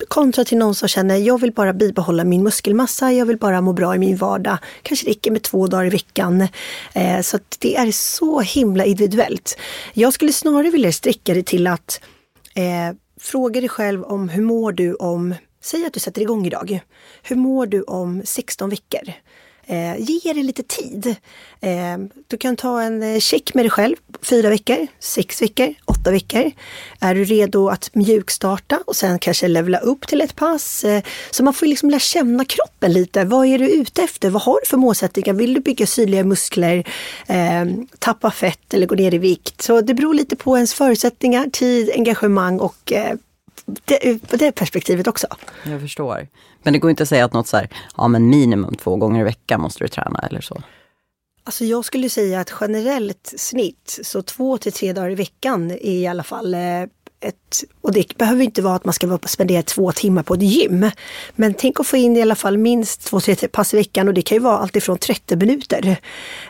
Kontra 0.09 0.45
till 0.45 0.59
någon 0.59 0.75
som 0.75 0.89
känner, 0.89 1.17
jag 1.17 1.41
vill 1.41 1.53
bara 1.53 1.73
bibehålla 1.73 2.25
min 2.25 2.43
muskelmassa, 2.43 3.13
jag 3.13 3.27
vill 3.27 3.37
bara 3.37 3.61
må 3.61 3.73
bra 3.73 3.95
i 3.95 3.99
min 3.99 4.17
vardag. 4.17 4.59
Kanske 4.83 5.11
räcker 5.11 5.31
med 5.31 5.43
två 5.43 5.67
dagar 5.67 5.85
i 5.85 5.91
veckan. 5.91 6.49
Eh, 6.93 7.21
så 7.21 7.39
det 7.59 7.77
är 7.77 7.93
så 7.93 8.41
himla 8.41 8.85
individuellt. 8.85 9.59
Jag 9.95 10.13
skulle 10.13 10.33
snarare 10.33 10.71
vilja 10.71 10.93
sträcka 10.93 11.35
det 11.35 11.47
till 11.47 11.67
att 11.67 12.01
eh, 12.55 12.97
fråga 13.21 13.61
dig 13.61 13.69
själv 13.69 14.05
om 14.05 14.29
hur 14.29 14.43
mår 14.43 14.73
du 14.73 14.95
om, 14.95 15.35
säg 15.63 15.87
att 15.87 15.93
du 15.93 16.01
sätter 16.01 16.23
igång 16.23 16.47
idag. 16.47 16.81
Hur 17.23 17.37
mår 17.37 17.67
du 17.67 17.83
om 17.83 18.23
16 18.25 18.71
veckor? 18.71 19.13
Eh, 19.71 19.97
ge 19.99 20.33
det 20.33 20.43
lite 20.43 20.63
tid. 20.63 21.17
Eh, 21.61 21.99
du 22.27 22.37
kan 22.37 22.57
ta 22.57 22.83
en 22.83 23.03
eh, 23.03 23.19
check 23.19 23.55
med 23.55 23.65
dig 23.65 23.71
själv. 23.71 23.97
Fyra 24.23 24.51
veckor, 24.51 24.87
sex 25.01 25.43
veckor, 25.43 25.75
åtta 25.85 26.11
veckor. 26.11 26.51
Är 27.01 27.15
du 27.15 27.25
redo 27.25 27.69
att 27.69 27.95
mjukstarta 27.95 28.81
och 28.87 28.97
sen 28.97 29.19
kanske 29.19 29.49
levla 29.49 29.79
upp 29.79 30.07
till 30.07 30.21
ett 30.21 30.37
pass? 30.37 30.85
Eh, 30.85 31.03
så 31.31 31.43
man 31.43 31.55
får 31.55 31.67
liksom 31.67 31.91
lära 31.91 32.01
känna 32.01 32.45
kroppen 32.45 32.93
lite. 32.93 33.25
Vad 33.25 33.47
är 33.47 33.59
du 33.59 33.71
ute 33.71 34.03
efter? 34.03 34.31
Vad 34.31 34.43
har 34.43 34.61
du 34.65 34.67
för 34.67 34.77
målsättningar? 34.77 35.35
Vill 35.35 35.55
du 35.55 35.61
bygga 35.61 35.87
synliga 35.87 36.25
muskler, 36.25 36.85
eh, 37.27 37.65
tappa 37.99 38.31
fett 38.31 38.75
eller 38.75 38.87
gå 38.87 38.95
ner 38.95 39.15
i 39.15 39.19
vikt? 39.19 39.63
Så 39.63 39.81
det 39.81 39.95
beror 39.95 40.15
lite 40.15 40.37
på 40.37 40.57
ens 40.57 40.75
förutsättningar, 40.75 41.51
tid, 41.53 41.91
engagemang 41.95 42.61
och 42.61 42.93
eh, 42.93 43.15
det, 43.85 44.19
det 44.31 44.53
perspektivet 44.53 45.07
också. 45.07 45.27
Jag 45.65 45.81
förstår. 45.81 46.29
Men 46.63 46.73
det 46.73 46.79
går 46.79 46.91
inte 46.91 47.03
att 47.03 47.09
säga 47.09 47.25
att 47.25 47.33
något 47.33 47.49
så 47.49 47.57
här, 47.57 47.69
ja 47.97 48.09
men 48.09 48.29
minimum 48.29 48.75
två 48.75 48.97
gånger 48.97 49.21
i 49.21 49.25
veckan 49.25 49.61
måste 49.61 49.85
du 49.85 49.89
träna 49.89 50.19
eller 50.19 50.41
så? 50.41 50.63
Alltså 51.45 51.65
jag 51.65 51.85
skulle 51.85 52.11
säga 52.11 52.41
att 52.41 52.53
generellt 52.61 53.35
snitt, 53.37 54.01
så 54.03 54.23
två 54.23 54.59
till 54.59 54.73
tre 54.73 54.93
dagar 54.93 55.11
i 55.11 55.15
veckan 55.15 55.71
är 55.71 55.85
i 55.85 56.07
alla 56.07 56.23
fall 56.23 56.55
eh, 56.55 56.83
ett, 57.21 57.65
och 57.81 57.93
det 57.93 58.19
behöver 58.19 58.45
inte 58.45 58.63
vara 58.63 58.75
att 58.75 58.85
man 58.85 58.95
ska 58.95 59.19
spendera 59.27 59.63
två 59.63 59.93
timmar 59.93 60.23
på 60.23 60.35
ett 60.35 60.43
gym. 60.43 60.91
Men 61.35 61.55
tänk 61.55 61.81
att 61.81 61.87
få 61.87 61.97
in 61.97 62.17
i 62.17 62.23
alla 62.23 62.35
fall 62.35 62.59
minst 62.59 63.07
två, 63.07 63.21
tre 63.21 63.49
pass 63.49 63.75
i 63.75 63.77
veckan 63.77 64.09
och 64.09 64.15
det 64.15 64.23
kan 64.23 64.37
ju 64.37 64.43
vara 64.43 64.59
alltifrån 64.59 64.99
30 64.99 65.37
minuter. 65.37 65.97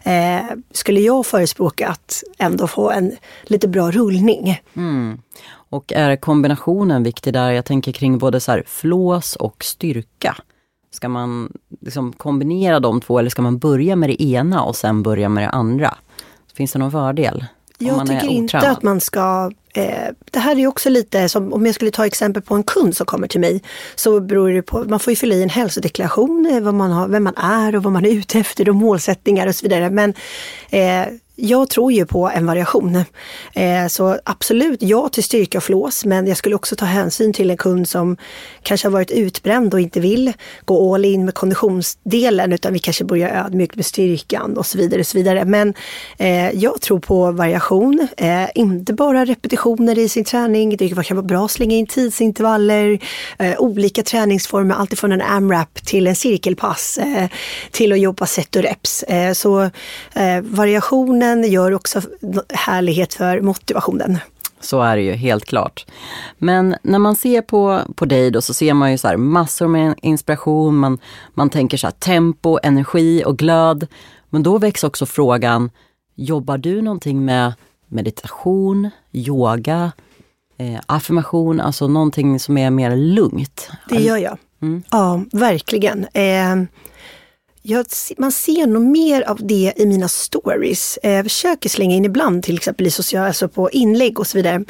Eh, 0.03 0.41
skulle 0.73 1.01
jag 1.01 1.27
förespråka 1.27 1.89
att 1.89 2.23
ändå 2.39 2.66
få 2.66 2.91
en 2.91 3.16
lite 3.43 3.69
bra 3.69 3.91
rullning. 3.91 4.62
Mm. 4.77 5.19
Och 5.71 5.93
är 5.93 6.16
kombinationen 6.16 7.03
viktig 7.03 7.33
där? 7.33 7.51
Jag 7.51 7.64
tänker 7.64 7.93
kring 7.93 8.19
både 8.19 8.41
så 8.41 8.53
här 8.53 8.62
flås 8.66 9.37
och 9.37 9.64
styrka. 9.64 10.37
Ska 10.91 11.09
man 11.09 11.53
liksom 11.81 12.12
kombinera 12.12 12.81
de 12.81 13.01
två 13.01 13.19
eller 13.19 13.31
ska 13.31 13.43
man 13.43 13.59
börja 13.59 13.97
med 13.97 14.11
det 14.11 14.23
ena 14.23 14.62
och 14.62 14.77
sen 14.77 15.03
börja 15.03 15.29
med 15.29 15.45
det 15.45 15.51
andra? 15.51 15.95
Finns 16.55 16.73
det 16.73 16.79
någon 16.79 16.91
fördel? 16.91 17.45
Jag 17.79 18.07
tycker 18.07 18.29
inte 18.29 18.59
att 18.59 18.83
man 18.83 19.01
ska 19.01 19.51
Eh, 19.79 20.14
det 20.31 20.39
här 20.39 20.59
är 20.59 20.66
också 20.66 20.91
lite 20.91 21.29
som 21.29 21.53
om 21.53 21.66
jag 21.66 21.75
skulle 21.75 21.91
ta 21.91 22.07
exempel 22.07 22.43
på 22.43 22.55
en 22.55 22.62
kund 22.62 22.97
som 22.97 23.07
kommer 23.07 23.29
till 23.29 23.41
mig. 23.41 23.62
Så 23.95 24.21
beror 24.21 24.51
det 24.51 24.62
på, 24.62 24.85
man 24.85 25.01
får 25.01 25.11
ju 25.11 25.16
fylla 25.16 25.35
i 25.35 25.43
en 25.43 25.49
hälsodeklaration, 25.49 26.47
eh, 26.53 26.61
vad 26.61 26.75
man 26.75 26.91
har, 26.91 27.09
vem 27.09 27.25
man 27.25 27.37
är 27.37 27.77
och 27.77 27.83
vad 27.83 27.93
man 27.93 28.05
är 28.05 28.11
ute 28.11 28.39
efter 28.39 28.69
och 28.69 28.75
målsättningar 28.75 29.47
och 29.47 29.55
så 29.55 29.62
vidare. 29.62 29.91
Men 29.91 30.14
eh, 30.71 31.07
jag 31.41 31.70
tror 31.70 31.93
ju 31.93 32.07
på 32.07 32.28
en 32.28 32.47
variation. 32.47 33.05
Eh, 33.55 33.86
så 33.89 34.18
absolut 34.24 34.82
ja 34.82 35.09
till 35.09 35.24
styrka 35.24 35.59
och 35.59 35.64
flås, 35.64 36.05
men 36.05 36.26
jag 36.26 36.36
skulle 36.36 36.55
också 36.55 36.76
ta 36.76 36.84
hänsyn 36.84 37.32
till 37.32 37.51
en 37.51 37.57
kund 37.57 37.89
som 37.89 38.16
kanske 38.62 38.86
har 38.86 38.93
varit 38.93 39.11
utbränd 39.11 39.74
och 39.74 39.80
inte 39.80 40.01
vill 40.01 40.32
gå 40.64 40.95
all 40.95 41.05
in 41.05 41.24
med 41.24 41.34
konditionsdelen, 41.34 42.53
utan 42.53 42.72
vi 42.72 42.78
kanske 42.78 43.05
börjar 43.05 43.45
ödmjukt 43.45 43.76
med 43.76 43.86
styrkan 43.86 44.57
och 44.57 44.66
så 44.66 44.78
vidare. 44.78 45.01
Och 45.01 45.07
så 45.07 45.18
vidare. 45.18 45.45
Men 45.45 45.74
eh, 46.18 46.51
jag 46.51 46.80
tror 46.80 46.99
på 46.99 47.32
variation, 47.32 48.09
eh, 48.16 48.49
inte 48.55 48.93
bara 48.93 49.24
repetitioner 49.24 49.99
i 49.99 50.09
sin 50.09 50.24
träning. 50.24 50.76
Det 50.76 50.89
kan 50.89 51.16
vara 51.16 51.26
bra 51.26 51.45
att 51.45 51.51
slänga 51.51 51.76
in 51.76 51.86
tidsintervaller, 51.86 52.99
olika 53.59 54.03
träningsformer, 54.03 54.74
alltifrån 54.74 55.12
en 55.12 55.22
AMRAP 55.22 55.84
till 55.84 56.07
en 56.07 56.16
cirkelpass, 56.16 56.99
till 57.70 57.93
att 57.93 58.01
jobba 58.01 58.26
set 58.26 58.57
och 58.57 58.62
reps. 58.62 59.05
Så 59.34 59.70
variationen 60.43 61.28
men 61.29 61.51
gör 61.51 61.74
också 61.74 62.01
härlighet 62.49 63.14
för 63.14 63.41
motivationen. 63.41 64.18
Så 64.61 64.83
är 64.83 64.97
det 64.97 65.03
ju 65.03 65.12
helt 65.12 65.45
klart. 65.45 65.87
Men 66.39 66.76
när 66.83 66.99
man 66.99 67.16
ser 67.16 67.43
på, 67.43 67.81
på 67.95 68.05
dig 68.05 68.31
då 68.31 68.41
så 68.41 68.55
ser 68.55 68.74
man 68.74 68.91
ju 68.91 68.99
så 68.99 69.09
här 69.09 69.16
massor 69.16 69.68
med 69.68 69.95
inspiration, 70.03 70.76
man, 70.76 70.99
man 71.35 71.51
tänker 71.51 71.76
så 71.76 71.87
här 71.87 71.93
tempo, 71.93 72.59
energi 72.62 73.22
och 73.26 73.39
glöd. 73.39 73.87
Men 74.31 74.43
då 74.43 74.59
väcks 74.59 74.85
också 74.85 75.07
frågan, 75.07 75.70
jobbar 76.14 76.59
du 76.59 76.83
någonting 76.83 77.24
med 77.24 77.53
meditation, 77.89 78.91
yoga, 79.12 79.93
eh, 80.59 80.81
affirmation, 80.87 81.61
alltså 81.61 81.89
någonting 81.89 82.41
som 82.41 82.59
är 82.59 82.70
mer 82.70 82.97
lugnt? 82.97 83.70
Det 83.89 84.01
gör 84.01 84.16
jag. 84.16 84.39
Mm. 84.62 84.83
Ja, 84.91 85.22
verkligen. 85.33 86.07
Eh, 86.12 86.57
jag, 87.63 87.87
man 88.19 88.33
ser 88.33 88.67
nog 88.67 88.83
mer 88.83 89.23
av 89.23 89.39
det 89.47 89.73
i 89.77 89.87
mina 89.87 90.09
stories. 90.09 90.99
Eh, 91.03 91.13
jag 91.13 91.25
försöker 91.25 91.69
slänga 91.69 91.97
in 91.97 92.05
ibland 92.05 92.43
till 92.43 92.57
exempel 92.57 92.87
i 92.87 92.91
social, 92.91 93.27
alltså 93.27 93.49
på 93.49 93.71
inlägg 93.71 94.21
och 94.21 94.27
så 94.27 94.39
vidare. 94.39 94.65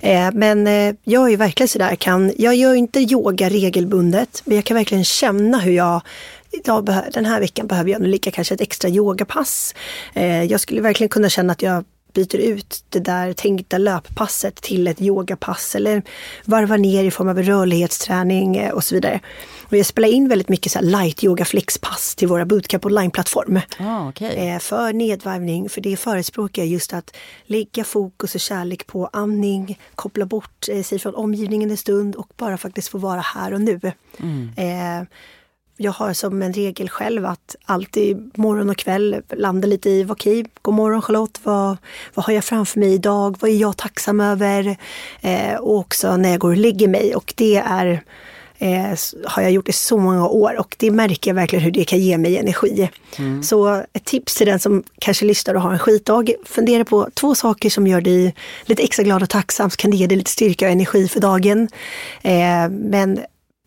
Eh, 0.00 0.30
men 0.32 0.66
eh, 0.66 0.94
jag 1.04 1.32
är 1.32 1.36
verkligen 1.36 1.68
sådär, 1.68 1.94
kan, 1.94 2.32
jag 2.38 2.54
gör 2.54 2.74
inte 2.74 3.00
yoga 3.00 3.48
regelbundet, 3.48 4.42
men 4.44 4.56
jag 4.56 4.64
kan 4.64 4.76
verkligen 4.76 5.04
känna 5.04 5.58
hur 5.58 5.72
jag 5.72 6.02
Idag, 6.54 6.94
den 7.12 7.24
här 7.24 7.40
veckan 7.40 7.66
behöver 7.66 7.90
jag 7.90 8.00
nog 8.00 8.10
lika 8.10 8.30
kanske 8.30 8.54
ett 8.54 8.60
extra 8.60 8.90
yogapass. 8.90 9.74
Jag 10.48 10.60
skulle 10.60 10.80
verkligen 10.80 11.08
kunna 11.08 11.28
känna 11.28 11.52
att 11.52 11.62
jag 11.62 11.84
byter 12.12 12.36
ut 12.36 12.84
det 12.88 13.00
där 13.00 13.32
tänkta 13.32 13.78
löppasset 13.78 14.56
till 14.56 14.88
ett 14.88 15.00
yogapass 15.00 15.74
eller 15.74 16.02
varvar 16.44 16.78
ner 16.78 17.04
i 17.04 17.10
form 17.10 17.28
av 17.28 17.42
rörlighetsträning 17.42 18.72
och 18.72 18.84
så 18.84 18.94
vidare. 18.94 19.20
Och 19.72 19.76
jag 19.76 19.86
spelar 19.86 20.08
in 20.08 20.28
väldigt 20.28 20.48
mycket 20.48 20.72
så 20.72 20.80
light 20.80 21.24
yoga 21.24 21.44
flexpass 21.44 22.14
till 22.14 22.28
våra 22.28 22.46
bootcamp 22.46 22.86
online-plattform. 22.86 23.60
Ah, 23.78 24.08
okay. 24.08 24.34
Eh, 24.34 24.58
för 24.58 24.92
nedvarvning, 24.92 25.68
för 25.68 25.80
det 25.80 25.96
förespråkar 25.96 26.62
jag 26.62 26.68
just 26.68 26.92
att 26.92 27.16
lägga 27.46 27.84
fokus 27.84 28.34
och 28.34 28.40
kärlek 28.40 28.86
på 28.86 29.06
andning, 29.12 29.78
koppla 29.94 30.26
bort 30.26 30.68
eh, 30.68 30.82
sig 30.82 30.98
från 30.98 31.14
omgivningen 31.14 31.70
en 31.70 31.76
stund 31.76 32.14
och 32.14 32.28
bara 32.36 32.58
faktiskt 32.58 32.88
få 32.88 32.98
vara 32.98 33.20
här 33.20 33.54
och 33.54 33.60
nu. 33.60 33.80
Mm. 34.18 34.50
Eh, 34.56 35.06
jag 35.76 35.92
har 35.92 36.12
som 36.12 36.42
en 36.42 36.52
regel 36.52 36.88
själv 36.88 37.26
att 37.26 37.56
alltid 37.64 38.38
morgon 38.38 38.70
och 38.70 38.76
kväll 38.76 39.22
landa 39.30 39.68
lite 39.68 39.90
i, 39.90 40.06
okej, 40.08 40.40
okay, 40.40 40.52
god 40.62 40.74
morgon 40.74 41.02
Charlotte, 41.02 41.40
vad, 41.42 41.76
vad 42.14 42.24
har 42.24 42.32
jag 42.32 42.44
framför 42.44 42.80
mig 42.80 42.94
idag? 42.94 43.36
Vad 43.40 43.50
är 43.50 43.54
jag 43.56 43.76
tacksam 43.76 44.20
över? 44.20 44.76
Eh, 45.20 45.54
och 45.54 45.76
också 45.76 46.16
när 46.16 46.30
jag 46.30 46.40
går 46.40 46.50
och 46.50 46.56
lägger 46.56 46.88
mig 46.88 47.14
och 47.14 47.34
det 47.36 47.56
är 47.56 48.02
eh, 48.62 48.98
har 49.24 49.42
jag 49.42 49.50
gjort 49.50 49.68
i 49.68 49.72
så 49.72 49.98
många 49.98 50.28
år 50.28 50.58
och 50.58 50.76
det 50.78 50.90
märker 50.90 51.30
jag 51.30 51.34
verkligen 51.34 51.64
hur 51.64 51.70
det 51.70 51.84
kan 51.84 51.98
ge 51.98 52.18
mig 52.18 52.38
energi. 52.38 52.90
Mm. 53.18 53.42
Så 53.42 53.84
ett 53.92 54.04
tips 54.04 54.34
till 54.34 54.46
den 54.46 54.58
som 54.58 54.82
kanske 54.98 55.24
lyssnar 55.24 55.54
och 55.54 55.60
har 55.62 55.72
en 55.72 55.78
skitdag, 55.78 56.32
fundera 56.44 56.84
på 56.84 57.08
två 57.14 57.34
saker 57.34 57.70
som 57.70 57.86
gör 57.86 58.00
dig 58.00 58.34
lite 58.64 58.82
extra 58.82 59.02
glad 59.02 59.22
och 59.22 59.30
tacksam, 59.30 59.70
så 59.70 59.76
kan 59.76 59.90
det 59.90 59.96
ge 59.96 60.06
dig 60.06 60.16
lite 60.16 60.30
styrka 60.30 60.66
och 60.66 60.72
energi 60.72 61.08
för 61.08 61.20
dagen. 61.20 61.68
Eh, 62.22 62.68
men 62.68 63.20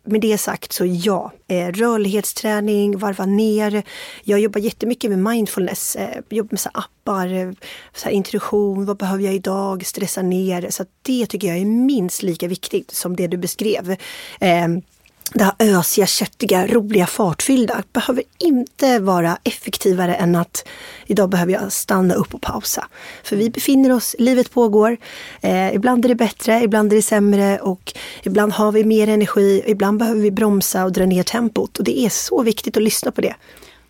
med 0.06 0.22
det 0.22 0.38
sagt 0.38 0.74
så 0.74 0.86
ja, 0.86 1.32
eh, 1.48 1.68
rörlighetsträning, 1.68 2.98
varva 2.98 3.26
ner. 3.26 3.84
Jag 4.24 4.40
jobbar 4.40 4.60
jättemycket 4.60 5.10
med 5.10 5.20
mindfulness, 5.20 5.96
eh, 5.96 6.22
jobbar 6.30 6.52
med 6.52 6.60
så 6.60 6.70
appar, 6.74 7.34
eh, 7.34 7.52
så 7.94 8.10
introduktion, 8.10 8.86
vad 8.86 8.98
behöver 8.98 9.24
jag 9.24 9.34
idag, 9.34 9.86
stressa 9.86 10.22
ner. 10.22 10.70
Så 10.70 10.86
det 11.02 11.26
tycker 11.26 11.48
jag 11.48 11.58
är 11.58 11.66
minst 11.66 12.24
lika 12.24 12.48
viktigt 12.48 12.92
som 12.92 13.16
det 13.16 13.28
du 13.28 13.38
beskrev. 13.38 13.96
Ehm, 14.40 14.82
det 15.34 15.44
här 15.44 15.54
ösiga, 15.60 16.08
köttiga, 16.08 16.68
roliga, 16.68 17.08
fartfyllda 17.08 17.84
behöver 17.94 18.24
inte 18.38 19.00
vara 19.00 19.38
effektivare 19.44 20.16
än 20.16 20.36
att 20.36 20.68
idag 21.06 21.30
behöver 21.30 21.54
jag 21.54 21.72
stanna 21.72 22.14
upp 22.14 22.34
och 22.34 22.42
pausa. 22.42 22.88
För 23.24 23.36
vi 23.36 23.50
befinner 23.50 23.92
oss, 23.92 24.16
livet 24.20 24.52
pågår. 24.52 24.98
Eh, 25.42 25.76
ibland 25.76 26.06
är 26.06 26.10
det 26.10 26.16
bättre, 26.16 26.64
ibland 26.64 26.92
är 26.92 26.96
det 26.96 27.02
sämre 27.02 27.60
och 27.60 27.94
ibland 28.24 28.54
har 28.54 28.72
vi 28.72 28.84
mer 28.84 29.08
energi. 29.08 29.64
Ibland 29.66 30.00
behöver 30.00 30.22
vi 30.22 30.32
bromsa 30.32 30.86
och 30.86 30.92
dra 30.92 31.06
ner 31.06 31.24
tempot 31.24 31.78
och 31.78 31.84
det 31.84 32.00
är 32.00 32.10
så 32.10 32.44
viktigt 32.44 32.78
att 32.78 32.84
lyssna 32.84 33.12
på 33.12 33.22
det. 33.22 33.36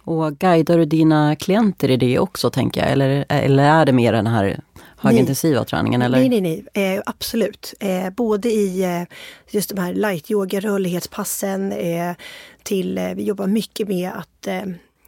Och 0.04 0.38
guidar 0.38 0.78
du 0.78 0.86
dina 0.86 1.36
klienter 1.36 1.92
i 1.92 1.98
det 1.98 2.20
också 2.20 2.50
tänker 2.50 2.82
jag? 2.82 2.92
Eller, 2.92 3.26
eller 3.30 3.64
är 3.64 3.86
det 3.86 3.92
mer 3.92 4.14
den 4.14 4.28
här 4.28 4.60
högintensiva 5.06 5.60
nej. 5.60 5.68
träningen? 5.68 6.02
Eller? 6.02 6.18
Nej, 6.20 6.30
nej, 6.30 6.66
nej. 6.74 6.96
Eh, 6.96 7.02
absolut. 7.06 7.74
Eh, 7.80 8.10
både 8.10 8.50
i 8.50 8.84
eh, 8.84 9.02
just 9.50 9.70
de 9.70 9.82
här 9.82 9.94
light 9.94 10.32
yoga 10.32 10.60
rörlighetspassen 10.60 11.72
eh, 11.72 12.16
till, 12.64 12.98
eh, 12.98 13.14
vi 13.14 13.24
jobbar 13.24 13.48
mycket 13.48 13.88
med 13.88 14.12
att 14.12 14.48
eh, 14.48 14.64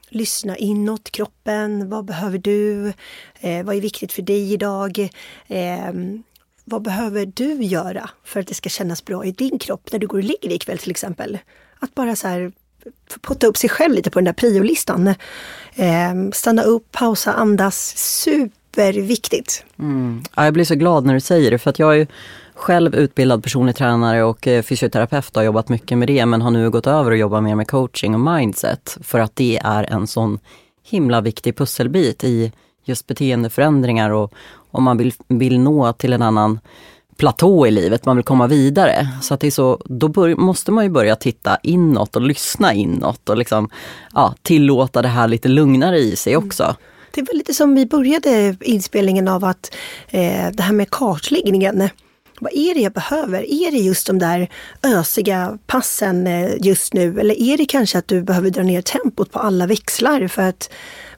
lyssna 0.10 0.58
inåt 0.58 1.12
kroppen. 1.12 1.90
Vad 1.90 2.06
behöver 2.06 2.38
du? 2.38 2.94
vad 3.42 3.76
är 3.76 3.82
viktigt 3.82 4.12
för 4.12 4.22
dig 4.22 4.54
idag? 4.54 5.10
vad 6.70 6.82
behöver 6.82 7.26
du 7.26 7.64
göra 7.64 8.10
för 8.24 8.40
att 8.40 8.48
det 8.48 8.54
ska 8.54 8.70
kännas 8.70 9.06
bra 9.06 9.26
i 9.26 9.32
din 9.32 9.60
kropp 9.60 9.92
när 9.92 10.00
du 10.00 10.08
går 10.08 10.18
och 10.18 10.24
ligger 10.24 10.52
ikväll 10.52 10.78
till 10.78 10.92
exempel? 10.92 11.38
Att 11.80 11.96
bara 11.96 12.16
så 12.16 12.28
här 12.28 12.52
putta 13.22 13.48
upp 13.48 13.58
sig 13.58 13.70
själv 13.70 13.94
lite 13.94 14.10
på 14.10 14.20
den 14.20 14.26
där 14.26 14.34
priolistan. 14.34 15.08
Eh, 15.76 16.14
stanna 16.34 16.64
upp, 16.64 16.92
pausa, 16.92 17.34
andas. 17.34 17.98
Super 17.98 18.67
superviktigt. 18.78 19.64
Mm. 19.80 20.24
Ja, 20.36 20.44
jag 20.46 20.54
blir 20.54 20.66
så 20.66 20.76
glad 20.76 21.06
när 21.06 21.14
du 21.14 21.20
säger 21.20 21.52
det 21.52 21.58
för 21.58 21.70
att 21.70 21.80
jag 21.80 22.00
är 22.00 22.08
själv 22.54 22.96
utbildad 22.96 23.44
personlig 23.44 23.76
tränare 23.76 24.24
och 24.24 24.48
eh, 24.48 24.64
fysioterapeut 24.64 25.30
och 25.30 25.36
har 25.36 25.44
jobbat 25.44 25.70
mycket 25.70 25.98
med 25.98 26.08
det 26.08 26.26
men 26.26 26.42
har 26.42 26.52
nu 26.52 26.70
gått 26.70 26.88
över 26.88 27.12
och 27.12 27.18
jobbar 27.18 27.42
mer 27.42 27.56
med 27.56 27.68
coaching 27.68 28.14
och 28.14 28.20
mindset 28.20 28.98
för 29.02 29.20
att 29.20 29.36
det 29.36 29.60
är 29.64 29.84
en 29.84 30.08
sån 30.08 30.40
himla 30.84 31.22
viktig 31.22 31.58
pusselbit 31.58 32.24
i 32.24 32.52
just 32.86 33.08
beteendeförändringar 33.08 34.10
och 34.10 34.34
om 34.72 34.84
man 34.84 34.98
vill, 34.98 35.14
vill 35.28 35.60
nå 35.60 35.94
till 35.94 36.14
en 36.14 36.22
annan 36.22 36.60
platå 37.18 37.68
i 37.68 37.72
livet, 37.72 38.06
man 38.06 38.16
vill 38.16 38.26
komma 38.26 38.48
vidare. 38.48 39.08
Så 39.22 39.34
att 39.34 39.40
det 39.40 39.48
är 39.48 39.52
så, 39.52 39.82
då 39.86 40.08
bör, 40.08 40.36
måste 40.36 40.72
man 40.72 40.84
ju 40.84 40.90
börja 40.90 41.16
titta 41.16 41.58
inåt 41.64 42.16
och 42.16 42.22
lyssna 42.22 42.74
inåt 42.74 43.30
och 43.30 43.38
liksom, 43.38 43.70
ja, 44.14 44.34
tillåta 44.42 45.02
det 45.02 45.08
här 45.08 45.28
lite 45.28 45.48
lugnare 45.48 45.98
i 45.98 46.16
sig 46.16 46.38
också. 46.38 46.64
Mm. 46.64 46.76
Det 47.18 47.24
var 47.24 47.34
lite 47.34 47.54
som 47.54 47.76
vi 47.76 47.86
började 47.86 48.58
inspelningen 48.62 49.28
av 49.28 49.46
att 49.46 49.76
eh, 50.10 50.48
det 50.54 50.64
här 50.64 50.74
med 50.74 50.90
kartläggningen. 50.90 51.90
Vad 52.40 52.54
är 52.54 52.74
det 52.74 52.80
jag 52.80 52.92
behöver? 52.92 53.54
Är 53.54 53.72
det 53.72 53.78
just 53.78 54.08
de 54.08 54.20
där 54.20 54.50
ösiga 54.84 55.58
passen 55.68 56.28
eh, 56.28 56.52
just 56.60 56.94
nu? 56.94 57.20
Eller 57.20 57.42
är 57.42 57.58
det 57.58 57.66
kanske 57.66 57.98
att 57.98 58.08
du 58.08 58.24
behöver 58.24 58.50
dra 58.50 58.64
ner 58.64 58.82
tempot 58.82 59.32
på 59.32 59.40
alla 59.40 59.68
växlar 59.68 60.28
för 60.28 60.42
att 60.42 60.70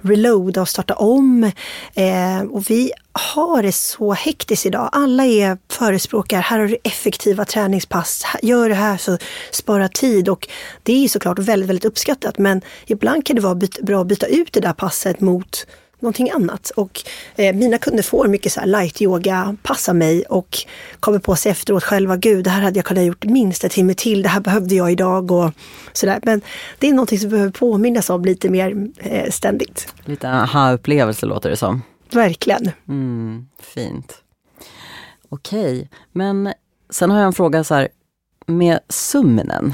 reloada 0.01 0.61
och 0.61 0.69
starta 0.69 0.95
om? 0.95 1.43
Eh, 1.93 2.41
och 2.49 2.69
vi 2.69 2.91
har 3.11 3.63
det 3.63 3.71
så 3.71 4.13
hektiskt 4.13 4.65
idag. 4.65 4.89
Alla 4.91 5.25
är 5.25 5.57
förespråkar, 5.69 6.41
här 6.41 6.59
har 6.59 6.67
du 6.67 6.77
effektiva 6.83 7.45
träningspass, 7.45 8.25
gör 8.41 8.69
det 8.69 8.75
här 8.75 8.97
så 8.97 9.17
spara 9.51 9.87
tid. 9.87 10.29
Och 10.29 10.47
det 10.83 11.03
är 11.03 11.07
såklart 11.07 11.39
väldigt, 11.39 11.69
väldigt 11.69 11.85
uppskattat 11.85 12.37
men 12.37 12.61
ibland 12.85 13.25
kan 13.25 13.35
det 13.35 13.41
vara 13.41 13.59
bra 13.81 14.01
att 14.01 14.07
byta 14.07 14.25
ut 14.25 14.53
det 14.53 14.59
där 14.59 14.73
passet 14.73 15.21
mot 15.21 15.65
någonting 15.99 16.31
annat. 16.31 16.69
Och 16.75 17.01
eh, 17.35 17.55
mina 17.55 17.77
kunder 17.77 18.03
får 18.03 18.27
mycket 18.27 18.51
så 18.51 18.59
här 18.59 18.67
light 18.67 19.01
yoga, 19.01 19.55
passar 19.63 19.93
mig 19.93 20.23
och 20.23 20.57
kommer 20.99 21.19
på 21.19 21.35
sig 21.35 21.51
efteråt 21.51 21.83
själva, 21.83 22.17
gud 22.17 22.43
det 22.43 22.49
här 22.49 22.61
hade 22.61 22.79
jag 22.79 22.85
kunnat 22.85 23.03
gjort 23.03 23.25
minst 23.25 23.63
en 23.63 23.69
timme 23.69 23.93
till, 23.93 24.21
det 24.21 24.29
här 24.29 24.39
behövde 24.39 24.75
jag 24.75 24.91
idag 24.91 25.31
och 25.31 25.51
sådär. 25.93 26.19
Men 26.23 26.41
det 26.79 26.87
är 26.89 26.93
någonting 26.93 27.19
som 27.19 27.29
behöver 27.29 27.51
påminnas 27.51 28.09
om 28.09 28.25
lite 28.25 28.49
mer 28.49 28.87
eh, 28.97 29.29
ständigt. 29.29 29.93
Lite 30.05 30.29
aha-upplevelse 30.29 31.25
låter 31.25 31.49
det 31.49 31.57
som. 31.57 31.81
Verkligen. 32.11 32.71
Mm, 32.87 33.47
fint. 33.59 34.23
Okej, 35.29 35.89
men 36.11 36.53
sen 36.89 37.11
har 37.11 37.17
jag 37.17 37.27
en 37.27 37.33
fråga 37.33 37.63
så 37.63 37.75
här 37.75 37.87
med 38.45 38.79
sömnen. 38.89 39.73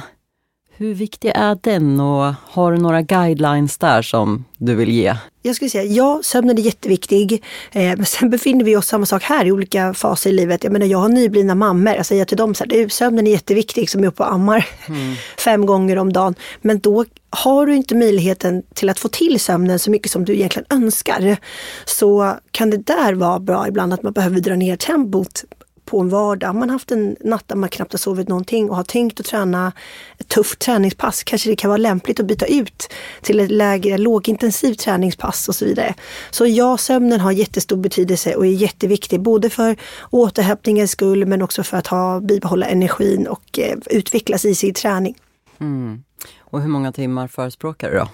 Hur 0.78 0.94
viktig 0.94 1.32
är 1.36 1.58
den 1.62 2.00
och 2.00 2.34
har 2.44 2.72
du 2.72 2.78
några 2.78 3.02
guidelines 3.02 3.78
där 3.78 4.02
som 4.02 4.46
du 4.58 4.76
vill 4.76 4.90
ge? 4.90 5.16
Jag 5.42 5.56
skulle 5.56 5.70
säga 5.70 5.84
ja, 5.84 6.22
sömnen 6.24 6.58
är 6.58 6.62
jätteviktig. 6.62 7.44
Eh, 7.72 7.82
men 7.82 8.06
sen 8.06 8.30
befinner 8.30 8.66
vi 8.66 8.76
oss 8.76 8.88
samma 8.88 9.06
sak 9.06 9.24
här 9.24 9.46
i 9.46 9.52
olika 9.52 9.94
faser 9.94 10.30
i 10.30 10.34
livet. 10.34 10.64
Jag 10.64 10.74
menar 10.74 10.86
jag 10.86 10.98
har 10.98 11.10
nyblivna 11.10 11.56
mammor. 11.56 11.94
Jag 11.94 12.06
säger 12.06 12.26
till 12.26 12.38
dem 12.38 12.56
så 12.56 12.64
här, 12.64 12.90
sömnen 12.90 13.28
är 13.28 13.32
jätteviktig 13.32 13.90
som 13.90 14.04
är 14.04 14.08
uppe 14.08 14.24
och 14.24 14.34
ammar 14.34 14.68
mm. 14.88 15.16
fem 15.38 15.66
gånger 15.66 15.98
om 15.98 16.14
dagen. 16.14 16.36
Men 16.62 16.80
då 16.80 17.06
har 17.30 17.66
du 17.66 17.76
inte 17.76 17.96
möjligheten 17.96 18.64
till 18.74 18.90
att 18.90 19.00
få 19.00 19.08
till 19.08 19.40
sömnen 19.40 19.80
så 19.80 19.92
mycket 19.92 20.12
som 20.12 20.26
du 20.26 20.34
egentligen 20.34 20.66
önskar. 20.70 21.38
Så 21.86 22.36
kan 22.52 22.70
det 22.70 22.78
där 22.78 23.14
vara 23.14 23.40
bra 23.40 23.68
ibland 23.68 23.94
att 23.94 24.04
man 24.04 24.14
behöver 24.14 24.40
dra 24.40 24.56
ner 24.56 24.78
tempot 24.78 25.44
på 25.86 26.00
en 26.00 26.10
vardag. 26.10 26.56
Man 26.56 26.70
har 26.70 26.76
haft 26.76 26.92
en 26.92 27.16
natt 27.20 27.48
där 27.48 27.56
man 27.56 27.70
knappt 27.70 27.94
har 27.94 27.98
sovit 27.98 28.28
någonting 28.28 28.70
och 28.70 28.76
har 28.76 28.84
tänkt 28.84 29.20
att 29.20 29.26
träna 29.26 29.72
ett 30.18 30.28
tufft 30.28 30.60
träningspass. 30.60 31.24
Kanske 31.24 31.50
det 31.50 31.56
kan 31.56 31.70
vara 31.70 31.78
lämpligt 31.78 32.20
att 32.20 32.26
byta 32.26 32.46
ut 32.46 32.94
till 33.22 33.40
ett 33.40 33.52
lägre 33.52 33.98
lågintensivt 33.98 34.80
träningspass 34.80 35.50
och 35.50 35.56
så 35.56 35.66
vidare. 35.66 35.94
Så 36.32 36.46
ja, 36.46 36.78
sömnen 36.78 37.20
har 37.20 37.32
jättestor 37.32 37.78
betydelse 37.78 38.36
och 38.36 38.46
är 38.46 38.50
jätteviktig 38.50 39.22
både 39.22 39.50
för 39.50 39.76
återhämtningens 40.10 40.92
skull 40.92 41.26
men 41.26 41.42
också 41.42 41.64
för 41.64 41.78
att 41.78 41.88
ha, 41.88 42.20
bibehålla 42.20 42.66
energin 42.66 43.28
och 43.28 43.60
eh, 43.60 43.78
utvecklas 43.86 44.46
i 44.46 44.56
sin 44.56 44.74
träning. 44.74 45.16
Mm. 45.60 46.04
Och 46.40 46.62
hur 46.62 46.70
många 46.70 46.92
timmar 46.92 47.28
förespråkar 47.28 47.92
du 47.92 47.98
då? 47.98 48.08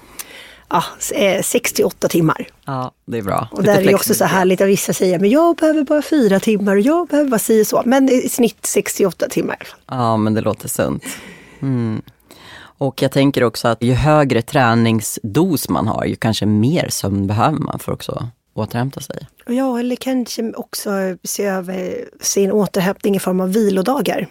Ja, 0.72 0.84
68 1.44 2.08
timmar. 2.08 2.48
Ja, 2.66 2.92
det 3.06 3.18
är 3.18 3.22
bra. 3.22 3.48
Och 3.52 3.64
där 3.64 3.80
är 3.80 3.86
det 3.86 3.96
också 3.96 4.14
så 4.14 4.26
härligt 4.26 4.62
att 4.62 4.68
vissa 4.68 4.94
säger, 4.94 5.20
men 5.20 5.30
jag 5.30 5.56
behöver 5.56 5.84
bara 5.84 6.02
fyra 6.02 6.40
timmar 6.40 6.76
och 6.76 6.82
jag 6.82 7.08
behöver 7.08 7.30
bara 7.30 7.40
si 7.40 7.64
och 7.64 7.68
så. 7.68 7.82
Men 7.86 8.10
i 8.10 8.30
snitt 8.30 8.66
68 8.66 9.30
timmar. 9.30 9.68
Ja, 9.88 10.18
men 10.18 10.34
det 10.34 10.42
låter 10.42 10.68
sunt. 10.68 11.04
Mm. 11.62 12.02
Och 12.78 13.02
jag 13.02 13.12
tänker 13.12 13.44
också 13.44 13.68
att 13.68 13.84
ju 13.84 13.94
högre 13.94 14.42
träningsdos 14.42 15.70
man 15.70 15.88
har, 15.88 16.06
ju 16.06 16.16
kanske 16.16 16.46
mer 16.46 16.90
sömn 16.90 17.28
behöver 17.28 17.60
man 17.60 17.80
för 17.80 17.92
också 17.92 18.28
återhämta 18.54 19.00
sig. 19.00 19.28
Ja, 19.46 19.80
eller 19.80 19.96
kanske 19.96 20.54
också 20.54 20.90
se 21.24 21.46
över 21.46 22.06
sin 22.22 22.52
återhämtning 22.52 23.16
i 23.16 23.20
form 23.20 23.42
av 23.42 23.54
vilodagar. 23.54 24.28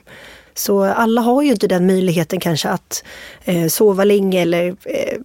Så 0.55 0.85
alla 0.85 1.21
har 1.21 1.43
ju 1.43 1.51
inte 1.51 1.67
den 1.67 1.87
möjligheten 1.87 2.41
kanske 2.41 2.69
att 2.69 3.05
eh, 3.45 3.69
sova 3.69 4.05
länge 4.05 4.43
eller 4.43 4.69
eh, 4.69 5.19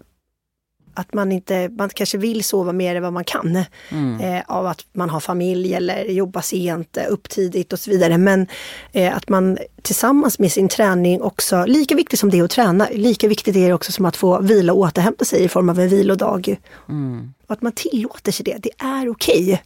att 0.95 1.13
man 1.13 1.31
inte, 1.31 1.69
man 1.69 1.89
kanske 1.89 2.17
vill 2.17 2.43
sova 2.43 2.71
mer 2.71 2.95
än 2.95 3.03
vad 3.03 3.13
man 3.13 3.23
kan. 3.23 3.63
Mm. 3.89 4.19
Eh, 4.19 4.43
av 4.47 4.67
att 4.67 4.85
man 4.93 5.09
har 5.09 5.19
familj 5.19 5.73
eller 5.73 6.05
jobbar 6.05 6.41
sent, 6.41 6.97
eh, 6.97 7.03
upp 7.09 7.29
tidigt 7.29 7.73
och 7.73 7.79
så 7.79 7.91
vidare. 7.91 8.17
Men 8.17 8.47
eh, 8.91 9.17
att 9.17 9.29
man 9.29 9.57
tillsammans 9.81 10.39
med 10.39 10.51
sin 10.51 10.69
träning 10.69 11.21
också, 11.21 11.65
lika 11.65 11.95
viktigt 11.95 12.19
som 12.19 12.29
det 12.29 12.39
är 12.39 12.43
att 12.43 12.51
träna, 12.51 12.87
lika 12.91 13.27
viktigt 13.27 13.55
är 13.55 13.67
det 13.67 13.73
också 13.73 13.91
som 13.91 14.05
att 14.05 14.15
få 14.15 14.41
vila 14.41 14.73
och 14.73 14.79
återhämta 14.79 15.25
sig 15.25 15.43
i 15.43 15.47
form 15.47 15.69
av 15.69 15.79
en 15.79 15.89
vilodag. 15.89 16.55
Mm. 16.89 17.33
Och 17.47 17.51
att 17.51 17.61
man 17.61 17.71
tillåter 17.71 18.31
sig 18.31 18.43
det, 18.43 18.57
det 18.57 18.85
är 18.85 19.09
okej. 19.09 19.43
Okay. 19.43 19.57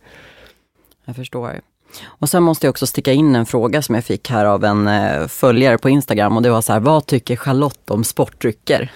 Jag 1.06 1.16
förstår. 1.16 1.62
Och 2.06 2.30
sen 2.30 2.44
måste 2.44 2.68
jag 2.68 2.70
också 2.72 2.88
sticka 2.88 3.12
in 3.14 3.36
en 3.36 3.46
fråga 3.46 3.82
som 3.82 3.96
jag 3.96 4.06
fick 4.06 4.30
här 4.30 4.46
av 4.46 4.64
en 4.64 4.88
eh, 4.88 5.28
följare 5.28 5.78
på 5.78 5.90
Instagram 5.90 6.38
och 6.38 6.44
det 6.44 6.50
var 6.50 6.62
så 6.62 6.74
här, 6.74 6.80
vad 6.80 7.06
tycker 7.06 7.36
Charlotte 7.36 7.92
om 7.92 8.04
sportdrycker? 8.04 8.92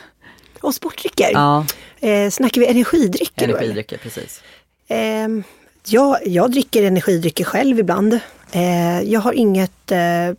Och 0.62 0.76
sportdrycker? 0.76 1.30
Ja. 1.34 1.66
Eh, 2.04 2.30
snackar 2.30 2.62
vi 2.62 2.68
energidrycker 2.68 3.44
Energidrycker, 3.44 3.98
då, 3.98 4.04
precis. 4.04 4.42
Eh, 4.88 5.28
ja, 5.86 6.20
jag 6.26 6.52
dricker 6.52 6.84
energidrycker 6.84 7.44
själv 7.44 7.80
ibland. 7.80 8.20
Eh, 8.52 9.02
jag 9.02 9.20
har 9.20 9.34
inget 9.34 9.92
eh, 9.92 10.32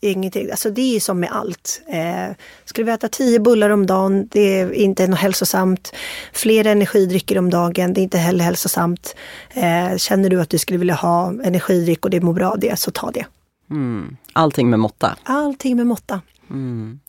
ingenting. 0.00 0.50
Alltså 0.50 0.70
det 0.70 0.96
är 0.96 1.00
som 1.00 1.20
med 1.20 1.30
allt. 1.32 1.82
Eh, 1.88 2.36
skulle 2.64 2.84
vi 2.84 2.92
äta 2.92 3.08
tio 3.08 3.40
bullar 3.40 3.70
om 3.70 3.86
dagen, 3.86 4.28
det 4.30 4.60
är 4.60 4.72
inte 4.72 5.06
något 5.06 5.18
hälsosamt. 5.18 5.92
Fler 6.32 6.66
energidrycker 6.66 7.38
om 7.38 7.50
dagen, 7.50 7.92
det 7.92 8.00
är 8.00 8.02
inte 8.02 8.18
heller 8.18 8.44
hälsosamt. 8.44 9.16
Eh, 9.50 9.96
känner 9.96 10.30
du 10.30 10.40
att 10.40 10.50
du 10.50 10.58
skulle 10.58 10.78
vilja 10.78 10.94
ha 10.94 11.28
energidryck 11.44 12.04
och 12.04 12.10
det 12.10 12.20
mår 12.20 12.32
bra 12.32 12.50
av 12.50 12.58
det, 12.58 12.78
så 12.78 12.90
ta 12.90 13.10
det. 13.10 13.26
Mm. 13.70 14.16
Allting 14.32 14.70
med 14.70 14.78
måtta? 14.78 15.16
Allting 15.22 15.76
med 15.76 15.86
måtta. 15.86 16.20
Mm. 16.50 17.00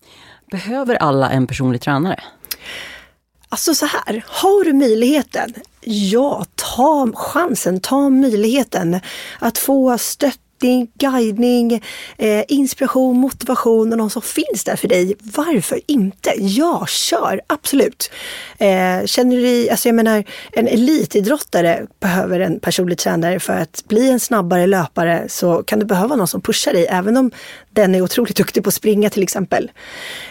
Behöver 0.51 0.95
alla 0.95 1.29
en 1.29 1.47
personlig 1.47 1.81
tränare? 1.81 2.23
Alltså 3.53 3.75
så 3.75 3.85
här, 3.85 4.25
har 4.27 4.63
du 4.63 4.73
möjligheten, 4.73 5.53
ja, 5.81 6.45
ta 6.55 7.11
chansen, 7.13 7.79
ta 7.79 8.09
möjligheten 8.09 8.99
att 9.39 9.57
få 9.57 9.97
stött 9.97 10.39
riktning, 10.63 10.87
guidning, 10.97 11.81
eh, 12.17 12.43
inspiration, 12.47 13.17
motivation 13.17 13.91
och 13.91 13.97
någon 13.97 14.09
som 14.09 14.21
finns 14.21 14.63
där 14.63 14.75
för 14.75 14.87
dig. 14.87 15.15
Varför 15.19 15.79
inte? 15.87 16.33
Ja, 16.37 16.85
kör! 16.87 17.41
Absolut! 17.47 18.11
Eh, 18.57 19.05
känner 19.05 19.35
du 19.35 19.41
dig, 19.41 19.69
alltså 19.69 19.87
jag 19.89 19.95
menar, 19.95 20.23
en 20.51 20.67
elitidrottare 20.67 21.85
behöver 21.99 22.39
en 22.39 22.59
personlig 22.59 22.97
tränare 22.97 23.39
för 23.39 23.53
att 23.53 23.83
bli 23.87 24.09
en 24.09 24.19
snabbare 24.19 24.67
löpare 24.67 25.25
så 25.29 25.63
kan 25.63 25.79
du 25.79 25.85
behöva 25.85 26.15
någon 26.15 26.27
som 26.27 26.41
pushar 26.41 26.73
dig, 26.73 26.87
även 26.89 27.17
om 27.17 27.31
den 27.73 27.95
är 27.95 28.01
otroligt 28.01 28.37
duktig 28.37 28.63
på 28.63 28.67
att 28.67 28.73
springa 28.73 29.09
till 29.09 29.23
exempel. 29.23 29.71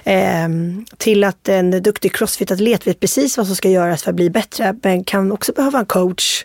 Eh, 0.05 0.49
till 0.97 1.25
att 1.25 1.49
en 1.49 1.83
duktig 1.83 2.13
crossfit-atlet 2.13 2.87
vet 2.87 3.01
precis 3.01 3.37
vad 3.37 3.47
som 3.47 3.57
ska 3.57 3.69
göras 3.69 4.03
för 4.03 4.11
att 4.11 4.17
bli 4.17 4.31
bättre, 4.31 4.75
men 4.83 5.05
kan 5.05 5.33
också 5.33 5.53
behöva 5.53 5.79
en 5.79 5.87
coach 5.87 6.45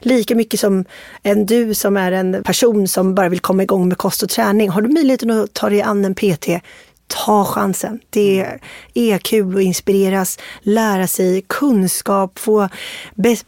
lika 0.00 0.34
mycket 0.34 0.60
som 0.60 0.84
en 1.22 1.46
du 1.46 1.74
som 1.74 1.96
är 1.96 2.12
en 2.12 2.42
person 2.42 2.88
som 2.88 3.14
bara 3.14 3.28
vill 3.28 3.40
komma 3.40 3.62
igång 3.62 3.88
med 3.88 3.98
kost 3.98 4.22
och 4.22 4.28
träning. 4.28 4.70
Har 4.70 4.82
du 4.82 4.88
möjligheten 4.88 5.30
att 5.30 5.52
ta 5.52 5.68
dig 5.68 5.82
an 5.82 6.04
en 6.04 6.14
PT, 6.14 6.48
ta 7.06 7.44
chansen. 7.44 8.00
Det 8.10 8.46
är 8.94 9.18
kul 9.18 9.56
att 9.56 9.62
inspireras, 9.62 10.38
lära 10.60 11.06
sig 11.06 11.42
kunskap, 11.46 12.38
få 12.38 12.68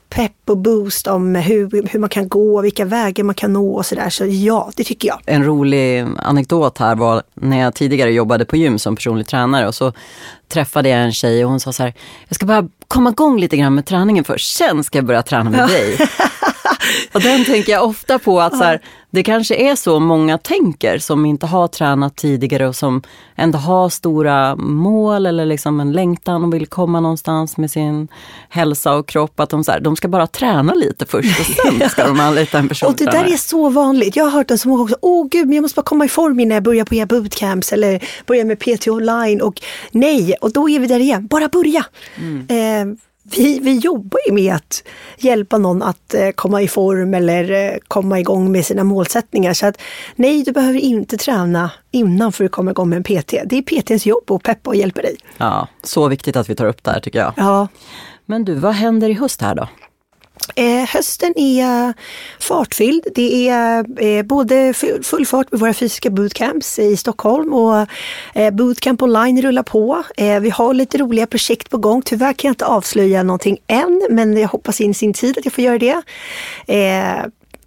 pepp 0.09 0.33
och 0.47 0.59
boost 0.59 1.07
om 1.07 1.35
hur, 1.35 1.89
hur 1.89 1.99
man 1.99 2.09
kan 2.09 2.29
gå, 2.29 2.61
vilka 2.61 2.85
vägar 2.85 3.25
man 3.25 3.35
kan 3.35 3.53
nå 3.53 3.75
och 3.75 3.87
sådär. 3.87 4.11
Så 4.11 4.27
ja, 4.27 4.71
det 4.77 4.85
tycker 4.85 5.09
jag. 5.09 5.21
En 5.27 5.45
rolig 5.45 6.07
anekdot 6.19 6.79
här 6.79 6.97
var 6.97 7.23
när 7.35 7.61
jag 7.61 7.75
tidigare 7.75 8.13
jobbade 8.13 8.45
på 8.45 8.57
gym 8.57 8.79
som 8.79 8.97
personlig 8.97 9.27
tränare 9.27 9.69
och 9.69 9.75
så 9.75 9.93
träffade 10.49 10.89
jag 10.89 11.01
en 11.01 11.13
tjej 11.13 11.45
och 11.45 11.51
hon 11.51 11.61
sa 11.61 11.73
så 11.73 11.83
här, 11.83 11.95
jag 12.29 12.37
ska 12.37 12.47
bara 12.47 12.69
komma 12.89 13.11
igång 13.11 13.41
lite 13.41 13.57
grann 13.57 13.75
med 13.75 13.87
träningen 13.87 14.25
först, 14.25 14.57
sen 14.57 14.85
ska 14.85 14.99
jag 14.99 15.05
börja 15.05 15.23
träna 15.23 15.51
med 15.51 15.69
dig. 15.69 15.99
och 17.13 17.21
den 17.21 17.45
tänker 17.45 17.73
jag 17.73 17.85
ofta 17.85 18.19
på 18.19 18.41
att 18.41 18.59
så 18.59 18.65
här, 18.65 18.81
det 19.11 19.23
kanske 19.23 19.55
är 19.55 19.77
så 19.77 20.01
många 20.01 20.39
tänker 20.39 20.99
som 20.99 21.27
inte 21.27 21.47
har 21.47 21.69
tränat 21.69 22.17
tidigare 22.17 22.69
och 22.69 22.77
som 22.77 23.03
ändå 23.37 23.59
har 23.59 23.89
stora 23.89 24.57
mål 24.57 25.27
eller 25.27 25.47
liksom 25.47 25.81
en 25.81 25.93
längtan 25.93 26.45
och 26.45 26.55
vill 26.55 26.67
komma 26.67 27.01
någonstans 27.01 27.57
med 27.57 27.71
sin 27.71 28.09
hälsa 28.49 28.95
och 28.95 29.09
kropp. 29.09 29.41
Att 29.41 29.51
de, 29.51 29.65
så 29.65 29.73
här, 29.73 29.81
de 29.81 29.97
ska 29.97 30.09
bara 30.09 30.27
träna 30.27 30.75
lite 30.75 31.07
först 31.07 31.41
och 31.41 31.47
sen 31.47 31.89
ska 31.91 32.07
de 32.07 32.21
anlita 32.21 32.59
en 32.59 32.69
person. 32.69 32.89
Och 32.89 32.97
det 32.97 33.05
där 33.05 33.33
är 33.33 33.37
så 33.37 33.69
vanligt. 33.69 34.17
Jag 34.17 34.25
har 34.25 34.31
hört 34.31 34.49
den 34.49 34.59
som 34.59 34.81
också, 34.81 34.97
åh 35.03 35.29
gud, 35.29 35.55
jag 35.55 35.63
måste 35.63 35.77
bara 35.77 35.83
komma 35.83 36.05
i 36.05 36.09
form 36.09 36.41
innan 36.41 36.55
jag 36.55 36.65
börjar 36.65 36.85
på 36.85 37.15
bootcamps 37.15 37.73
eller 37.73 38.05
börjar 38.27 38.45
med 38.45 38.59
PT 38.59 38.89
online. 38.89 39.41
Och 39.41 39.61
nej, 39.91 40.35
och 40.41 40.53
då 40.53 40.69
är 40.69 40.81
vi 40.81 40.87
där 40.87 41.01
igen, 41.01 41.27
bara 41.27 41.49
börja. 41.49 41.85
Mm. 42.17 42.47
Eh, 42.49 42.99
vi, 43.31 43.59
vi 43.59 43.79
jobbar 43.79 44.21
ju 44.27 44.33
med 44.33 44.55
att 44.55 44.83
hjälpa 45.19 45.59
någon 45.59 45.83
att 45.83 46.15
eh, 46.15 46.31
komma 46.31 46.63
i 46.63 46.69
form 46.69 47.15
eller 47.15 47.51
eh, 47.51 47.79
komma 47.89 48.21
igång 48.21 48.53
med 48.53 48.67
sina 48.67 48.85
målsättningar. 48.85 49.55
Så 49.55 49.67
att 49.67 49.81
nej, 50.17 50.43
du 50.43 50.53
behöver 50.53 50.79
inte 50.79 51.17
träna 51.17 51.71
innan 51.91 52.33
för 52.33 52.45
att 52.45 52.51
komma 52.51 52.71
igång 52.71 52.89
med 52.89 52.97
en 52.97 53.03
PT. 53.03 53.35
Det 53.45 53.59
är 53.59 53.63
PTns 53.63 54.07
jobb 54.07 54.31
att 54.31 54.43
peppa 54.43 54.71
och 54.71 54.77
hjälpa 54.77 55.03
dig. 55.03 55.17
Ja, 55.39 55.69
så 55.83 56.09
viktigt 56.09 56.37
att 56.37 56.51
vi 56.51 56.55
tar 56.55 56.67
upp 56.67 56.85
det 56.85 56.91
här 56.91 57.01
tycker 57.01 57.19
jag. 57.19 57.33
Ja. 57.37 57.69
Men 58.27 58.45
du, 58.45 58.55
vad 58.55 58.75
händer 58.75 59.09
i 59.09 59.15
höst 59.15 59.43
här 59.43 59.55
då? 59.55 59.69
Eh, 60.55 60.85
hösten 60.89 61.39
är 61.39 61.95
fartfylld. 62.41 63.07
Det 63.15 63.49
är 63.49 64.03
eh, 64.03 64.23
både 64.23 64.75
full 65.03 65.27
fart 65.27 65.51
med 65.51 65.61
våra 65.61 65.75
fysiska 65.75 66.11
bootcamps 66.11 66.79
i 66.79 66.97
Stockholm 66.97 67.53
och 67.53 67.87
eh, 68.35 68.51
bootcamp 68.51 69.03
online 69.03 69.43
rullar 69.43 69.63
på. 69.63 70.03
Eh, 70.17 70.41
vi 70.41 70.51
har 70.51 70.75
lite 70.75 70.99
roliga 70.99 71.27
projekt 71.27 71.71
på 71.71 71.79
gång. 71.79 72.03
Tyvärr 72.03 72.33
kan 72.33 72.49
jag 72.49 72.53
inte 72.53 72.67
avslöja 72.67 73.23
någonting 73.23 73.59
än, 73.67 74.07
men 74.11 74.37
jag 74.37 74.49
hoppas 74.49 74.81
in 74.81 74.95
sin 74.95 75.15
tid 75.15 75.39
att 75.39 75.45
jag 75.45 75.55
får 75.55 75.65
göra 75.65 75.79
det. 75.79 76.03
Eh, 76.67 77.27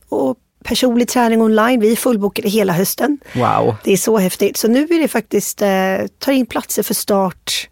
och 0.10 0.38
personlig 0.64 1.08
träning 1.08 1.42
online. 1.42 1.80
Vi 1.80 1.92
är 1.92 1.96
fullbokade 1.96 2.50
hela 2.50 2.74
hösten. 2.74 3.18
Wow. 3.34 3.76
Det 3.84 3.94
är 3.94 3.98
så 3.98 4.18
häftigt. 4.18 4.58
Så 4.58 4.68
nu 4.68 4.84
är 4.84 5.02
det 5.02 5.08
faktiskt, 5.08 5.62
eh, 5.62 5.68
tar 6.20 6.32
in 6.32 6.46
platser 6.46 6.84
för 6.84 6.94
start 6.94 7.70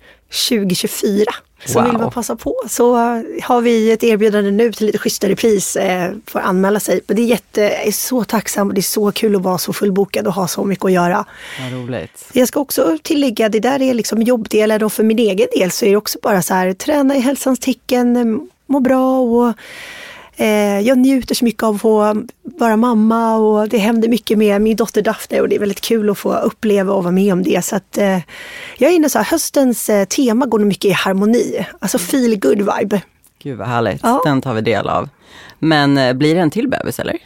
2024. 0.49 1.25
Så 1.65 1.79
Wow. 1.79 1.83
vill 1.89 1.97
man 1.97 2.11
passa 2.11 2.35
på 2.35 2.55
så 2.69 2.95
har 3.43 3.61
vi 3.61 3.91
ett 3.91 4.03
erbjudande 4.03 4.51
nu 4.51 4.71
till 4.71 4.85
lite 4.85 4.97
schysstare 4.97 5.35
pris. 5.35 5.75
Eh, 5.75 6.11
får 6.27 6.39
anmäla 6.39 6.79
sig. 6.79 7.01
Men 7.07 7.15
det 7.15 7.21
är, 7.21 7.25
jätte, 7.25 7.61
jag 7.61 7.87
är 7.87 7.91
så 7.91 8.23
tacksam 8.23 8.67
och 8.67 8.73
det 8.73 8.79
är 8.79 8.83
så 8.83 9.11
kul 9.11 9.35
att 9.35 9.41
vara 9.41 9.57
så 9.57 9.73
fullbokad 9.73 10.27
och 10.27 10.33
ha 10.33 10.47
så 10.47 10.63
mycket 10.65 10.85
att 10.85 10.91
göra. 10.91 11.25
Vad 11.61 11.73
roligt. 11.73 12.25
Jag 12.33 12.47
ska 12.47 12.59
också 12.59 12.97
tillägga, 13.03 13.49
det 13.49 13.59
där 13.59 13.81
är 13.81 13.93
liksom 13.93 14.21
jobbdelen 14.21 14.83
och 14.83 14.93
för 14.93 15.03
min 15.03 15.19
egen 15.19 15.47
del 15.57 15.71
så 15.71 15.85
är 15.85 15.89
det 15.89 15.95
också 15.97 16.19
bara 16.21 16.41
så 16.41 16.53
här, 16.53 16.73
träna 16.73 17.15
i 17.15 17.19
hälsans 17.19 17.59
tecken, 17.59 18.39
må 18.65 18.79
bra 18.79 19.19
och 19.19 19.53
eh, 20.39 20.79
jag 20.79 20.97
njuter 20.97 21.35
så 21.35 21.45
mycket 21.45 21.63
av 21.63 21.75
att 21.75 21.81
få 21.81 22.23
vara 22.43 22.77
mamma 22.77 23.35
och 23.35 23.69
det 23.69 23.77
händer 23.77 24.07
mycket 24.09 24.37
med 24.37 24.61
min 24.61 24.75
dotter 24.75 25.01
Daphne 25.01 25.41
och 25.41 25.49
det 25.49 25.55
är 25.55 25.59
väldigt 25.59 25.81
kul 25.81 26.09
att 26.09 26.17
få 26.17 26.33
uppleva 26.35 26.93
och 26.93 27.03
vara 27.03 27.11
med 27.11 27.33
om 27.33 27.43
det. 27.43 27.65
Så 27.65 27.75
att, 27.75 27.97
eh, 27.97 28.19
jag 28.77 28.91
är 28.91 28.95
inne 28.95 29.09
så 29.09 29.17
här, 29.19 29.25
höstens 29.25 29.89
eh, 29.89 30.05
tema 30.05 30.45
går 30.45 30.59
nog 30.59 30.67
mycket 30.67 30.85
i 30.85 30.91
harmoni, 30.91 31.65
alltså 31.79 31.97
feel 31.97 32.39
good 32.39 32.57
vibe. 32.57 33.01
Gud 33.43 33.57
vad 33.57 33.67
härligt. 33.67 33.99
Ja. 34.03 34.21
Den 34.25 34.41
tar 34.41 34.53
vi 34.53 34.61
del 34.61 34.87
av. 34.89 35.09
Men 35.59 35.97
eh, 35.97 36.13
blir 36.13 36.35
det 36.35 36.41
en 36.41 36.51
till 36.51 36.67
bebis 36.67 36.99
eller? 36.99 37.17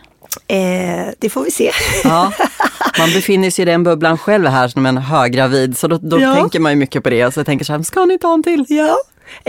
Eh, 0.47 1.07
det 1.19 1.29
får 1.29 1.43
vi 1.43 1.51
se. 1.51 1.71
Ja, 2.03 2.33
man 2.99 3.09
befinner 3.13 3.49
sig 3.49 3.61
i 3.61 3.65
den 3.65 3.83
bubblan 3.83 4.17
själv 4.17 4.47
här 4.47 4.67
som 4.67 4.85
en 4.85 4.97
höggravid, 4.97 5.77
så 5.77 5.87
då, 5.87 5.97
då 5.97 6.19
Ja. 6.19 6.35
tänker 6.35 6.59
man 6.59 6.71
ju 6.71 6.75
mycket 6.75 7.03
på 7.03 7.09
det. 7.09 7.33
Så 7.33 7.39
jag 7.39 7.45
tänker 7.45 7.65
så 7.65 7.73
här, 7.73 7.83
ska 7.83 8.05
ni 8.05 8.17
ta 8.19 8.33
en 8.33 8.43
till? 8.43 8.65
ja. 8.67 8.97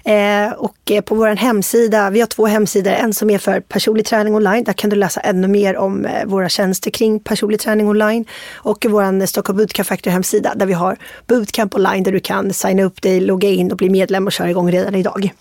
Eh, 0.03 0.53
och 0.53 0.91
eh, 0.91 1.01
på 1.01 1.15
vår 1.15 1.27
hemsida, 1.27 2.09
vi 2.09 2.19
har 2.19 2.27
två 2.27 2.45
hemsidor, 2.45 2.91
en 2.91 3.13
som 3.13 3.29
är 3.29 3.37
för 3.37 3.59
personlig 3.59 4.05
träning 4.05 4.35
online. 4.35 4.63
Där 4.63 4.73
kan 4.73 4.89
du 4.89 4.95
läsa 4.95 5.19
ännu 5.19 5.47
mer 5.47 5.77
om 5.77 6.05
eh, 6.05 6.25
våra 6.25 6.49
tjänster 6.49 6.91
kring 6.91 7.19
personlig 7.19 7.59
träning 7.59 7.87
online. 7.87 8.25
Och 8.53 8.85
vår 8.89 9.25
Stockholm 9.25 9.57
Bootcamp 9.57 9.87
Factory 9.87 10.13
hemsida 10.13 10.53
där 10.55 10.65
vi 10.65 10.73
har 10.73 10.97
Bootcamp 11.27 11.75
online 11.75 12.03
där 12.03 12.11
du 12.11 12.19
kan 12.19 12.53
signa 12.53 12.83
upp 12.83 13.01
dig, 13.01 13.19
logga 13.19 13.49
in 13.49 13.71
och 13.71 13.77
bli 13.77 13.89
medlem 13.89 14.25
och 14.25 14.31
köra 14.31 14.49
igång 14.49 14.71
redan 14.71 14.95
idag. 14.95 15.33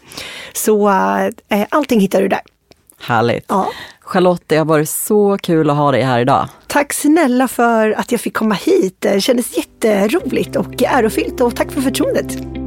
Så 0.52 0.88
eh, 0.88 1.66
allting 1.68 2.00
hittar 2.00 2.22
du 2.22 2.28
där. 2.28 2.40
Härligt. 3.00 3.44
Ja. 3.48 3.68
Charlotte, 4.00 4.42
det 4.46 4.56
har 4.56 4.64
varit 4.64 4.88
så 4.88 5.38
kul 5.42 5.70
att 5.70 5.76
ha 5.76 5.90
dig 5.90 6.02
här 6.02 6.20
idag. 6.20 6.48
Tack 6.66 6.92
snälla 6.92 7.48
för 7.48 7.90
att 7.90 8.12
jag 8.12 8.20
fick 8.20 8.34
komma 8.34 8.54
hit. 8.54 8.96
Det 8.98 9.20
kändes 9.20 9.56
jätteroligt 9.56 10.56
och 10.56 10.82
ärofyllt 10.82 11.40
och 11.40 11.56
tack 11.56 11.72
för 11.72 11.80
förtroendet. 11.80 12.61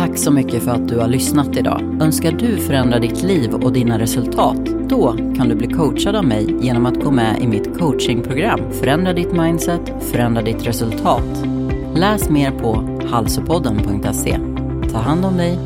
Tack 0.00 0.18
så 0.18 0.30
mycket 0.30 0.62
för 0.62 0.70
att 0.70 0.88
du 0.88 0.98
har 0.98 1.08
lyssnat 1.08 1.56
idag. 1.56 1.98
Önskar 2.00 2.32
du 2.32 2.56
förändra 2.56 2.98
ditt 2.98 3.22
liv 3.22 3.54
och 3.54 3.72
dina 3.72 3.98
resultat? 3.98 4.66
Då 4.88 5.12
kan 5.12 5.48
du 5.48 5.54
bli 5.54 5.66
coachad 5.66 6.16
av 6.16 6.24
mig 6.24 6.56
genom 6.60 6.86
att 6.86 7.04
gå 7.04 7.10
med 7.10 7.42
i 7.42 7.46
mitt 7.46 7.78
coachingprogram 7.78 8.60
Förändra 8.72 9.12
ditt 9.12 9.32
mindset, 9.32 9.80
förändra 10.00 10.42
ditt 10.42 10.66
resultat. 10.66 11.44
Läs 11.94 12.28
mer 12.28 12.50
på 12.50 12.98
halsopodden.se. 13.10 14.38
Ta 14.92 14.98
hand 14.98 15.24
om 15.24 15.36
dig 15.36 15.58